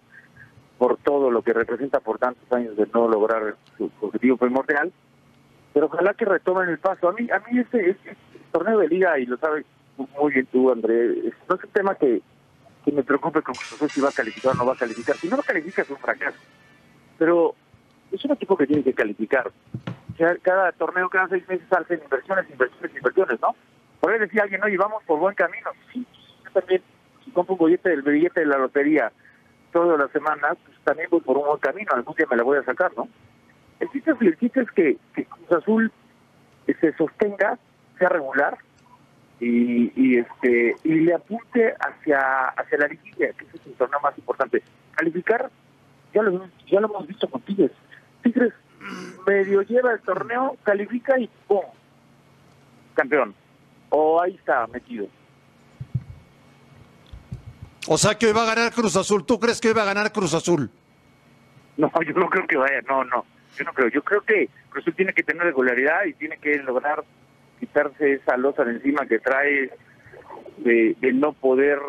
por 0.77 0.97
todo 0.97 1.29
lo 1.31 1.41
que 1.41 1.53
representa 1.53 1.99
por 1.99 2.19
tantos 2.19 2.51
años 2.51 2.75
de 2.75 2.87
no 2.93 3.07
lograr 3.07 3.55
su 3.77 3.91
objetivo 4.01 4.37
primordial, 4.37 4.91
pero 5.73 5.85
ojalá 5.85 6.13
que 6.13 6.25
retomen 6.25 6.69
el 6.69 6.79
paso. 6.79 7.09
A 7.09 7.13
mí, 7.13 7.29
a 7.31 7.39
mí 7.39 7.59
este, 7.59 7.91
este 7.91 8.17
torneo 8.51 8.79
de 8.79 8.87
liga, 8.87 9.19
y 9.19 9.25
lo 9.25 9.37
sabes 9.37 9.65
muy 10.19 10.33
bien 10.33 10.47
tú, 10.47 10.71
André, 10.71 11.15
no 11.47 11.55
es 11.55 11.63
un 11.63 11.69
tema 11.71 11.95
que, 11.95 12.21
me 12.91 13.03
preocupe 13.03 13.43
como 13.43 13.59
si 13.87 14.01
va 14.01 14.09
a 14.09 14.13
calificar 14.13 14.53
o 14.53 14.55
no 14.55 14.65
va 14.65 14.73
a 14.73 14.77
calificar. 14.77 15.15
Si 15.15 15.27
no 15.27 15.35
va 15.37 15.43
a 15.43 15.45
calificar 15.45 15.85
es 15.85 15.91
un 15.91 15.97
fracaso. 15.97 16.39
Pero 17.19 17.53
es 18.11 18.25
un 18.25 18.31
equipo 18.31 18.57
que 18.57 18.67
tiene 18.67 18.83
que 18.83 18.93
calificar. 18.93 19.51
Cada 20.41 20.71
torneo, 20.73 21.09
cada 21.09 21.29
seis 21.29 21.47
meses 21.47 21.65
hacen 21.71 22.01
inversiones, 22.03 22.49
inversiones, 22.49 22.95
inversiones, 22.95 23.39
¿no? 23.41 23.55
Por 24.01 24.11
ahí 24.11 24.19
decía 24.19 24.43
alguien, 24.43 24.63
oye, 24.63 24.77
vamos 24.77 25.01
por 25.05 25.19
buen 25.19 25.35
camino. 25.35 25.69
Sí, 25.93 26.05
yo 26.43 26.51
también, 26.51 26.81
si 27.23 27.31
compro 27.31 27.55
un 27.55 27.65
billete, 27.65 27.93
el 27.93 28.01
billete 28.01 28.41
de 28.41 28.45
la 28.45 28.57
lotería 28.57 29.11
toda 29.71 29.97
la 29.97 30.07
semana, 30.09 30.55
pues 30.65 30.77
también 30.83 31.09
voy 31.09 31.21
por 31.21 31.37
un 31.37 31.45
buen 31.45 31.59
camino, 31.59 31.91
algún 31.93 32.15
día 32.15 32.27
me 32.29 32.37
la 32.37 32.43
voy 32.43 32.57
a 32.57 32.63
sacar, 32.63 32.91
¿no? 32.97 33.07
El 33.79 33.89
chiste 33.91 34.11
el 34.19 34.37
chiste 34.37 34.61
es 34.61 34.71
que, 34.71 34.97
Cruz 35.13 35.51
Azul 35.51 35.91
se 36.79 36.93
sostenga, 36.97 37.57
sea 37.97 38.09
regular 38.09 38.57
y, 39.39 39.91
y 39.95 40.17
este 40.19 40.75
y 40.83 40.95
le 40.99 41.13
apunte 41.13 41.73
hacia 41.79 42.49
hacia 42.49 42.77
la 42.77 42.87
liguilla, 42.87 43.31
que 43.33 43.45
ese 43.45 43.57
es 43.57 43.67
el 43.67 43.73
torneo 43.73 43.99
más 44.01 44.17
importante. 44.17 44.61
Calificar, 44.95 45.49
ya 46.13 46.21
lo, 46.21 46.47
ya 46.67 46.79
lo 46.79 46.87
hemos 46.87 47.07
visto 47.07 47.27
con 47.29 47.41
Tigres. 47.41 47.71
Tigres 48.23 48.53
medio 49.27 49.61
lleva 49.61 49.93
el 49.93 49.99
torneo, 50.01 50.57
califica 50.63 51.19
y 51.19 51.29
¡pum! 51.47 51.65
Campeón. 52.95 53.33
O 53.89 54.21
ahí 54.21 54.35
está 54.35 54.67
metido. 54.67 55.07
O 57.87 57.97
sea 57.97 58.15
que 58.17 58.27
hoy 58.27 58.33
va 58.33 58.43
a 58.43 58.55
ganar 58.55 58.71
Cruz 58.71 58.95
Azul. 58.95 59.25
¿Tú 59.25 59.39
crees 59.39 59.59
que 59.59 59.69
hoy 59.69 59.73
va 59.73 59.83
a 59.83 59.93
ganar 59.93 60.11
Cruz 60.11 60.33
Azul? 60.33 60.69
No, 61.77 61.91
yo 62.05 62.13
no 62.13 62.29
creo 62.29 62.45
que 62.45 62.57
vaya, 62.57 62.81
no, 62.87 63.03
no. 63.03 63.25
Yo 63.57 63.63
no 63.65 63.73
creo. 63.73 63.87
Yo 63.89 64.03
creo 64.03 64.21
que 64.21 64.49
Cruz 64.69 64.83
Azul 64.83 64.95
tiene 64.95 65.13
que 65.13 65.23
tener 65.23 65.43
regularidad 65.43 66.05
y 66.05 66.13
tiene 66.13 66.37
que 66.37 66.57
lograr 66.57 67.03
quitarse 67.59 68.13
esa 68.13 68.37
losa 68.37 68.63
de 68.63 68.73
encima 68.73 69.05
que 69.05 69.19
trae 69.19 69.71
de, 70.57 70.95
de 70.99 71.13
no 71.13 71.33
poder 71.33 71.79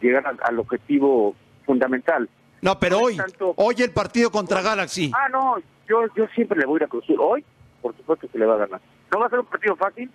llegar 0.00 0.26
al, 0.26 0.38
al 0.42 0.58
objetivo 0.58 1.34
fundamental. 1.66 2.28
No, 2.64 2.78
pero 2.78 2.96
No 2.98 3.04
hoy, 3.04 3.16
tanto- 3.16 3.52
hoy 3.58 3.74
el 3.78 3.90
partido 3.90 4.30
contra 4.30 4.62
Galaxy. 4.62 5.12
Ah, 5.14 5.28
no, 5.30 5.56
yo, 5.86 6.06
yo 6.16 6.26
siempre 6.34 6.58
le 6.58 6.64
voy 6.66 6.76
a 6.76 6.78
ir 6.78 6.84
a 6.84 6.88
Cruz 6.88 7.04
Azul. 7.04 7.18
Hoy, 7.20 7.44
por 7.82 7.94
supuesto 7.96 8.26
que 8.26 8.38
le 8.38 8.46
va 8.46 8.54
a 8.54 8.58
ganar. 8.58 8.80
No 9.12 9.20
va 9.20 9.26
a 9.26 9.28
ser 9.30 9.40
un 9.40 9.46
partido 9.46 9.76
fácil. 9.76 10.10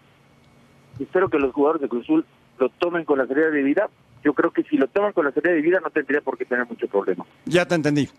Espero 1.00 1.30
que 1.30 1.38
los 1.38 1.54
jugadores 1.54 1.82
de 1.84 1.88
Cruz 1.88 2.04
Azul 2.06 2.26
lo 2.58 2.70
tomen 2.70 3.06
con 3.06 3.20
la 3.20 3.28
seriedad 3.28 3.52
de 3.52 3.62
vida. 3.62 3.88
Yo 4.24 4.34
creo 4.34 4.52
que 4.52 4.64
si 4.64 4.78
lo 4.78 4.88
toman 4.88 5.14
con 5.14 5.26
la 5.26 5.32
seriedad 5.32 5.56
de 5.56 5.62
vida 5.62 5.80
no 5.80 5.92
tendría 5.92 6.22
por 6.22 6.38
qué 6.40 6.46
tener 6.46 6.66
mucho 6.66 6.88
problema. 6.88 7.24
Ya 7.46 7.68
te 7.68 7.76
entendí. 7.76 8.10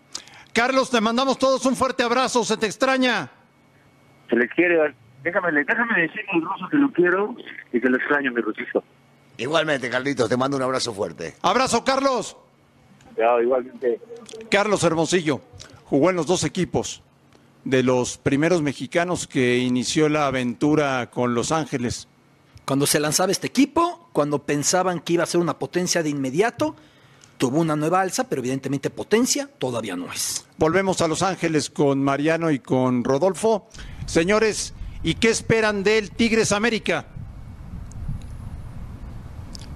Carlos, 0.53 0.89
te 0.89 1.01
mandamos 1.01 1.37
todos 1.37 1.65
un 1.65 1.75
fuerte 1.75 2.01
abrazo. 2.03 2.43
Se 2.45 2.55
te 2.55 2.65
extraña. 2.67 3.29
Se 4.29 4.35
les 4.37 4.49
quiere. 4.51 4.95
Déjame, 5.23 5.51
déjame 5.63 6.01
decirle 6.03 6.25
al 6.33 6.41
ruso 6.41 6.67
que 6.69 6.77
lo 6.77 6.89
quiero 6.91 7.35
y 7.73 7.81
que 7.81 7.89
lo 7.89 7.97
extraño, 7.97 8.31
mi 8.31 8.39
rusito. 8.41 8.81
Igualmente, 9.37 9.89
Carlitos, 9.89 10.29
te 10.29 10.37
mando 10.37 10.55
un 10.57 10.63
abrazo 10.63 10.93
fuerte. 10.93 11.35
Abrazo, 11.41 11.83
Carlos. 11.83 12.37
Igualmente. 13.41 13.99
Carlos 14.49 14.83
Hermosillo 14.83 15.41
jugó 15.85 16.09
en 16.09 16.15
los 16.15 16.25
dos 16.25 16.43
equipos 16.43 17.03
de 17.63 17.83
los 17.83 18.17
primeros 18.17 18.61
mexicanos 18.61 19.27
que 19.27 19.57
inició 19.57 20.09
la 20.09 20.27
aventura 20.27 21.09
con 21.11 21.33
Los 21.33 21.51
Ángeles. 21.51 22.07
Cuando 22.65 22.85
se 22.85 22.99
lanzaba 22.99 23.31
este 23.31 23.47
equipo, 23.47 24.09
cuando 24.13 24.39
pensaban 24.39 24.99
que 24.99 25.13
iba 25.13 25.23
a 25.23 25.27
ser 25.27 25.41
una 25.41 25.59
potencia 25.59 26.01
de 26.01 26.09
inmediato, 26.09 26.75
tuvo 27.37 27.59
una 27.59 27.75
nueva 27.75 28.01
alza, 28.01 28.29
pero 28.29 28.39
evidentemente 28.41 28.89
potencia 28.89 29.49
todavía 29.57 29.95
no 29.95 30.11
es. 30.11 30.45
Volvemos 30.57 31.01
a 31.01 31.07
Los 31.07 31.21
Ángeles 31.21 31.69
con 31.69 32.03
Mariano 32.03 32.51
y 32.51 32.59
con 32.59 33.03
Rodolfo. 33.03 33.67
Señores, 34.05 34.73
¿y 35.03 35.15
qué 35.15 35.29
esperan 35.29 35.83
del 35.83 36.11
Tigres 36.11 36.51
América? 36.51 37.07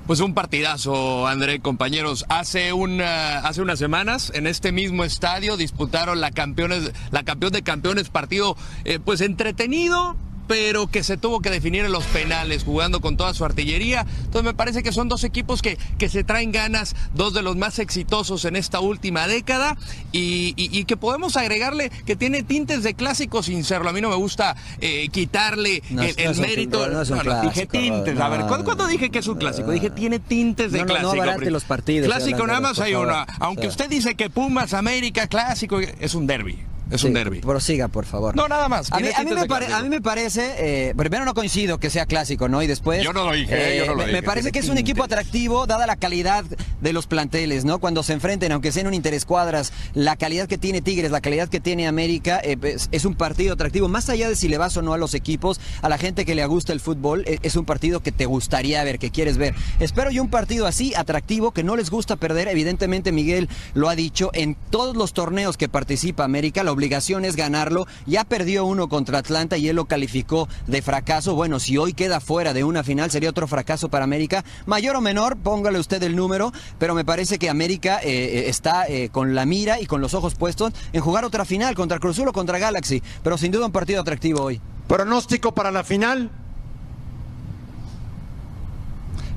Pues 0.08 0.20
un 0.20 0.36
partidazo, 0.36 1.26
André, 1.28 1.62
compañeros. 1.62 2.26
Hace 2.30 2.74
una, 2.74 3.40
hace 3.40 3.64
unas 3.64 3.80
semanas, 3.80 4.32
en 4.36 4.46
este 4.46 4.72
mismo 4.72 5.04
estadio, 5.04 5.58
disputaron 5.58 6.22
la 6.22 6.30
campeones, 6.30 6.92
la 7.10 7.24
campeón 7.24 7.54
de 7.54 7.64
campeones, 7.64 8.10
partido 8.10 8.56
eh, 8.84 9.00
pues 9.04 9.22
entretenido, 9.22 10.16
pero 10.48 10.88
que 10.88 11.04
se 11.04 11.18
tuvo 11.18 11.40
que 11.42 11.50
definir 11.50 11.86
en 11.86 11.92
los 11.92 12.04
penales, 12.06 12.64
jugando 12.64 13.02
con 13.02 13.18
toda 13.18 13.34
su 13.34 13.46
artillería. 13.46 14.06
Entonces 14.20 14.44
me 14.44 14.54
parece 14.54 14.84
que 14.84 14.92
son 14.92 15.10
dos 15.10 15.24
equipos 15.24 15.62
que, 15.62 15.78
que 15.98 16.10
se 16.10 16.24
traen 16.24 16.52
ganas, 16.52 16.96
dos 17.14 17.34
de 17.34 17.42
los 17.42 17.56
más 17.56 17.80
exitosos 17.80 18.46
en 18.46 18.56
esta 18.56 18.80
última 18.80 19.28
década, 19.28 19.78
y, 20.12 20.54
y- 20.56 20.78
y 20.80 20.86
que 20.86 20.98
podemos 20.98 21.38
agregarle 21.38 21.90
que 22.06 22.16
tiene 22.16 22.44
tintes 22.44 22.84
de 22.84 22.94
clásico 22.94 23.44
sin 23.44 23.64
serlo. 23.64 23.90
A 23.90 23.94
mí 23.94 24.02
no 24.02 24.10
me 24.10 24.16
gusta 24.16 24.56
eh, 24.82 25.08
quitarle 25.10 25.82
No, 25.90 26.04
el, 26.04 26.16
no 26.16 26.24
el 26.24 26.30
un- 26.32 26.40
mérito. 26.42 26.88
no 26.88 27.02
es 27.02 27.10
un 27.10 27.18
No, 27.18 27.24
no, 27.24 27.42
dije 27.42 27.68
clásico, 27.68 27.72
tintes. 27.72 28.20
A 28.20 28.30
ver, 28.30 28.40
no, 28.42 28.48
¿cuándo, 28.48 28.66
cuándo 28.66 28.84
no. 28.86 28.90
dije 28.90 29.10
que 29.10 29.20
es 29.20 29.28
un 29.28 29.38
clásico? 29.38 29.72
Dije 29.72 29.90
tiene 29.90 30.20
tintes 30.20 30.72
de 30.72 30.80
No, 30.80 30.86
no, 30.86 31.02
no 31.02 31.12
clásico. 31.12 31.50
los 31.50 31.64
partidos, 31.64 32.08
Clásico 32.08 32.46
nada 32.48 32.62
más 32.62 32.80
hay 32.80 32.96
una. 32.96 33.24
Aunque 33.40 33.68
usted 33.68 33.90
dice 33.90 34.16
que 34.16 34.30
Pumas, 34.30 34.74
América, 34.74 35.28
clásico, 35.28 35.80
es 35.80 36.16
un 36.16 36.28
derby. 36.28 36.60
Es 36.92 37.02
Sí, 37.02 37.08
un 37.08 37.14
derby. 37.14 37.40
Prosiga, 37.42 37.88
por 37.88 38.06
favor. 38.06 38.36
No, 38.36 38.48
nada 38.48 38.70
más. 38.70 38.92
A 38.92 39.00
mí, 39.00 39.08
a 39.16 39.24
me, 39.24 39.32
de 39.32 39.46
pare- 39.48 39.66
clásico. 39.66 39.76
a 39.80 39.82
mí 39.84 39.90
me 39.90 40.02
parece, 40.02 40.90
eh, 40.90 40.94
primero 40.96 41.26
no 41.26 41.34
coincido 41.34 41.80
que 41.80 41.90
sea 41.90 42.06
clásico, 42.06 42.48
¿no? 42.48 42.62
Y 42.62 42.68
después... 42.68 43.04
Yo 43.04 43.12
no 43.14 43.26
lo 43.26 43.32
dije, 43.34 43.78
yo 43.78 43.86
no 43.88 43.92
lo 43.94 43.98
me, 43.98 44.06
dije. 44.06 44.18
me 44.22 44.24
parece 44.24 44.52
que 44.52 44.60
es 44.60 44.70
un 44.70 44.78
equipo 44.78 45.04
atractivo 45.04 45.66
dada 45.66 45.88
la 45.88 45.96
calidad 45.96 46.46
de 46.82 46.94
los 46.94 47.08
planteles, 47.08 47.66
¿no? 47.66 47.80
Cuando 47.80 48.04
se 48.04 48.14
enfrenten, 48.14 48.52
aunque 48.52 48.72
sean 48.72 48.88
un 48.88 48.94
interescuadras, 48.94 49.74
la 49.94 50.16
calidad 50.16 50.48
que 50.48 50.58
tiene 50.58 50.82
Tigres, 50.82 51.10
la 51.12 51.22
calidad 51.22 51.50
que 51.50 51.60
tiene 51.60 51.88
América, 51.88 52.40
eh, 52.44 52.58
es, 52.62 52.88
es 52.92 53.06
un 53.06 53.16
partido 53.16 53.54
atractivo. 53.54 53.88
Más 53.88 54.10
allá 54.10 54.30
de 54.30 54.36
si 54.36 54.48
le 54.48 54.58
vas 54.58 54.78
o 54.78 54.82
no 54.82 54.94
a 54.94 54.98
los 54.98 55.14
equipos, 55.16 55.60
a 55.82 55.90
la 55.90 55.98
gente 55.98 56.24
que 56.26 56.36
le 56.36 56.46
gusta 56.46 56.72
el 56.72 56.80
fútbol, 56.80 57.24
eh, 57.26 57.40
es 57.42 57.56
un 57.56 57.66
partido 57.66 58.02
que 58.02 58.12
te 58.12 58.26
gustaría 58.26 58.84
ver, 58.84 59.00
que 59.00 59.10
quieres 59.10 59.38
ver. 59.38 59.56
Espero 59.80 60.12
yo 60.12 60.22
un 60.22 60.30
partido 60.30 60.68
así, 60.68 60.94
atractivo, 60.96 61.52
que 61.52 61.64
no 61.64 61.76
les 61.76 61.90
gusta 61.90 62.16
perder. 62.16 62.48
Evidentemente, 62.48 63.12
Miguel 63.12 63.50
lo 63.74 63.90
ha 63.90 63.96
dicho, 63.96 64.30
en 64.34 64.56
todos 64.70 64.96
los 64.96 65.14
torneos 65.14 65.58
que 65.58 65.68
participa 65.68 66.24
América, 66.24 66.64
la 66.64 66.75
obligación 66.76 67.26
es 67.26 67.36
ganarlo. 67.36 67.88
Ya 68.06 68.24
perdió 68.24 68.66
uno 68.66 68.88
contra 68.88 69.18
Atlanta 69.18 69.58
y 69.58 69.68
él 69.68 69.78
lo 69.78 69.86
calificó 69.86 70.48
de 70.68 70.82
fracaso. 70.82 71.34
Bueno, 71.34 71.60
si 71.60 71.78
hoy 71.78 71.94
queda 71.94 72.20
fuera 72.20 72.54
de 72.54 72.64
una 72.64 72.84
final, 72.84 73.10
sería 73.10 73.32
otro 73.32 73.48
fracaso 73.48 73.90
para 73.90 74.04
América. 74.04 74.46
Mayor 74.66 74.96
o 74.96 75.02
menor, 75.02 75.38
póngale 75.38 75.80
usted 75.80 76.04
el 76.04 76.16
número, 76.16 76.52
pero 76.78 76.94
me 76.94 77.04
parece 77.04 77.40
que 77.40 77.50
América 77.50 78.00
eh, 78.04 78.10
eh, 78.10 78.50
está 78.50 78.88
eh, 78.88 79.10
con 79.10 79.34
la 79.34 79.46
mira 79.46 79.82
y 79.82 79.88
con 79.88 80.02
los 80.02 80.14
ojos 80.14 80.36
puestos 80.36 80.74
en 80.94 81.02
jugar 81.02 81.26
otra 81.26 81.46
final 81.46 81.76
contra 81.76 82.00
Cruz 82.00 82.18
Azul 82.18 82.28
o 82.28 82.34
contra 82.34 82.60
Galaxy. 82.60 83.02
Pero 83.24 83.38
sin 83.38 83.52
duda 83.52 83.66
un 83.66 83.72
partido 83.72 84.02
atractivo 84.02 84.42
hoy. 84.42 84.62
Pronóstico 84.88 85.54
para 85.54 85.72
la 85.72 85.84
final. 85.84 86.30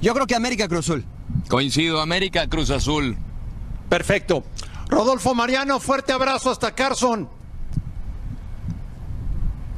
Yo 0.01 0.14
creo 0.14 0.26
que 0.26 0.34
América 0.34 0.68
Cruz 0.68 0.91
Azul. 0.91 1.05
Coincido, 1.49 2.01
América, 2.01 2.47
Cruz 2.49 2.70
Azul. 2.70 3.16
Perfecto. 3.89 4.45
Rodolfo 4.89 5.34
Mariano, 5.34 5.80
fuerte 5.80 6.12
abrazo 6.12 6.51
hasta 6.51 6.74
Carson. 6.74 7.28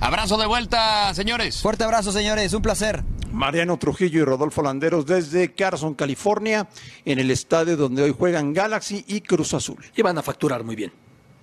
Abrazo 0.01 0.39
de 0.39 0.47
vuelta, 0.47 1.13
señores. 1.15 1.61
Fuerte 1.61 1.85
abrazo, 1.85 2.13
señores. 2.13 2.55
Un 2.55 2.63
placer. 2.63 3.05
Mariano 3.33 3.79
Trujillo 3.79 4.21
y 4.21 4.25
Rodolfo 4.25 4.63
Landeros 4.63 5.07
desde 5.07 5.53
Carson, 5.53 5.95
California, 5.95 6.69
en 7.05 7.19
el 7.19 7.31
estadio 7.31 7.77
donde 7.77 8.03
hoy 8.03 8.15
juegan 8.17 8.53
Galaxy 8.53 9.05
y 9.07 9.21
Cruz 9.21 9.55
Azul. 9.55 9.85
Y 9.95 10.03
van 10.03 10.19
a 10.19 10.23
facturar 10.23 10.65
muy 10.65 10.75
bien. 10.75 10.93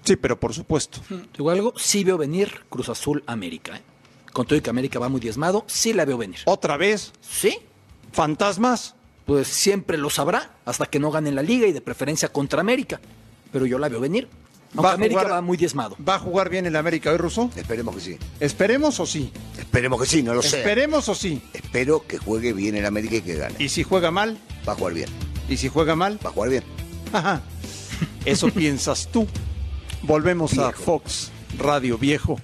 Sí, 0.03 0.15
pero 0.15 0.39
por 0.39 0.53
supuesto. 0.53 1.01
Te 1.07 1.37
digo 1.37 1.49
algo, 1.49 1.73
sí 1.77 2.03
veo 2.03 2.17
venir 2.17 2.65
Cruz 2.69 2.89
Azul 2.89 3.23
América. 3.27 3.77
¿eh? 3.77 3.81
Con 4.33 4.45
todo 4.45 4.57
y 4.57 4.61
que 4.61 4.69
América 4.69 4.99
va 4.99 5.09
muy 5.09 5.19
diezmado, 5.19 5.65
sí 5.67 5.93
la 5.93 6.05
veo 6.05 6.17
venir. 6.17 6.39
¿Otra 6.45 6.77
vez? 6.77 7.11
¿Sí? 7.21 7.59
¿Fantasmas? 8.11 8.95
Pues 9.25 9.47
siempre 9.47 9.97
lo 9.97 10.09
sabrá, 10.09 10.55
hasta 10.65 10.85
que 10.85 10.99
no 10.99 11.11
ganen 11.11 11.35
la 11.35 11.41
liga 11.41 11.67
y 11.67 11.73
de 11.73 11.81
preferencia 11.81 12.29
contra 12.29 12.61
América. 12.61 13.01
Pero 13.57 13.65
yo 13.65 13.79
la 13.79 13.89
veo 13.89 13.99
venir. 13.99 14.27
Aunque 14.75 14.83
Va 14.83 14.91
a 14.91 14.93
América 14.93 15.21
jugar- 15.21 15.33
va 15.37 15.41
muy 15.41 15.57
diezmado. 15.57 15.97
¿Va 16.07 16.13
a 16.13 16.19
jugar 16.19 16.47
bien 16.49 16.67
el 16.67 16.75
América 16.75 17.09
hoy, 17.09 17.17
Russo? 17.17 17.49
Esperemos 17.55 17.95
que 17.95 18.01
sí. 18.01 18.17
¿Esperemos 18.39 18.99
o 18.99 19.05
sí? 19.07 19.31
Esperemos 19.57 19.99
que 19.99 20.05
sí, 20.05 20.21
no 20.21 20.35
lo 20.35 20.43
sé. 20.43 20.57
¿Esperemos 20.59 21.09
o 21.09 21.15
sí? 21.15 21.41
Espero 21.53 22.05
que 22.07 22.19
juegue 22.19 22.53
bien 22.53 22.75
el 22.75 22.85
América 22.85 23.15
y 23.15 23.21
que 23.21 23.33
gane. 23.33 23.55
¿Y 23.57 23.69
si 23.69 23.81
juega 23.81 24.11
mal? 24.11 24.37
Va 24.69 24.73
a 24.73 24.75
jugar 24.75 24.93
bien. 24.93 25.09
¿Y 25.49 25.57
si 25.57 25.69
juega 25.69 25.95
mal? 25.95 26.19
Va 26.23 26.29
a 26.29 26.33
jugar 26.33 26.51
bien. 26.51 26.63
Ajá. 27.13 27.41
Eso 28.25 28.49
piensas 28.53 29.07
tú. 29.11 29.25
Volvemos 30.03 30.55
a. 30.59 30.71
Fox 30.71 31.31
Radio 31.57 31.97
Viejo. 31.97 32.39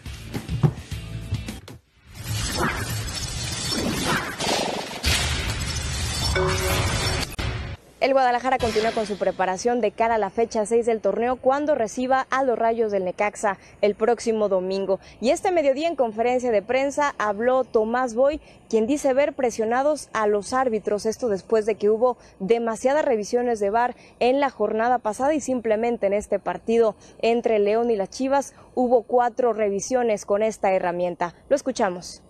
El 8.04 8.12
Guadalajara 8.12 8.58
continúa 8.58 8.92
con 8.92 9.06
su 9.06 9.18
preparación 9.18 9.80
de 9.80 9.94
cara 9.94 10.16
a 10.16 10.18
la 10.18 10.30
fecha 10.30 10.66
6 10.66 10.86
del 10.86 11.00
torneo 11.00 11.38
cuando 11.38 11.74
reciba 11.74 12.28
a 12.30 12.44
los 12.44 12.60
Rayos 12.60 12.92
del 12.92 13.06
Necaxa 13.06 13.58
el 13.80 13.96
próximo 13.96 14.50
domingo. 14.50 15.00
Y 15.22 15.30
este 15.30 15.54
mediodía 15.54 15.88
en 15.88 15.96
conferencia 15.96 16.52
de 16.52 16.62
prensa 16.62 17.16
habló 17.18 17.64
Tomás 17.64 18.14
Boy, 18.14 18.42
quien 18.68 18.88
dice 18.88 19.14
ver 19.14 19.32
presionados 19.32 20.10
a 20.12 20.28
los 20.28 20.52
árbitros, 20.52 21.06
esto 21.06 21.30
después 21.30 21.66
de 21.66 21.76
que 21.76 21.90
hubo 21.90 22.18
demasiadas 22.42 23.06
revisiones 23.06 23.62
de 23.62 23.70
VAR 23.70 23.96
en 24.20 24.42
la 24.42 24.50
jornada 24.50 25.00
pasada 25.00 25.34
y 25.34 25.40
simplemente 25.40 26.06
en 26.06 26.12
este 26.12 26.40
partido 26.40 26.98
entre 27.22 27.58
León 27.58 27.90
y 27.90 27.96
las 27.96 28.10
Chivas 28.10 28.54
hubo 28.76 29.04
cuatro 29.04 29.54
revisiones 29.54 30.26
con 30.26 30.44
esta 30.44 30.74
herramienta. 30.74 31.36
Lo 31.48 31.56
escuchamos. 31.56 32.22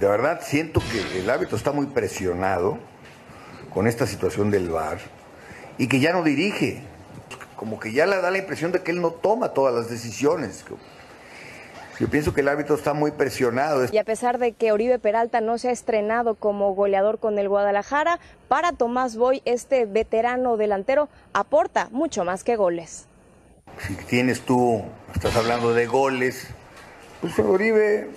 De 0.00 0.08
verdad 0.08 0.40
siento 0.42 0.82
que 0.90 1.20
el 1.20 1.30
árbitro 1.30 1.56
está 1.56 1.70
muy 1.70 1.86
presionado 1.86 2.80
con 3.72 3.86
esta 3.86 4.06
situación 4.06 4.50
del 4.50 4.68
VAR 4.68 4.98
y 5.78 5.88
que 5.88 6.00
ya 6.00 6.12
no 6.12 6.22
dirige. 6.22 6.82
Como 7.56 7.78
que 7.78 7.92
ya 7.92 8.06
le 8.06 8.16
da 8.20 8.30
la 8.30 8.38
impresión 8.38 8.72
de 8.72 8.82
que 8.82 8.90
él 8.90 9.02
no 9.02 9.10
toma 9.10 9.50
todas 9.50 9.74
las 9.74 9.90
decisiones. 9.90 10.64
Yo 11.98 12.08
pienso 12.08 12.32
que 12.32 12.40
el 12.40 12.48
árbitro 12.48 12.74
está 12.74 12.94
muy 12.94 13.10
presionado. 13.10 13.86
Y 13.92 13.98
a 13.98 14.04
pesar 14.04 14.38
de 14.38 14.52
que 14.52 14.72
Oribe 14.72 14.98
Peralta 14.98 15.42
no 15.42 15.58
se 15.58 15.68
ha 15.68 15.70
estrenado 15.70 16.34
como 16.34 16.74
goleador 16.74 17.18
con 17.18 17.38
el 17.38 17.50
Guadalajara, 17.50 18.18
para 18.48 18.72
Tomás 18.72 19.16
Boy, 19.16 19.42
este 19.44 19.84
veterano 19.84 20.56
delantero 20.56 21.10
aporta 21.34 21.88
mucho 21.90 22.24
más 22.24 22.42
que 22.42 22.56
goles. 22.56 23.06
Si 23.86 23.94
tienes 23.94 24.40
tú, 24.40 24.82
estás 25.14 25.36
hablando 25.36 25.74
de 25.74 25.86
goles, 25.86 26.46
pues 27.20 27.38
Oribe 27.38 28.08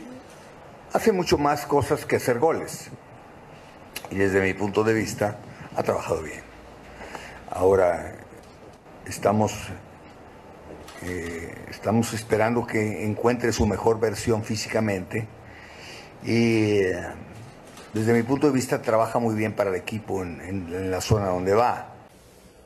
hace 0.93 1.11
mucho 1.11 1.37
más 1.37 1.65
cosas 1.65 2.05
que 2.05 2.15
hacer 2.15 2.39
goles. 2.39 2.89
Y 4.13 4.15
desde 4.15 4.41
mi 4.41 4.53
punto 4.53 4.83
de 4.83 4.93
vista, 4.93 5.37
ha 5.75 5.81
trabajado 5.81 6.21
bien. 6.21 6.41
Ahora, 7.49 8.13
estamos 9.07 9.53
eh, 11.01 11.55
esperando 12.13 12.67
que 12.67 13.05
encuentre 13.05 13.51
su 13.51 13.65
mejor 13.65 13.99
versión 13.99 14.43
físicamente 14.43 15.27
y 16.23 16.75
eh, 16.81 17.07
desde 17.95 18.13
mi 18.13 18.21
punto 18.21 18.45
de 18.45 18.53
vista 18.53 18.83
trabaja 18.83 19.17
muy 19.17 19.33
bien 19.33 19.53
para 19.53 19.71
el 19.71 19.75
equipo 19.77 20.21
en, 20.21 20.39
en 20.41 20.91
la 20.91 21.01
zona 21.01 21.29
donde 21.29 21.55
va. 21.55 21.87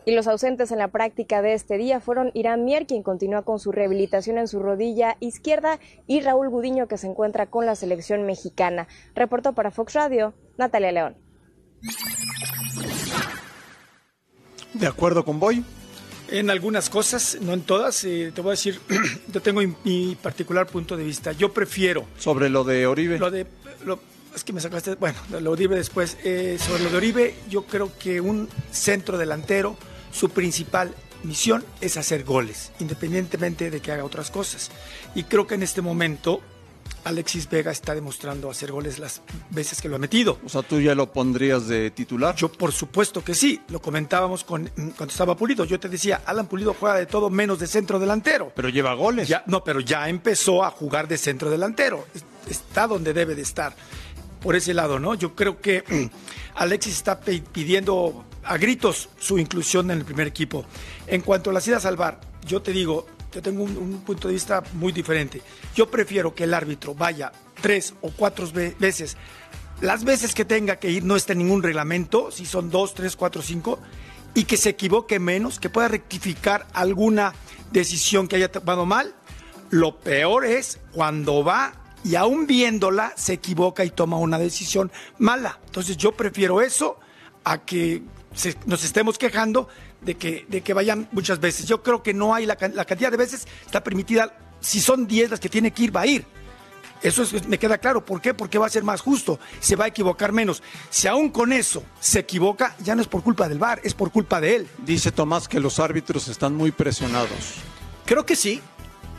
Y 0.03 0.11
los 0.15 0.27
ausentes 0.27 0.73
en 0.73 0.79
la 0.79 0.89
práctica 0.89 1.41
de 1.41 1.53
este 1.53 1.77
día 1.77 2.01
fueron 2.01 2.31
Irán 2.33 2.65
Mier, 2.65 2.87
quien 2.87 3.03
continúa 3.03 3.43
con 3.43 3.59
su 3.59 3.71
rehabilitación 3.71 4.37
en 4.37 4.49
su 4.49 4.59
rodilla 4.59 5.15
izquierda, 5.21 5.79
y 6.07 6.19
Raúl 6.19 6.49
Gudiño, 6.49 6.89
que 6.89 6.97
se 6.97 7.07
encuentra 7.07 7.45
con 7.45 7.65
la 7.65 7.75
selección 7.75 8.25
mexicana. 8.25 8.89
Reportó 9.15 9.53
para 9.53 9.71
Fox 9.71 9.93
Radio, 9.93 10.33
Natalia 10.57 10.91
León. 10.91 11.26
De 14.73 14.87
acuerdo 14.87 15.25
con 15.25 15.39
Boy. 15.39 15.63
En 16.29 16.49
algunas 16.49 16.89
cosas, 16.89 17.37
no 17.41 17.53
en 17.53 17.61
todas, 17.61 18.03
eh, 18.03 18.31
te 18.35 18.41
voy 18.41 18.49
a 18.49 18.51
decir, 18.51 18.81
yo 19.33 19.41
tengo 19.41 19.61
mi 19.83 20.17
particular 20.21 20.67
punto 20.67 20.97
de 20.97 21.03
vista. 21.03 21.31
Yo 21.31 21.53
prefiero. 21.53 22.05
Sobre 22.19 22.49
lo 22.49 22.63
de 22.63 22.85
Oribe. 22.85 23.17
Lo 23.17 23.31
de. 23.31 23.47
es 24.35 24.43
que 24.43 24.51
me 24.51 24.59
sacaste. 24.59 24.95
Bueno, 24.95 25.17
lo 25.31 25.39
de 25.39 25.47
Oribe 25.47 25.75
después. 25.77 26.17
Eh, 26.23 26.57
sobre 26.59 26.83
lo 26.83 26.89
de 26.91 26.97
Oribe, 26.97 27.35
yo 27.49 27.65
creo 27.65 27.97
que 27.97 28.19
un 28.19 28.49
centro 28.71 29.17
delantero, 29.17 29.77
su 30.11 30.29
principal 30.29 30.93
misión 31.23 31.63
es 31.81 31.97
hacer 31.97 32.23
goles, 32.25 32.71
independientemente 32.79 33.71
de 33.71 33.79
que 33.79 33.93
haga 33.93 34.03
otras 34.03 34.29
cosas. 34.29 34.69
Y 35.15 35.23
creo 35.23 35.47
que 35.47 35.55
en 35.55 35.63
este 35.63 35.81
momento 35.81 36.41
Alexis 37.07 37.49
Vega 37.49 37.71
está 37.71 37.95
demostrando 37.95 38.49
hacer 38.49 38.71
goles 38.71 38.99
las 38.99 39.21
veces 39.49 39.81
que 39.81 39.87
lo 39.87 39.95
ha 39.95 39.99
metido. 39.99 40.39
O 40.45 40.49
sea, 40.49 40.61
¿tú 40.61 40.81
ya 40.81 40.93
lo 40.93 41.11
pondrías 41.11 41.67
de 41.67 41.89
titular? 41.91 42.35
Yo 42.35 42.51
por 42.51 42.73
supuesto 42.73 43.23
que 43.23 43.33
sí, 43.33 43.61
lo 43.69 43.81
comentábamos 43.81 44.43
con, 44.43 44.69
cuando 44.75 45.05
estaba 45.05 45.35
Pulido. 45.37 45.63
Yo 45.63 45.79
te 45.79 45.87
decía, 45.87 46.21
Alan 46.25 46.47
Pulido 46.47 46.75
juega 46.77 46.97
de 46.97 47.05
todo 47.05 47.29
menos 47.29 47.59
de 47.59 47.67
centro 47.67 47.97
delantero. 47.97 48.51
Pero 48.53 48.67
lleva 48.67 48.93
goles. 48.93 49.27
Ya, 49.27 49.43
no, 49.47 49.63
pero 49.63 49.79
ya 49.79 50.09
empezó 50.09 50.65
a 50.65 50.71
jugar 50.71 51.07
de 51.07 51.17
centro 51.17 51.49
delantero. 51.49 52.05
Está 52.49 52.87
donde 52.87 53.13
debe 53.13 53.35
de 53.35 53.41
estar. 53.41 53.73
Por 54.41 54.55
ese 54.55 54.73
lado, 54.73 54.99
¿no? 54.99 55.15
Yo 55.15 55.33
creo 55.33 55.61
que 55.61 55.83
Alexis 56.55 56.93
está 56.93 57.19
pidiendo 57.19 58.25
a 58.43 58.57
gritos 58.57 59.09
su 59.17 59.39
inclusión 59.39 59.91
en 59.91 59.99
el 59.99 60.05
primer 60.05 60.27
equipo. 60.27 60.65
En 61.07 61.21
cuanto 61.21 61.49
a 61.49 61.53
las 61.53 61.67
idas 61.67 61.85
al 61.85 61.95
bar, 61.95 62.19
yo 62.45 62.61
te 62.61 62.71
digo, 62.71 63.07
yo 63.31 63.41
tengo 63.41 63.63
un, 63.63 64.01
punto 64.05 64.27
de 64.27 64.33
vista 64.33 64.63
muy 64.73 64.91
diferente. 64.91 65.41
Yo 65.75 65.89
prefiero 65.89 66.33
que 66.33 66.45
el 66.45 66.53
árbitro 66.53 66.95
vaya 66.95 67.31
tres 67.61 67.93
o 68.01 68.11
cuatro 68.11 68.47
veces. 68.79 69.17
Las 69.81 70.03
veces 70.03 70.33
que 70.33 70.45
tenga 70.45 70.77
que 70.77 70.89
ir 70.89 71.03
no 71.03 71.15
esté 71.15 71.33
en 71.33 71.39
ningún 71.39 71.61
reglamento, 71.61 72.31
si 72.31 72.45
son 72.45 72.69
dos, 72.69 72.93
tres, 72.93 73.15
cuatro, 73.15 73.41
cinco, 73.41 73.79
y 74.33 74.45
que 74.45 74.57
se 74.57 74.69
equivoque 74.69 75.19
menos, 75.19 75.59
que 75.59 75.69
pueda 75.69 75.87
rectificar 75.87 76.67
alguna 76.73 77.33
decisión 77.71 78.27
que 78.27 78.37
haya 78.37 78.51
tomado 78.51 78.85
mal. 78.85 79.15
Lo 79.69 79.99
peor 79.99 80.45
es 80.45 80.79
cuando 80.93 81.43
va 81.43 81.73
y 82.03 82.15
aún 82.15 82.47
viéndola 82.47 83.13
se 83.17 83.33
equivoca 83.33 83.83
y 83.83 83.89
toma 83.89 84.17
una 84.17 84.39
decisión 84.39 84.91
mala. 85.17 85.59
Entonces 85.65 85.97
yo 85.97 86.13
prefiero 86.13 86.61
eso 86.61 86.99
a 87.43 87.59
que 87.59 88.03
nos 88.65 88.83
estemos 88.83 89.17
quejando 89.17 89.67
de 90.01 90.15
que, 90.15 90.45
de 90.47 90.61
que 90.61 90.73
vayan 90.73 91.07
muchas 91.11 91.39
veces. 91.39 91.65
Yo 91.65 91.83
creo 91.83 92.03
que 92.03 92.13
no 92.13 92.33
hay 92.33 92.45
la, 92.45 92.55
cantidad 92.55 93.11
de 93.11 93.17
veces 93.17 93.47
está 93.65 93.83
permitida. 93.83 94.37
Si 94.59 94.79
son 94.79 95.07
10 95.07 95.31
las 95.31 95.39
que 95.39 95.49
tiene 95.49 95.71
que 95.71 95.83
ir, 95.83 95.95
va 95.95 96.01
a 96.01 96.07
ir. 96.07 96.25
Eso 97.01 97.23
me 97.47 97.59
queda 97.59 97.77
claro. 97.77 98.03
¿Por 98.03 98.21
qué? 98.21 98.33
Porque 98.33 98.57
va 98.57 98.65
a 98.65 98.69
ser 98.69 98.83
más 98.83 99.01
justo, 99.01 99.39
se 99.59 99.75
va 99.75 99.85
a 99.85 99.87
equivocar 99.87 100.31
menos. 100.31 100.63
Si 100.89 101.07
aún 101.07 101.29
con 101.29 101.53
eso 101.53 101.83
se 101.99 102.19
equivoca, 102.19 102.75
ya 102.79 102.95
no 102.95 103.01
es 103.01 103.07
por 103.07 103.21
culpa 103.21 103.47
del 103.47 103.59
VAR, 103.59 103.81
es 103.83 103.93
por 103.93 104.11
culpa 104.11 104.41
de 104.41 104.55
él. 104.55 104.67
Dice 104.79 105.11
Tomás 105.11 105.47
que 105.47 105.59
los 105.59 105.79
árbitros 105.79 106.27
están 106.27 106.55
muy 106.55 106.71
presionados. 106.71 107.61
Creo 108.05 108.25
que 108.25 108.35
sí. 108.35 108.61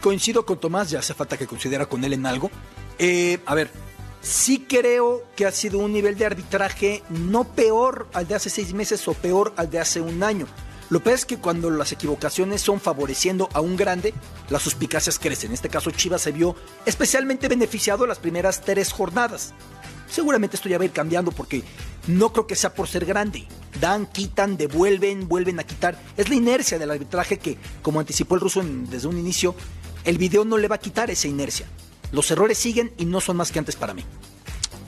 Coincido 0.00 0.46
con 0.46 0.60
Tomás, 0.60 0.90
ya 0.90 1.00
hace 1.00 1.12
falta 1.12 1.36
que 1.36 1.46
considera 1.46 1.86
con 1.86 2.04
él 2.04 2.12
en 2.12 2.24
algo. 2.24 2.50
Eh, 2.98 3.40
a 3.46 3.54
ver, 3.54 3.70
sí 4.20 4.64
creo 4.68 5.24
que 5.36 5.46
ha 5.46 5.52
sido 5.52 5.78
un 5.78 5.92
nivel 5.92 6.16
de 6.16 6.26
arbitraje 6.26 7.02
no 7.08 7.44
peor 7.44 8.08
al 8.12 8.28
de 8.28 8.34
hace 8.34 8.50
seis 8.50 8.72
meses 8.74 9.06
o 9.08 9.14
peor 9.14 9.52
al 9.56 9.70
de 9.70 9.80
hace 9.80 10.00
un 10.00 10.22
año. 10.22 10.46
Lo 10.90 11.00
peor 11.00 11.16
es 11.16 11.26
que 11.26 11.38
cuando 11.38 11.70
las 11.70 11.92
equivocaciones 11.92 12.62
son 12.62 12.80
favoreciendo 12.80 13.48
a 13.52 13.60
un 13.60 13.76
grande, 13.76 14.14
las 14.48 14.62
suspicacias 14.62 15.18
crecen. 15.18 15.50
En 15.50 15.54
este 15.54 15.68
caso, 15.68 15.90
Chivas 15.90 16.22
se 16.22 16.32
vio 16.32 16.56
especialmente 16.86 17.48
beneficiado 17.48 18.06
las 18.06 18.18
primeras 18.18 18.62
tres 18.62 18.92
jornadas. 18.92 19.52
Seguramente 20.08 20.56
esto 20.56 20.70
ya 20.70 20.78
va 20.78 20.82
a 20.82 20.86
ir 20.86 20.92
cambiando 20.92 21.32
porque 21.32 21.62
no 22.06 22.32
creo 22.32 22.46
que 22.46 22.56
sea 22.56 22.72
por 22.74 22.88
ser 22.88 23.04
grande. 23.04 23.46
Dan, 23.80 24.06
quitan, 24.06 24.56
devuelven, 24.56 25.28
vuelven 25.28 25.60
a 25.60 25.64
quitar. 25.64 26.00
Es 26.16 26.30
la 26.30 26.34
inercia 26.34 26.78
del 26.78 26.90
arbitraje 26.90 27.38
que, 27.38 27.58
como 27.82 28.00
anticipó 28.00 28.34
el 28.34 28.40
ruso 28.40 28.62
desde 28.64 29.08
un 29.08 29.18
inicio, 29.18 29.54
el 30.04 30.16
video 30.16 30.46
no 30.46 30.56
le 30.56 30.68
va 30.68 30.76
a 30.76 30.80
quitar 30.80 31.10
esa 31.10 31.28
inercia. 31.28 31.66
Los 32.12 32.30
errores 32.30 32.56
siguen 32.56 32.92
y 32.96 33.04
no 33.04 33.20
son 33.20 33.36
más 33.36 33.52
que 33.52 33.58
antes 33.58 33.76
para 33.76 33.92
mí. 33.92 34.04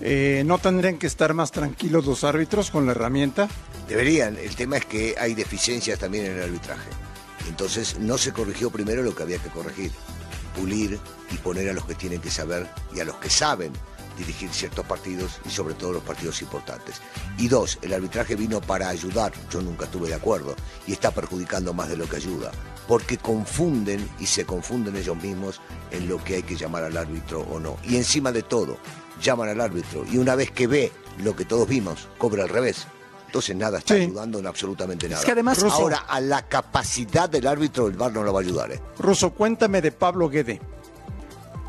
Eh, 0.01 0.43
¿No 0.47 0.57
tendrían 0.57 0.97
que 0.97 1.07
estar 1.07 1.35
más 1.35 1.53
tranquilos 1.53 2.07
los 2.07 2.25
árbitros 2.25 2.71
con 2.71 2.87
la 2.87 2.93
herramienta? 2.93 3.49
Deberían. 3.91 4.37
El 4.37 4.55
tema 4.55 4.77
es 4.77 4.87
que 4.87 5.17
hay 5.19 5.35
deficiencias 5.35 5.99
también 5.99 6.27
en 6.27 6.37
el 6.37 6.45
arbitraje. 6.45 6.89
Entonces 7.49 7.99
no 7.99 8.19
se 8.19 8.33
corrigió 8.33 8.71
primero 8.71 9.03
lo 9.03 9.17
que 9.17 9.25
había 9.25 9.39
que 9.39 9.49
corregir. 9.49 9.91
Pulir 10.57 10.97
y 11.33 11.37
poner 11.39 11.69
a 11.69 11.73
los 11.73 11.87
que 11.87 11.97
tienen 11.97 12.21
que 12.21 12.31
saber 12.31 12.71
y 12.95 13.01
a 13.01 13.05
los 13.05 13.17
que 13.17 13.29
saben 13.29 13.73
dirigir 14.17 14.49
ciertos 14.51 14.87
partidos 14.87 15.41
y 15.45 15.51
sobre 15.51 15.75
todo 15.75 15.95
los 15.95 16.05
partidos 16.05 16.41
importantes. 16.41 17.01
Y 17.37 17.49
dos, 17.49 17.81
el 17.83 17.93
arbitraje 17.93 18.37
vino 18.37 18.61
para 18.61 18.89
ayudar, 18.89 19.33
yo 19.51 19.61
nunca 19.61 19.87
estuve 19.87 20.09
de 20.09 20.15
acuerdo, 20.15 20.55
y 20.87 20.93
está 20.93 21.11
perjudicando 21.11 21.73
más 21.73 21.89
de 21.89 21.97
lo 21.97 22.09
que 22.09 22.17
ayuda, 22.17 22.53
porque 22.87 23.19
confunden 23.19 24.09
y 24.21 24.27
se 24.27 24.45
confunden 24.45 24.95
ellos 24.95 25.17
mismos 25.17 25.61
en 25.91 26.09
lo 26.09 26.23
que 26.23 26.37
hay 26.37 26.43
que 26.45 26.57
llamar 26.57 26.85
al 26.85 26.97
árbitro 26.97 27.41
o 27.41 27.59
no. 27.59 27.77
Y 27.83 27.97
encima 27.97 28.31
de 28.31 28.43
todo, 28.43 28.79
llaman 29.21 29.49
al 29.49 29.61
árbitro 29.61 30.05
y 30.13 30.19
una 30.19 30.37
vez 30.37 30.53
que 30.53 30.69
ve 30.69 30.93
lo 31.25 31.35
que 31.35 31.45
todos 31.45 31.67
vimos, 31.67 32.09
cobra 32.19 32.45
al 32.45 32.51
revés. 32.51 32.87
Entonces 33.31 33.55
nada 33.55 33.79
está 33.79 33.95
ayudando 33.95 34.41
en 34.41 34.47
absolutamente 34.49 35.09
nada. 35.09 35.21
Es 35.21 35.25
que 35.25 35.31
además, 35.31 35.63
Ahora, 35.63 35.99
a 35.99 36.21
la 36.21 36.49
capacidad 36.49 37.31
del 37.31 37.47
árbitro, 37.47 37.87
el 37.87 37.93
VAR 37.93 38.13
no 38.13 38.25
lo 38.25 38.33
va 38.33 38.41
a 38.41 38.43
ayudar. 38.43 38.73
¿eh? 38.73 38.81
Russo, 38.99 39.31
cuéntame 39.31 39.81
de 39.81 39.93
Pablo 39.93 40.29
Guede. 40.29 40.61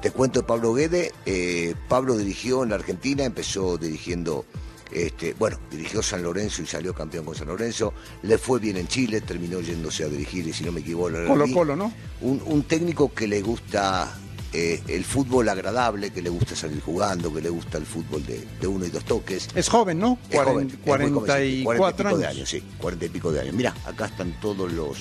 Te 0.02 0.10
cuento 0.10 0.40
de 0.40 0.48
Pablo 0.48 0.74
Guede. 0.74 1.14
Eh, 1.28 1.76
Pablo 1.88 2.18
dirigió 2.18 2.64
en 2.64 2.70
la 2.70 2.78
Argentina, 2.78 3.24
empezó 3.24 3.78
dirigiendo, 3.78 4.44
este, 4.92 5.36
bueno, 5.36 5.60
dirigió 5.70 6.02
San 6.02 6.24
Lorenzo 6.24 6.64
y 6.64 6.66
salió 6.66 6.96
campeón 6.96 7.26
con 7.26 7.36
San 7.36 7.48
Lorenzo. 7.48 7.94
Le 8.24 8.40
fue 8.40 8.60
bien 8.60 8.78
en 8.78 8.88
Chile, 8.88 9.22
terminó 9.22 9.60
yéndose 9.60 10.04
a 10.04 10.08
dirigir, 10.08 10.48
y 10.48 10.54
si 10.54 10.64
no 10.64 10.72
me 10.72 10.80
equivoco, 10.82 11.12
Colo 11.28 11.46
Colo, 11.54 11.76
¿no? 11.76 11.94
Un, 12.22 12.42
un 12.44 12.64
técnico 12.64 13.14
que 13.14 13.28
le 13.28 13.44
gusta 13.44 14.12
eh, 14.54 14.82
el 14.88 15.06
fútbol 15.06 15.48
agradable, 15.48 16.12
que 16.12 16.22
le 16.22 16.30
gusta 16.30 16.58
salir 16.58 16.82
jugando, 16.82 17.34
que 17.34 17.42
le 17.42 17.50
gusta 17.50 17.78
el 17.78 17.86
fútbol 17.86 18.22
de, 18.26 18.68
uno 18.68 18.86
y 18.86 18.90
dos 18.90 19.06
toques. 19.06 19.48
Es 19.56 19.70
joven, 19.70 20.00
¿no? 20.00 20.18
Es 20.30 20.40
44 20.84 22.10
años. 22.10 22.20
de 22.20 22.28
años, 22.28 22.50
sí, 22.50 22.62
40 22.78 23.06
y 23.06 23.10
pico 23.10 23.32
de 23.32 23.42
años. 23.42 23.54
Mira, 23.54 23.74
acá 23.86 24.08
están 24.08 24.38
todos 24.42 24.70
los, 24.72 24.98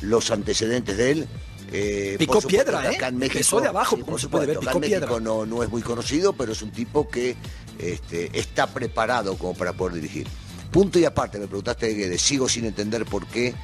los 0.00 0.30
antecedentes 0.32 0.96
de 0.96 1.10
él. 1.12 1.28
Eh, 1.70 2.16
picó 2.18 2.40
piedra, 2.42 2.90
¿eh? 2.90 2.96
Acá 2.96 3.08
en 3.08 3.18
México, 3.18 3.60
de 3.60 3.68
abajo, 3.68 3.98
como 4.00 4.18
se 4.18 4.28
puede 4.28 4.46
ver, 4.46 4.58
picó 4.58 4.78
México 4.78 5.20
No, 5.20 5.46
no 5.46 5.62
es 5.62 5.70
muy 5.70 5.82
conocido, 5.82 6.32
pero 6.32 6.52
es 6.52 6.60
un 6.60 6.72
tipo 6.72 7.08
que 7.08 7.36
este, 7.78 8.36
está 8.36 8.66
preparado 8.66 9.38
como 9.38 9.54
para 9.54 9.72
poder 9.74 9.94
dirigir. 9.94 10.26
Punto 10.72 10.98
y 10.98 11.04
aparte, 11.04 11.38
me 11.38 11.46
preguntaste 11.46 11.94
que 11.94 12.18
sigo 12.18 12.48
sin 12.48 12.64
entender 12.64 13.04
por 13.04 13.26
qué 13.26 13.54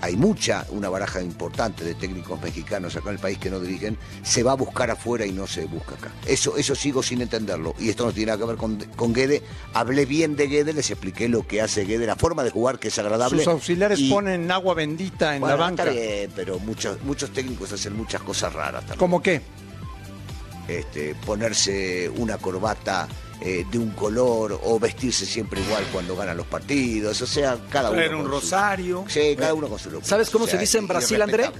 hay 0.00 0.16
mucha, 0.16 0.66
una 0.70 0.88
baraja 0.88 1.22
importante 1.22 1.84
de 1.84 1.94
técnicos 1.94 2.40
mexicanos 2.40 2.96
acá 2.96 3.08
en 3.08 3.16
el 3.16 3.20
país 3.20 3.38
que 3.38 3.50
no 3.50 3.60
dirigen, 3.60 3.96
se 4.22 4.42
va 4.42 4.52
a 4.52 4.54
buscar 4.54 4.90
afuera 4.90 5.26
y 5.26 5.32
no 5.32 5.46
se 5.46 5.66
busca 5.66 5.94
acá. 5.94 6.12
Eso, 6.26 6.56
eso 6.56 6.74
sigo 6.74 7.02
sin 7.02 7.20
entenderlo. 7.20 7.74
Y 7.78 7.88
esto 7.88 8.06
no 8.06 8.12
tiene 8.12 8.32
nada 8.32 8.38
que 8.38 8.46
ver 8.46 8.56
con, 8.56 8.76
con 8.96 9.12
Guede. 9.12 9.42
Hablé 9.74 10.06
bien 10.06 10.36
de 10.36 10.46
Guede, 10.46 10.72
les 10.72 10.90
expliqué 10.90 11.28
lo 11.28 11.46
que 11.46 11.60
hace 11.60 11.84
Guede, 11.84 12.06
la 12.06 12.16
forma 12.16 12.44
de 12.44 12.50
jugar 12.50 12.78
que 12.78 12.88
es 12.88 12.98
agradable. 12.98 13.38
Sus 13.38 13.48
auxiliares 13.48 14.00
ponen 14.02 14.50
agua 14.50 14.74
bendita 14.74 15.36
en 15.36 15.42
la 15.42 15.56
banca. 15.56 15.84
pero 16.34 16.58
muchos, 16.60 17.02
muchos 17.02 17.32
técnicos 17.32 17.72
hacen 17.72 17.96
muchas 17.96 18.22
cosas 18.22 18.52
raras 18.52 18.80
también. 18.82 18.98
¿Cómo 18.98 19.22
qué? 19.22 19.40
Este, 20.68 21.14
ponerse 21.14 22.10
una 22.10 22.36
corbata 22.36 23.08
eh, 23.40 23.64
de 23.70 23.78
un 23.78 23.90
color 23.90 24.60
o 24.64 24.78
vestirse 24.78 25.24
siempre 25.24 25.60
igual 25.60 25.84
cuando 25.92 26.16
ganan 26.16 26.36
los 26.36 26.46
partidos. 26.46 27.20
O 27.22 27.26
sea, 27.26 27.58
cada 27.70 27.90
uno. 27.90 28.20
un 28.20 28.28
rosario. 28.28 29.04
sí, 29.08 29.36
cada 29.38 29.54
uno 29.54 29.68
con 29.68 29.78
su 29.78 30.00
¿Sabes 30.02 30.30
cómo 30.30 30.46
se 30.46 30.58
dice 30.58 30.78
en 30.78 30.86
Brasil, 30.86 31.20
André? 31.22 31.50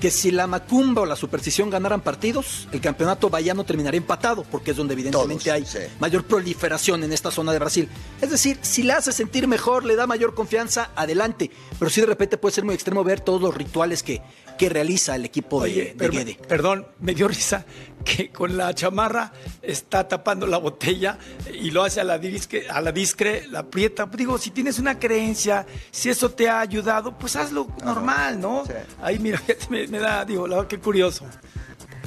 que 0.00 0.10
si 0.10 0.30
la 0.30 0.46
macumba 0.46 1.02
o 1.02 1.06
la 1.06 1.16
superstición 1.16 1.70
ganaran 1.70 2.02
partidos, 2.02 2.68
el 2.72 2.80
campeonato 2.80 3.30
vallano 3.30 3.64
terminaría 3.64 3.98
empatado, 3.98 4.44
porque 4.44 4.72
es 4.72 4.76
donde 4.76 4.92
evidentemente 4.92 5.50
hay 5.50 5.64
mayor 5.98 6.24
proliferación 6.24 7.02
en 7.04 7.12
esta 7.12 7.30
zona 7.30 7.52
de 7.52 7.58
Brasil. 7.58 7.88
Es 8.20 8.30
decir, 8.30 8.58
si 8.60 8.82
la 8.82 8.98
hace 8.98 9.12
sentir 9.12 9.48
mejor, 9.48 9.84
le 9.84 9.96
da 9.96 10.06
mayor 10.06 10.34
confianza, 10.34 10.90
adelante. 10.96 11.50
Pero 11.78 11.90
sí 11.90 12.00
de 12.00 12.08
repente 12.08 12.36
puede 12.36 12.54
ser 12.54 12.64
muy 12.64 12.74
extremo 12.74 13.04
ver 13.04 13.20
todos 13.20 13.40
los 13.40 13.54
rituales 13.54 14.02
que, 14.02 14.20
que 14.56 14.68
realiza 14.68 15.14
el 15.16 15.24
equipo 15.24 15.62
de, 15.62 15.94
Guede. 15.96 16.38
Perdón, 16.48 16.86
me 17.00 17.14
dio 17.14 17.28
risa 17.28 17.64
que 18.04 18.30
con 18.30 18.56
la 18.56 18.74
chamarra 18.74 19.32
está 19.62 20.06
tapando 20.06 20.46
la 20.46 20.58
botella 20.58 21.18
y 21.52 21.70
lo 21.70 21.82
hace 21.82 22.00
a 22.00 22.04
la 22.04 22.18
discre, 22.18 22.68
a 22.68 22.80
la, 22.80 22.92
discre, 22.92 23.46
la 23.48 23.60
aprieta. 23.60 24.06
Digo, 24.06 24.38
si 24.38 24.50
tienes 24.50 24.78
una 24.78 24.98
creencia, 24.98 25.66
si 25.90 26.08
eso 26.08 26.30
te 26.30 26.48
ha 26.48 26.60
ayudado, 26.60 27.18
pues 27.18 27.36
hazlo 27.36 27.66
normal, 27.84 28.40
¿no? 28.40 28.64
Ahí 29.02 29.18
mira, 29.18 29.42
me, 29.70 29.86
me 29.88 29.98
da, 29.98 30.24
digo, 30.24 30.46
la 30.46 30.56
verdad 30.56 30.68
que 30.68 30.78
curioso. 30.78 31.26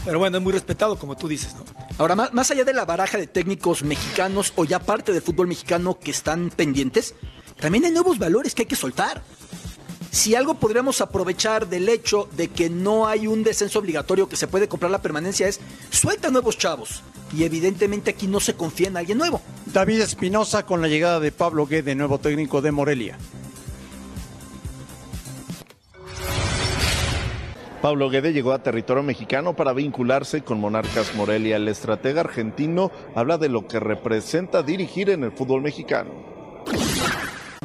Pero 0.05 0.19
bueno, 0.19 0.37
es 0.37 0.43
muy 0.43 0.53
respetado, 0.53 0.97
como 0.97 1.17
tú 1.17 1.27
dices, 1.27 1.53
¿no? 1.55 1.65
Ahora, 1.97 2.15
más, 2.15 2.33
más 2.33 2.49
allá 2.51 2.63
de 2.63 2.73
la 2.73 2.85
baraja 2.85 3.17
de 3.17 3.27
técnicos 3.27 3.83
mexicanos 3.83 4.53
o 4.55 4.63
ya 4.63 4.79
parte 4.79 5.11
del 5.11 5.21
fútbol 5.21 5.47
mexicano 5.47 5.99
que 5.99 6.11
están 6.11 6.49
pendientes, 6.49 7.15
también 7.59 7.83
hay 7.85 7.91
nuevos 7.91 8.17
valores 8.17 8.55
que 8.55 8.61
hay 8.61 8.67
que 8.67 8.77
soltar. 8.77 9.21
Si 10.11 10.33
algo 10.33 10.55
podríamos 10.55 11.01
aprovechar 11.01 11.67
del 11.67 11.87
hecho 11.87 12.27
de 12.35 12.47
que 12.47 12.69
no 12.69 13.07
hay 13.07 13.27
un 13.27 13.43
descenso 13.43 13.79
obligatorio 13.79 14.27
que 14.27 14.35
se 14.35 14.47
puede 14.47 14.67
comprar 14.67 14.91
la 14.91 15.01
permanencia 15.01 15.47
es 15.47 15.59
suelta 15.91 16.31
nuevos 16.31 16.57
chavos. 16.57 17.03
Y 17.31 17.43
evidentemente 17.43 18.09
aquí 18.09 18.25
no 18.25 18.39
se 18.39 18.55
confía 18.55 18.87
en 18.87 18.97
alguien 18.97 19.19
nuevo. 19.19 19.41
David 19.67 20.01
Espinosa 20.01 20.65
con 20.65 20.81
la 20.81 20.87
llegada 20.87 21.19
de 21.19 21.31
Pablo 21.31 21.67
Guede, 21.67 21.93
nuevo 21.93 22.17
técnico 22.17 22.61
de 22.61 22.71
Morelia. 22.71 23.17
Pablo 27.83 28.09
Guede 28.09 28.33
llegó 28.33 28.51
a 28.51 28.63
territorio 28.63 29.03
mexicano 29.03 29.55
para 29.55 29.73
vincularse 29.73 30.41
con 30.41 30.59
Monarcas 30.59 31.15
Morelia. 31.15 31.55
El 31.55 31.67
estratega 31.67 32.21
argentino 32.21 32.91
habla 33.15 33.37
de 33.37 33.47
lo 33.47 33.67
que 33.67 33.79
representa 33.79 34.63
dirigir 34.63 35.11
en 35.11 35.23
el 35.23 35.31
fútbol 35.31 35.61
mexicano 35.61 36.11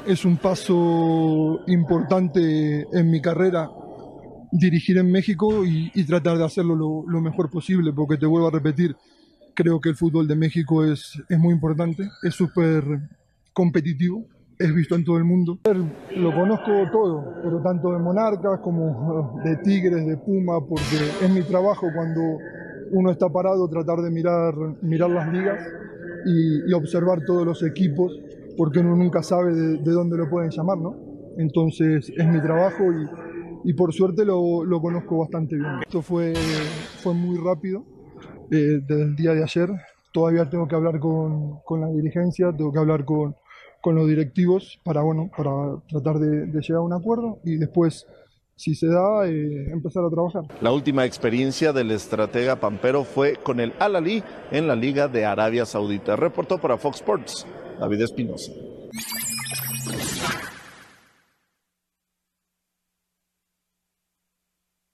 es 0.06 0.24
un 0.24 0.36
paso 0.36 1.60
importante 1.66 2.86
en 2.92 3.10
mi 3.10 3.20
carrera 3.20 3.70
dirigir 4.52 4.98
en 4.98 5.10
México 5.10 5.64
y, 5.64 5.90
tratar 6.04 6.38
de 6.38 6.44
hacerlo 6.44 6.76
lo, 6.76 7.20
mejor 7.20 7.50
posible, 7.50 7.92
porque 7.92 8.16
te 8.16 8.26
vuelvo 8.26 8.48
a 8.48 8.50
repetir, 8.50 8.94
creo 9.54 9.80
que 9.80 9.88
el 9.88 9.96
fútbol 9.96 10.28
de 10.28 10.36
México 10.36 10.84
es, 10.84 11.20
es 11.28 11.38
muy 11.38 11.52
importante, 11.52 12.08
es 12.22 12.34
súper 12.34 12.84
competitivo, 13.52 14.24
es 14.58 14.72
visto 14.72 14.94
en 14.94 15.04
todo 15.04 15.18
el 15.18 15.24
mundo. 15.24 15.58
Lo 16.16 16.32
conozco 16.32 16.70
todo, 16.92 17.34
pero 17.42 17.60
tanto 17.62 17.92
de 17.92 17.98
Monarcas 17.98 18.60
como 18.60 19.40
de 19.44 19.56
Tigres, 19.56 20.06
de 20.06 20.16
Puma, 20.18 20.60
porque 20.60 21.10
es 21.22 21.30
mi 21.30 21.42
trabajo 21.42 21.88
cuando 21.92 22.20
uno 22.92 23.10
está 23.10 23.28
parado 23.28 23.68
tratar 23.68 24.02
de 24.02 24.10
mirar, 24.10 24.54
mirar 24.82 25.10
las 25.10 25.32
ligas 25.32 25.58
y, 26.26 26.70
y 26.70 26.72
observar 26.74 27.22
todos 27.26 27.44
los 27.44 27.62
equipos 27.64 28.12
porque 28.56 28.80
uno 28.80 28.96
nunca 28.96 29.22
sabe 29.22 29.54
de, 29.54 29.92
dónde 29.92 30.16
lo 30.16 30.28
pueden 30.28 30.50
llamar, 30.50 30.78
¿no? 30.78 30.96
Entonces 31.38 32.12
es 32.16 32.26
mi 32.26 32.40
trabajo 32.40 32.84
y, 33.64 33.72
por 33.72 33.92
suerte 33.92 34.24
lo, 34.24 34.64
lo, 34.64 34.80
conozco 34.80 35.18
bastante 35.18 35.56
bien. 35.56 35.80
Esto 35.82 36.02
fue, 36.02 36.34
fue 37.02 37.14
muy 37.14 37.38
rápido 37.38 37.84
eh, 38.50 38.80
desde 38.86 39.02
el 39.02 39.16
día 39.16 39.32
de 39.32 39.42
ayer. 39.42 39.68
Todavía 40.12 40.48
tengo 40.48 40.68
que 40.68 40.76
hablar 40.76 41.00
con, 41.00 41.60
con 41.64 41.80
la 41.80 41.88
dirigencia, 41.88 42.52
tengo 42.56 42.72
que 42.72 42.78
hablar 42.78 43.04
con, 43.04 43.34
con, 43.80 43.96
los 43.96 44.06
directivos 44.06 44.80
para, 44.84 45.02
bueno, 45.02 45.30
para 45.36 45.50
tratar 45.88 46.18
de, 46.18 46.46
llegar 46.60 46.78
a 46.78 46.82
un 46.82 46.92
acuerdo 46.92 47.38
y 47.42 47.56
después 47.56 48.06
si 48.56 48.76
se 48.76 48.86
da, 48.86 49.26
eh, 49.26 49.72
empezar 49.72 50.04
a 50.04 50.10
trabajar. 50.10 50.42
La 50.60 50.70
última 50.70 51.04
experiencia 51.04 51.72
del 51.72 51.90
estratega 51.90 52.54
Pampero 52.54 53.02
fue 53.02 53.34
con 53.42 53.58
el 53.58 53.72
Al-Ali 53.80 54.22
en 54.52 54.68
la 54.68 54.76
Liga 54.76 55.08
de 55.08 55.24
Arabia 55.24 55.66
Saudita. 55.66 56.14
Reportó 56.14 56.58
para 56.58 56.76
Fox 56.76 56.98
Sports 56.98 57.46
David 57.78 58.02
Espinosa. 58.02 58.52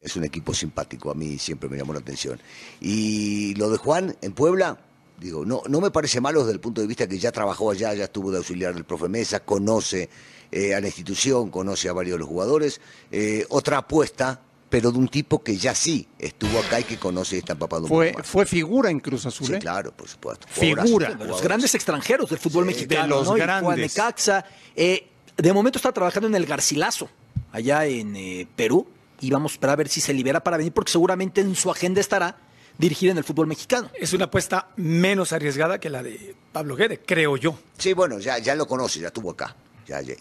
Es 0.00 0.16
un 0.16 0.24
equipo 0.24 0.54
simpático, 0.54 1.10
a 1.10 1.14
mí 1.14 1.38
siempre 1.38 1.68
me 1.68 1.76
llamó 1.76 1.92
la 1.92 2.00
atención. 2.00 2.40
Y 2.80 3.54
lo 3.56 3.70
de 3.70 3.76
Juan 3.76 4.16
en 4.22 4.32
Puebla, 4.32 4.78
digo, 5.18 5.44
no, 5.44 5.62
no 5.68 5.80
me 5.80 5.90
parece 5.90 6.20
malo 6.20 6.40
desde 6.40 6.54
el 6.54 6.60
punto 6.60 6.80
de 6.80 6.86
vista 6.86 7.06
que 7.06 7.18
ya 7.18 7.30
trabajó 7.30 7.70
allá, 7.70 7.92
ya 7.92 8.04
estuvo 8.04 8.30
de 8.30 8.38
auxiliar 8.38 8.74
del 8.74 8.84
profe 8.84 9.08
Mesa, 9.08 9.40
conoce 9.40 10.08
eh, 10.50 10.74
a 10.74 10.80
la 10.80 10.86
institución, 10.86 11.50
conoce 11.50 11.88
a 11.90 11.92
varios 11.92 12.14
de 12.14 12.20
los 12.20 12.28
jugadores. 12.28 12.80
Eh, 13.12 13.44
otra 13.50 13.78
apuesta 13.78 14.40
pero 14.70 14.92
de 14.92 14.98
un 14.98 15.08
tipo 15.08 15.42
que 15.42 15.56
ya 15.56 15.74
sí 15.74 16.08
estuvo 16.18 16.60
acá 16.60 16.78
y 16.80 16.84
que 16.84 16.96
conoce 16.96 17.36
y 17.36 17.38
está 17.40 17.54
empapado 17.54 17.88
fue, 17.88 18.14
Fue 18.22 18.46
figura 18.46 18.88
en 18.88 19.00
Cruz 19.00 19.26
Azul. 19.26 19.48
Sí, 19.48 19.54
¿eh? 19.54 19.58
claro, 19.58 19.92
por 19.92 20.08
supuesto. 20.08 20.46
Figura. 20.48 21.12
De 21.12 21.24
los 21.26 21.42
grandes 21.42 21.74
extranjeros 21.74 22.30
del 22.30 22.38
fútbol 22.38 22.64
mexicano. 22.64 23.02
De 23.02 23.24
los 23.24 23.34
grandes. 23.34 23.94
Juan 23.94 24.44
eh, 24.76 25.08
de 25.36 25.52
momento 25.52 25.78
está 25.78 25.92
trabajando 25.92 26.28
en 26.28 26.36
el 26.36 26.46
Garcilaso, 26.46 27.10
allá 27.50 27.84
en 27.84 28.14
eh, 28.14 28.46
Perú. 28.54 28.86
Y 29.20 29.30
vamos 29.30 29.52
a 29.52 29.54
esperar 29.54 29.74
a 29.74 29.76
ver 29.76 29.88
si 29.88 30.00
se 30.00 30.14
libera 30.14 30.42
para 30.42 30.56
venir, 30.56 30.72
porque 30.72 30.92
seguramente 30.92 31.40
en 31.40 31.54
su 31.54 31.70
agenda 31.70 32.00
estará 32.00 32.38
dirigir 32.78 33.10
en 33.10 33.18
el 33.18 33.24
fútbol 33.24 33.48
mexicano. 33.48 33.90
Es 33.92 34.14
una 34.14 34.26
apuesta 34.26 34.68
menos 34.76 35.32
arriesgada 35.32 35.78
que 35.78 35.90
la 35.90 36.02
de 36.02 36.34
Pablo 36.52 36.76
Guede, 36.76 37.00
creo 37.00 37.36
yo. 37.36 37.58
Sí, 37.76 37.92
bueno, 37.92 38.18
ya, 38.20 38.38
ya 38.38 38.54
lo 38.54 38.66
conoce, 38.66 39.00
ya 39.00 39.08
estuvo 39.08 39.32
acá. 39.32 39.56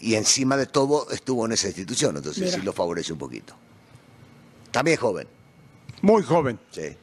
y 0.02 0.16
encima 0.16 0.58
de 0.58 0.66
todo 0.66 1.10
estuvo 1.12 1.46
en 1.46 1.54
esa 1.54 1.68
institución, 1.68 2.18
entonces 2.18 2.52
sí 2.52 2.62
lo 2.62 2.74
favorece 2.74 3.14
un 3.14 3.20
poquito. 3.20 3.56
También 4.72 4.98
joven. 4.98 5.28
Muy 6.02 6.24
joven. 6.24 6.60
Sí. 6.72 6.96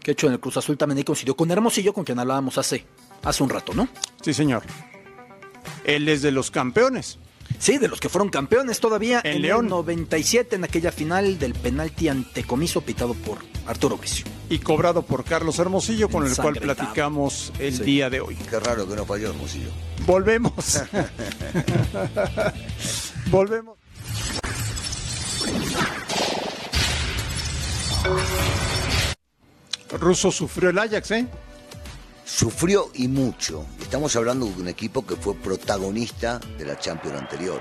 Que 0.00 0.12
hecho 0.12 0.26
en 0.26 0.34
el 0.34 0.40
Cruz 0.40 0.56
Azul 0.56 0.76
también 0.76 0.98
ahí 0.98 1.04
coincidió 1.04 1.36
con 1.36 1.50
Hermosillo, 1.50 1.92
con 1.92 2.04
quien 2.04 2.18
hablábamos 2.18 2.58
hace, 2.58 2.84
hace 3.22 3.42
un 3.42 3.50
rato, 3.50 3.72
¿no? 3.74 3.88
Sí, 4.22 4.34
señor. 4.34 4.62
Él 5.84 6.08
es 6.08 6.22
de 6.22 6.30
los 6.30 6.50
campeones. 6.50 7.18
Sí, 7.58 7.78
de 7.78 7.88
los 7.88 8.00
que 8.00 8.08
fueron 8.08 8.30
campeones 8.30 8.80
todavía 8.80 9.20
en, 9.22 9.42
León. 9.42 9.66
el 9.66 9.70
97 9.70 10.56
en 10.56 10.64
aquella 10.64 10.90
final 10.92 11.38
del 11.38 11.54
penalti 11.54 12.08
antecomiso 12.08 12.80
pitado 12.80 13.14
por 13.14 13.38
Arturo 13.66 13.96
Bricio. 13.96 14.26
Y 14.50 14.58
cobrado 14.58 15.02
por 15.02 15.24
Carlos 15.24 15.58
Hermosillo, 15.58 16.08
con 16.08 16.26
el 16.26 16.36
cual 16.36 16.54
platicamos 16.54 17.52
el 17.58 17.78
día 17.78 18.10
de 18.10 18.20
hoy. 18.20 18.34
Qué 18.34 18.60
raro 18.60 18.88
que 18.88 18.96
no 18.96 19.06
falló 19.06 19.30
Hermosillo. 19.30 19.70
Volvemos. 20.06 20.82
Volvemos. 23.30 23.78
Russo 29.98 30.30
sufrió 30.30 30.70
el 30.70 30.78
Ajax, 30.78 31.10
¿eh? 31.12 31.26
Sufrió 32.24 32.90
y 32.94 33.08
mucho. 33.08 33.64
Estamos 33.80 34.16
hablando 34.16 34.46
de 34.46 34.60
un 34.60 34.68
equipo 34.68 35.06
que 35.06 35.16
fue 35.16 35.34
protagonista 35.34 36.40
de 36.58 36.64
la 36.64 36.78
Champions 36.78 37.20
anterior. 37.20 37.60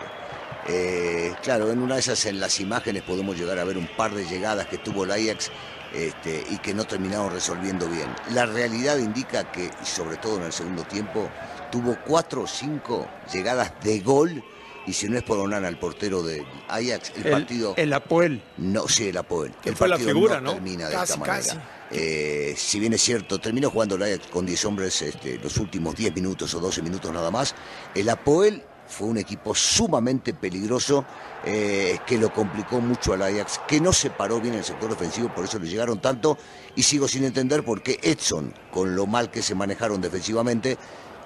Eh, 0.68 1.34
claro, 1.44 1.72
en 1.72 1.80
una 1.80 1.96
de 1.96 2.00
esas 2.00 2.26
en 2.26 2.40
las 2.40 2.60
imágenes 2.60 3.04
podemos 3.04 3.38
llegar 3.38 3.60
a 3.60 3.66
ver 3.66 3.78
un 3.78 3.88
par 3.96 4.14
de 4.14 4.26
llegadas 4.26 4.68
que 4.68 4.78
tuvo 4.78 5.04
el 5.04 5.12
Ajax 5.12 5.52
este, 5.94 6.44
y 6.50 6.58
que 6.58 6.74
no 6.74 6.86
terminaron 6.86 7.32
resolviendo 7.32 7.88
bien. 7.88 8.08
La 8.32 8.46
realidad 8.46 8.98
indica 8.98 9.52
que, 9.52 9.70
sobre 9.84 10.18
todo 10.18 10.38
en 10.38 10.44
el 10.44 10.54
segundo 10.54 10.84
tiempo, 10.84 11.30
tuvo 11.72 11.98
cuatro 12.06 12.44
o 12.44 12.48
cinco 12.48 13.08
llegadas 13.32 13.74
de 13.84 14.00
gol 14.00 14.44
y 14.86 14.94
si 14.94 15.08
no 15.08 15.18
es 15.18 15.24
por 15.24 15.40
Onana, 15.40 15.68
el 15.68 15.78
portero 15.78 16.24
de 16.24 16.46
Ajax, 16.68 17.14
el, 17.16 17.32
partido. 17.32 17.74
El 17.78 17.94
Apoel. 17.94 18.42
No, 18.58 18.88
sí, 18.88 19.10
el 19.10 19.18
Apoel. 19.18 19.54
El 19.64 19.76
fue 19.76 19.88
la 19.88 19.98
figura, 19.98 20.42
no, 20.42 20.54
termina 20.54 20.90
de 20.90 20.96
esta 20.96 21.18
manera. 21.18 21.86
Eh, 21.92 22.56
si 22.58 22.80
bien 22.80 22.94
es 22.94 23.02
cierto, 23.02 23.40
terminó 23.40 23.70
jugando 23.70 23.96
el 23.96 24.04
Ajax 24.04 24.28
con 24.28 24.46
10 24.46 24.66
hombres 24.66 25.02
este, 25.02 25.38
los 25.38 25.58
últimos 25.58 25.96
10 25.96 26.16
minutos 26.16 26.54
o 26.56 26.60
12 26.60 26.82
minutos 26.82 27.12
nada 27.14 27.30
más. 27.30 27.56
El 27.94 28.10
Apoel 28.10 28.64
fue 28.88 29.08
un 29.08 29.18
equipo 29.18 29.56
sumamente 29.56 30.34
peligroso 30.34 31.06
eh, 31.46 32.00
que 32.06 32.18
lo 32.18 32.34
complicó 32.34 32.80
mucho 32.80 33.14
al 33.14 33.22
Ajax, 33.22 33.62
que 33.68 33.82
no 33.82 33.94
se 33.94 34.10
paró 34.10 34.40
bien 34.40 34.54
en 34.54 34.60
el 34.60 34.66
sector 34.66 34.92
ofensivo, 34.92 35.34
por 35.34 35.46
eso 35.46 35.60
le 35.60 35.68
llegaron 35.68 36.00
tanto. 36.00 36.38
Y 36.76 36.84
sigo 36.84 37.08
sin 37.08 37.24
entender 37.24 37.64
por 37.64 37.82
qué 37.82 38.00
Edson, 38.02 38.54
con 38.72 38.96
lo 38.96 39.06
mal 39.06 39.30
que 39.30 39.42
se 39.42 39.56
manejaron 39.56 40.02
defensivamente, 40.02 40.78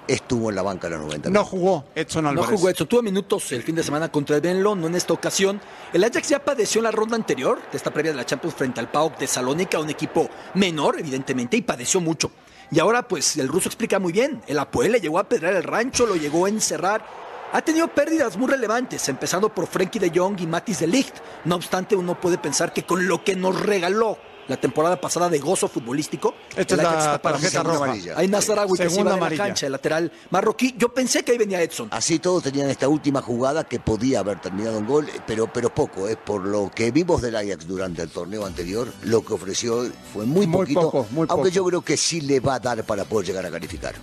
estuvo 0.08 0.50
en 0.50 0.56
la 0.56 0.62
banca 0.62 0.88
a 0.88 0.92
los 0.92 1.02
90 1.02 1.30
No 1.30 1.44
jugó 1.44 1.86
Edson 1.96 2.26
Álvarez. 2.26 2.52
No 2.52 2.58
jugó 2.58 2.70
Edson. 2.70 2.88
Tuvo 2.88 3.02
minutos 3.02 3.52
el 3.52 3.64
fin 3.64 3.76
de 3.76 3.84
semana 3.84 4.10
contra 4.10 4.36
el 4.36 4.42
Benlo, 4.42 4.76
no 4.76 4.88
en 4.88 4.96
esta 4.96 5.14
ocasión. 5.14 5.60
El 5.94 6.04
Ajax 6.04 6.30
ya 6.30 6.44
padeció 6.44 6.80
en 6.80 6.84
la 6.84 6.92
ronda 6.92 7.16
anterior, 7.16 7.60
de 7.72 7.78
esta 7.78 7.92
previa 7.92 8.12
de 8.12 8.18
la 8.18 8.26
Champions, 8.26 8.56
frente 8.56 8.80
al 8.80 8.90
PAOK 8.90 9.18
de 9.18 9.28
Salónica, 9.28 9.80
un 9.80 9.90
equipo 9.90 10.30
menor, 10.54 11.00
evidentemente, 11.00 11.58
y 11.58 11.62
padeció 11.62 12.02
mucho. 12.02 12.32
Y 12.72 12.80
ahora, 12.80 13.08
pues, 13.08 13.38
el 13.38 13.48
ruso 13.48 13.70
explica 13.70 14.00
muy 14.00 14.12
bien. 14.12 14.42
El 14.48 14.60
Apoel 14.60 14.92
le 14.92 15.00
llegó 15.00 15.20
a 15.20 15.30
pedrar 15.30 15.54
el 15.54 15.64
rancho, 15.64 16.06
lo 16.06 16.16
llegó 16.16 16.46
a 16.46 16.50
encerrar. 16.50 17.06
Ha 17.54 17.62
tenido 17.62 17.88
pérdidas 17.88 18.36
muy 18.36 18.50
relevantes, 18.50 19.08
empezando 19.08 19.48
por 19.50 19.68
Frenkie 19.68 20.00
de 20.00 20.12
Jong 20.14 20.42
y 20.42 20.48
Matis 20.48 20.80
de 20.80 20.88
Ligt. 20.88 21.16
No 21.46 21.56
obstante, 21.56 21.96
uno 21.96 22.20
puede 22.20 22.38
pensar 22.38 22.74
que 22.74 22.84
con 22.84 23.08
lo 23.08 23.24
que 23.24 23.38
nos 23.38 23.62
regaló 23.62 24.18
la 24.48 24.58
temporada 24.58 25.00
pasada 25.00 25.30
de 25.30 25.40
gozo 25.40 25.68
futbolístico. 25.68 26.34
Esta 26.56 26.76
El 26.76 26.80
es 26.82 26.86
Ajax 26.88 27.06
la 27.06 27.20
tarjeta 27.20 27.64
roja. 27.64 27.78
amarilla. 27.86 28.14
Ahí 28.18 28.28
Nazarawi 28.28 28.72
que 28.72 28.78
se 28.78 28.90
Segunda 28.90 29.02
iba 29.02 29.04
de 29.04 29.20
la 29.20 29.26
amarilla. 29.26 29.44
cancha, 29.46 29.66
el 29.66 29.72
lateral 29.74 30.12
marroquí. 30.30 30.76
Yo 30.78 30.94
pensé 30.94 31.24
que 31.24 31.34
ahí 31.34 31.38
venía 31.38 31.62
Edson. 31.62 31.88
Así 31.92 32.20
todos 32.20 32.44
tenían 32.44 32.70
esta 32.70 32.88
última 32.88 33.22
jugada 33.22 33.64
que 33.66 33.80
podía 33.80 34.20
haber 34.20 34.40
terminado 34.40 34.78
en 34.78 34.86
gol, 34.88 35.08
pero, 35.26 35.52
pero 35.52 35.74
poco, 35.74 36.08
¿eh? 36.08 36.16
por 36.18 36.46
lo 36.46 36.72
que 36.74 36.92
vimos 36.92 37.22
del 37.22 37.36
Ajax 37.36 37.68
durante 37.68 38.02
el 38.02 38.10
torneo 38.10 38.46
anterior, 38.46 38.88
lo 39.04 39.24
que 39.24 39.34
ofreció 39.34 39.86
fue 40.14 40.26
muy, 40.26 40.48
Muy 40.48 40.60
poquito, 40.62 40.82
poco, 40.82 41.08
muy 41.12 41.28
aunque 41.30 41.50
poco. 41.50 41.56
yo 41.56 41.66
creo 41.66 41.82
que 41.82 41.98
sí 41.98 42.22
le 42.22 42.40
va 42.40 42.56
a 42.56 42.60
dar 42.60 42.84
para 42.84 43.06
poder 43.06 43.28
llegar 43.28 43.46
a 43.46 43.52
calificar. 43.52 43.96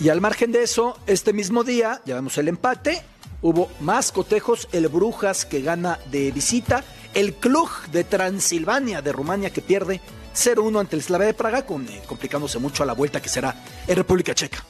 Y 0.00 0.10
al 0.10 0.20
margen 0.20 0.52
de 0.52 0.62
eso, 0.62 0.96
este 1.06 1.32
mismo 1.32 1.64
día, 1.64 2.00
ya 2.04 2.14
vemos 2.14 2.38
el 2.38 2.46
empate, 2.48 3.02
hubo 3.42 3.68
más 3.80 4.12
cotejos, 4.12 4.68
el 4.72 4.86
Brujas 4.88 5.44
que 5.44 5.60
gana 5.60 5.98
de 6.10 6.30
visita, 6.30 6.84
el 7.14 7.34
Cluj 7.34 7.86
de 7.92 8.04
Transilvania 8.04 9.02
de 9.02 9.12
Rumania 9.12 9.50
que 9.50 9.60
pierde 9.62 10.00
0-1 10.34 10.80
ante 10.80 10.96
el 10.96 11.02
Slavia 11.02 11.26
de 11.28 11.34
Praga, 11.34 11.66
con, 11.66 11.88
eh, 11.88 12.02
complicándose 12.06 12.58
mucho 12.58 12.82
a 12.82 12.86
la 12.86 12.92
vuelta 12.92 13.20
que 13.20 13.28
será 13.28 13.54
en 13.86 13.96
República 13.96 14.34
Checa. 14.34 14.64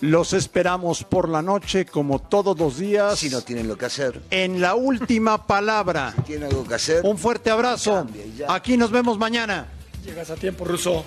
Los 0.00 0.34
esperamos 0.34 1.04
por 1.04 1.28
la 1.28 1.40
noche, 1.40 1.86
como 1.86 2.18
todos 2.18 2.58
los 2.58 2.76
días. 2.76 3.18
Si 3.18 3.30
no 3.30 3.40
tienen 3.40 3.66
lo 3.66 3.78
que 3.78 3.86
hacer, 3.86 4.20
En 4.30 4.60
la 4.60 4.74
última 4.74 5.46
palabra. 5.46 6.12
tienen 6.26 6.48
algo 6.50 6.66
que 6.66 6.74
hacer. 6.74 7.00
Un 7.04 7.16
fuerte 7.16 7.50
abrazo. 7.50 7.94
Cambia. 7.94 8.24
Aquí 8.48 8.76
nos 8.76 8.90
vemos 8.90 9.16
mañana. 9.18 9.68
Llegas 10.04 10.28
a 10.30 10.34
tiempo, 10.36 10.64
Ruso. 10.64 11.04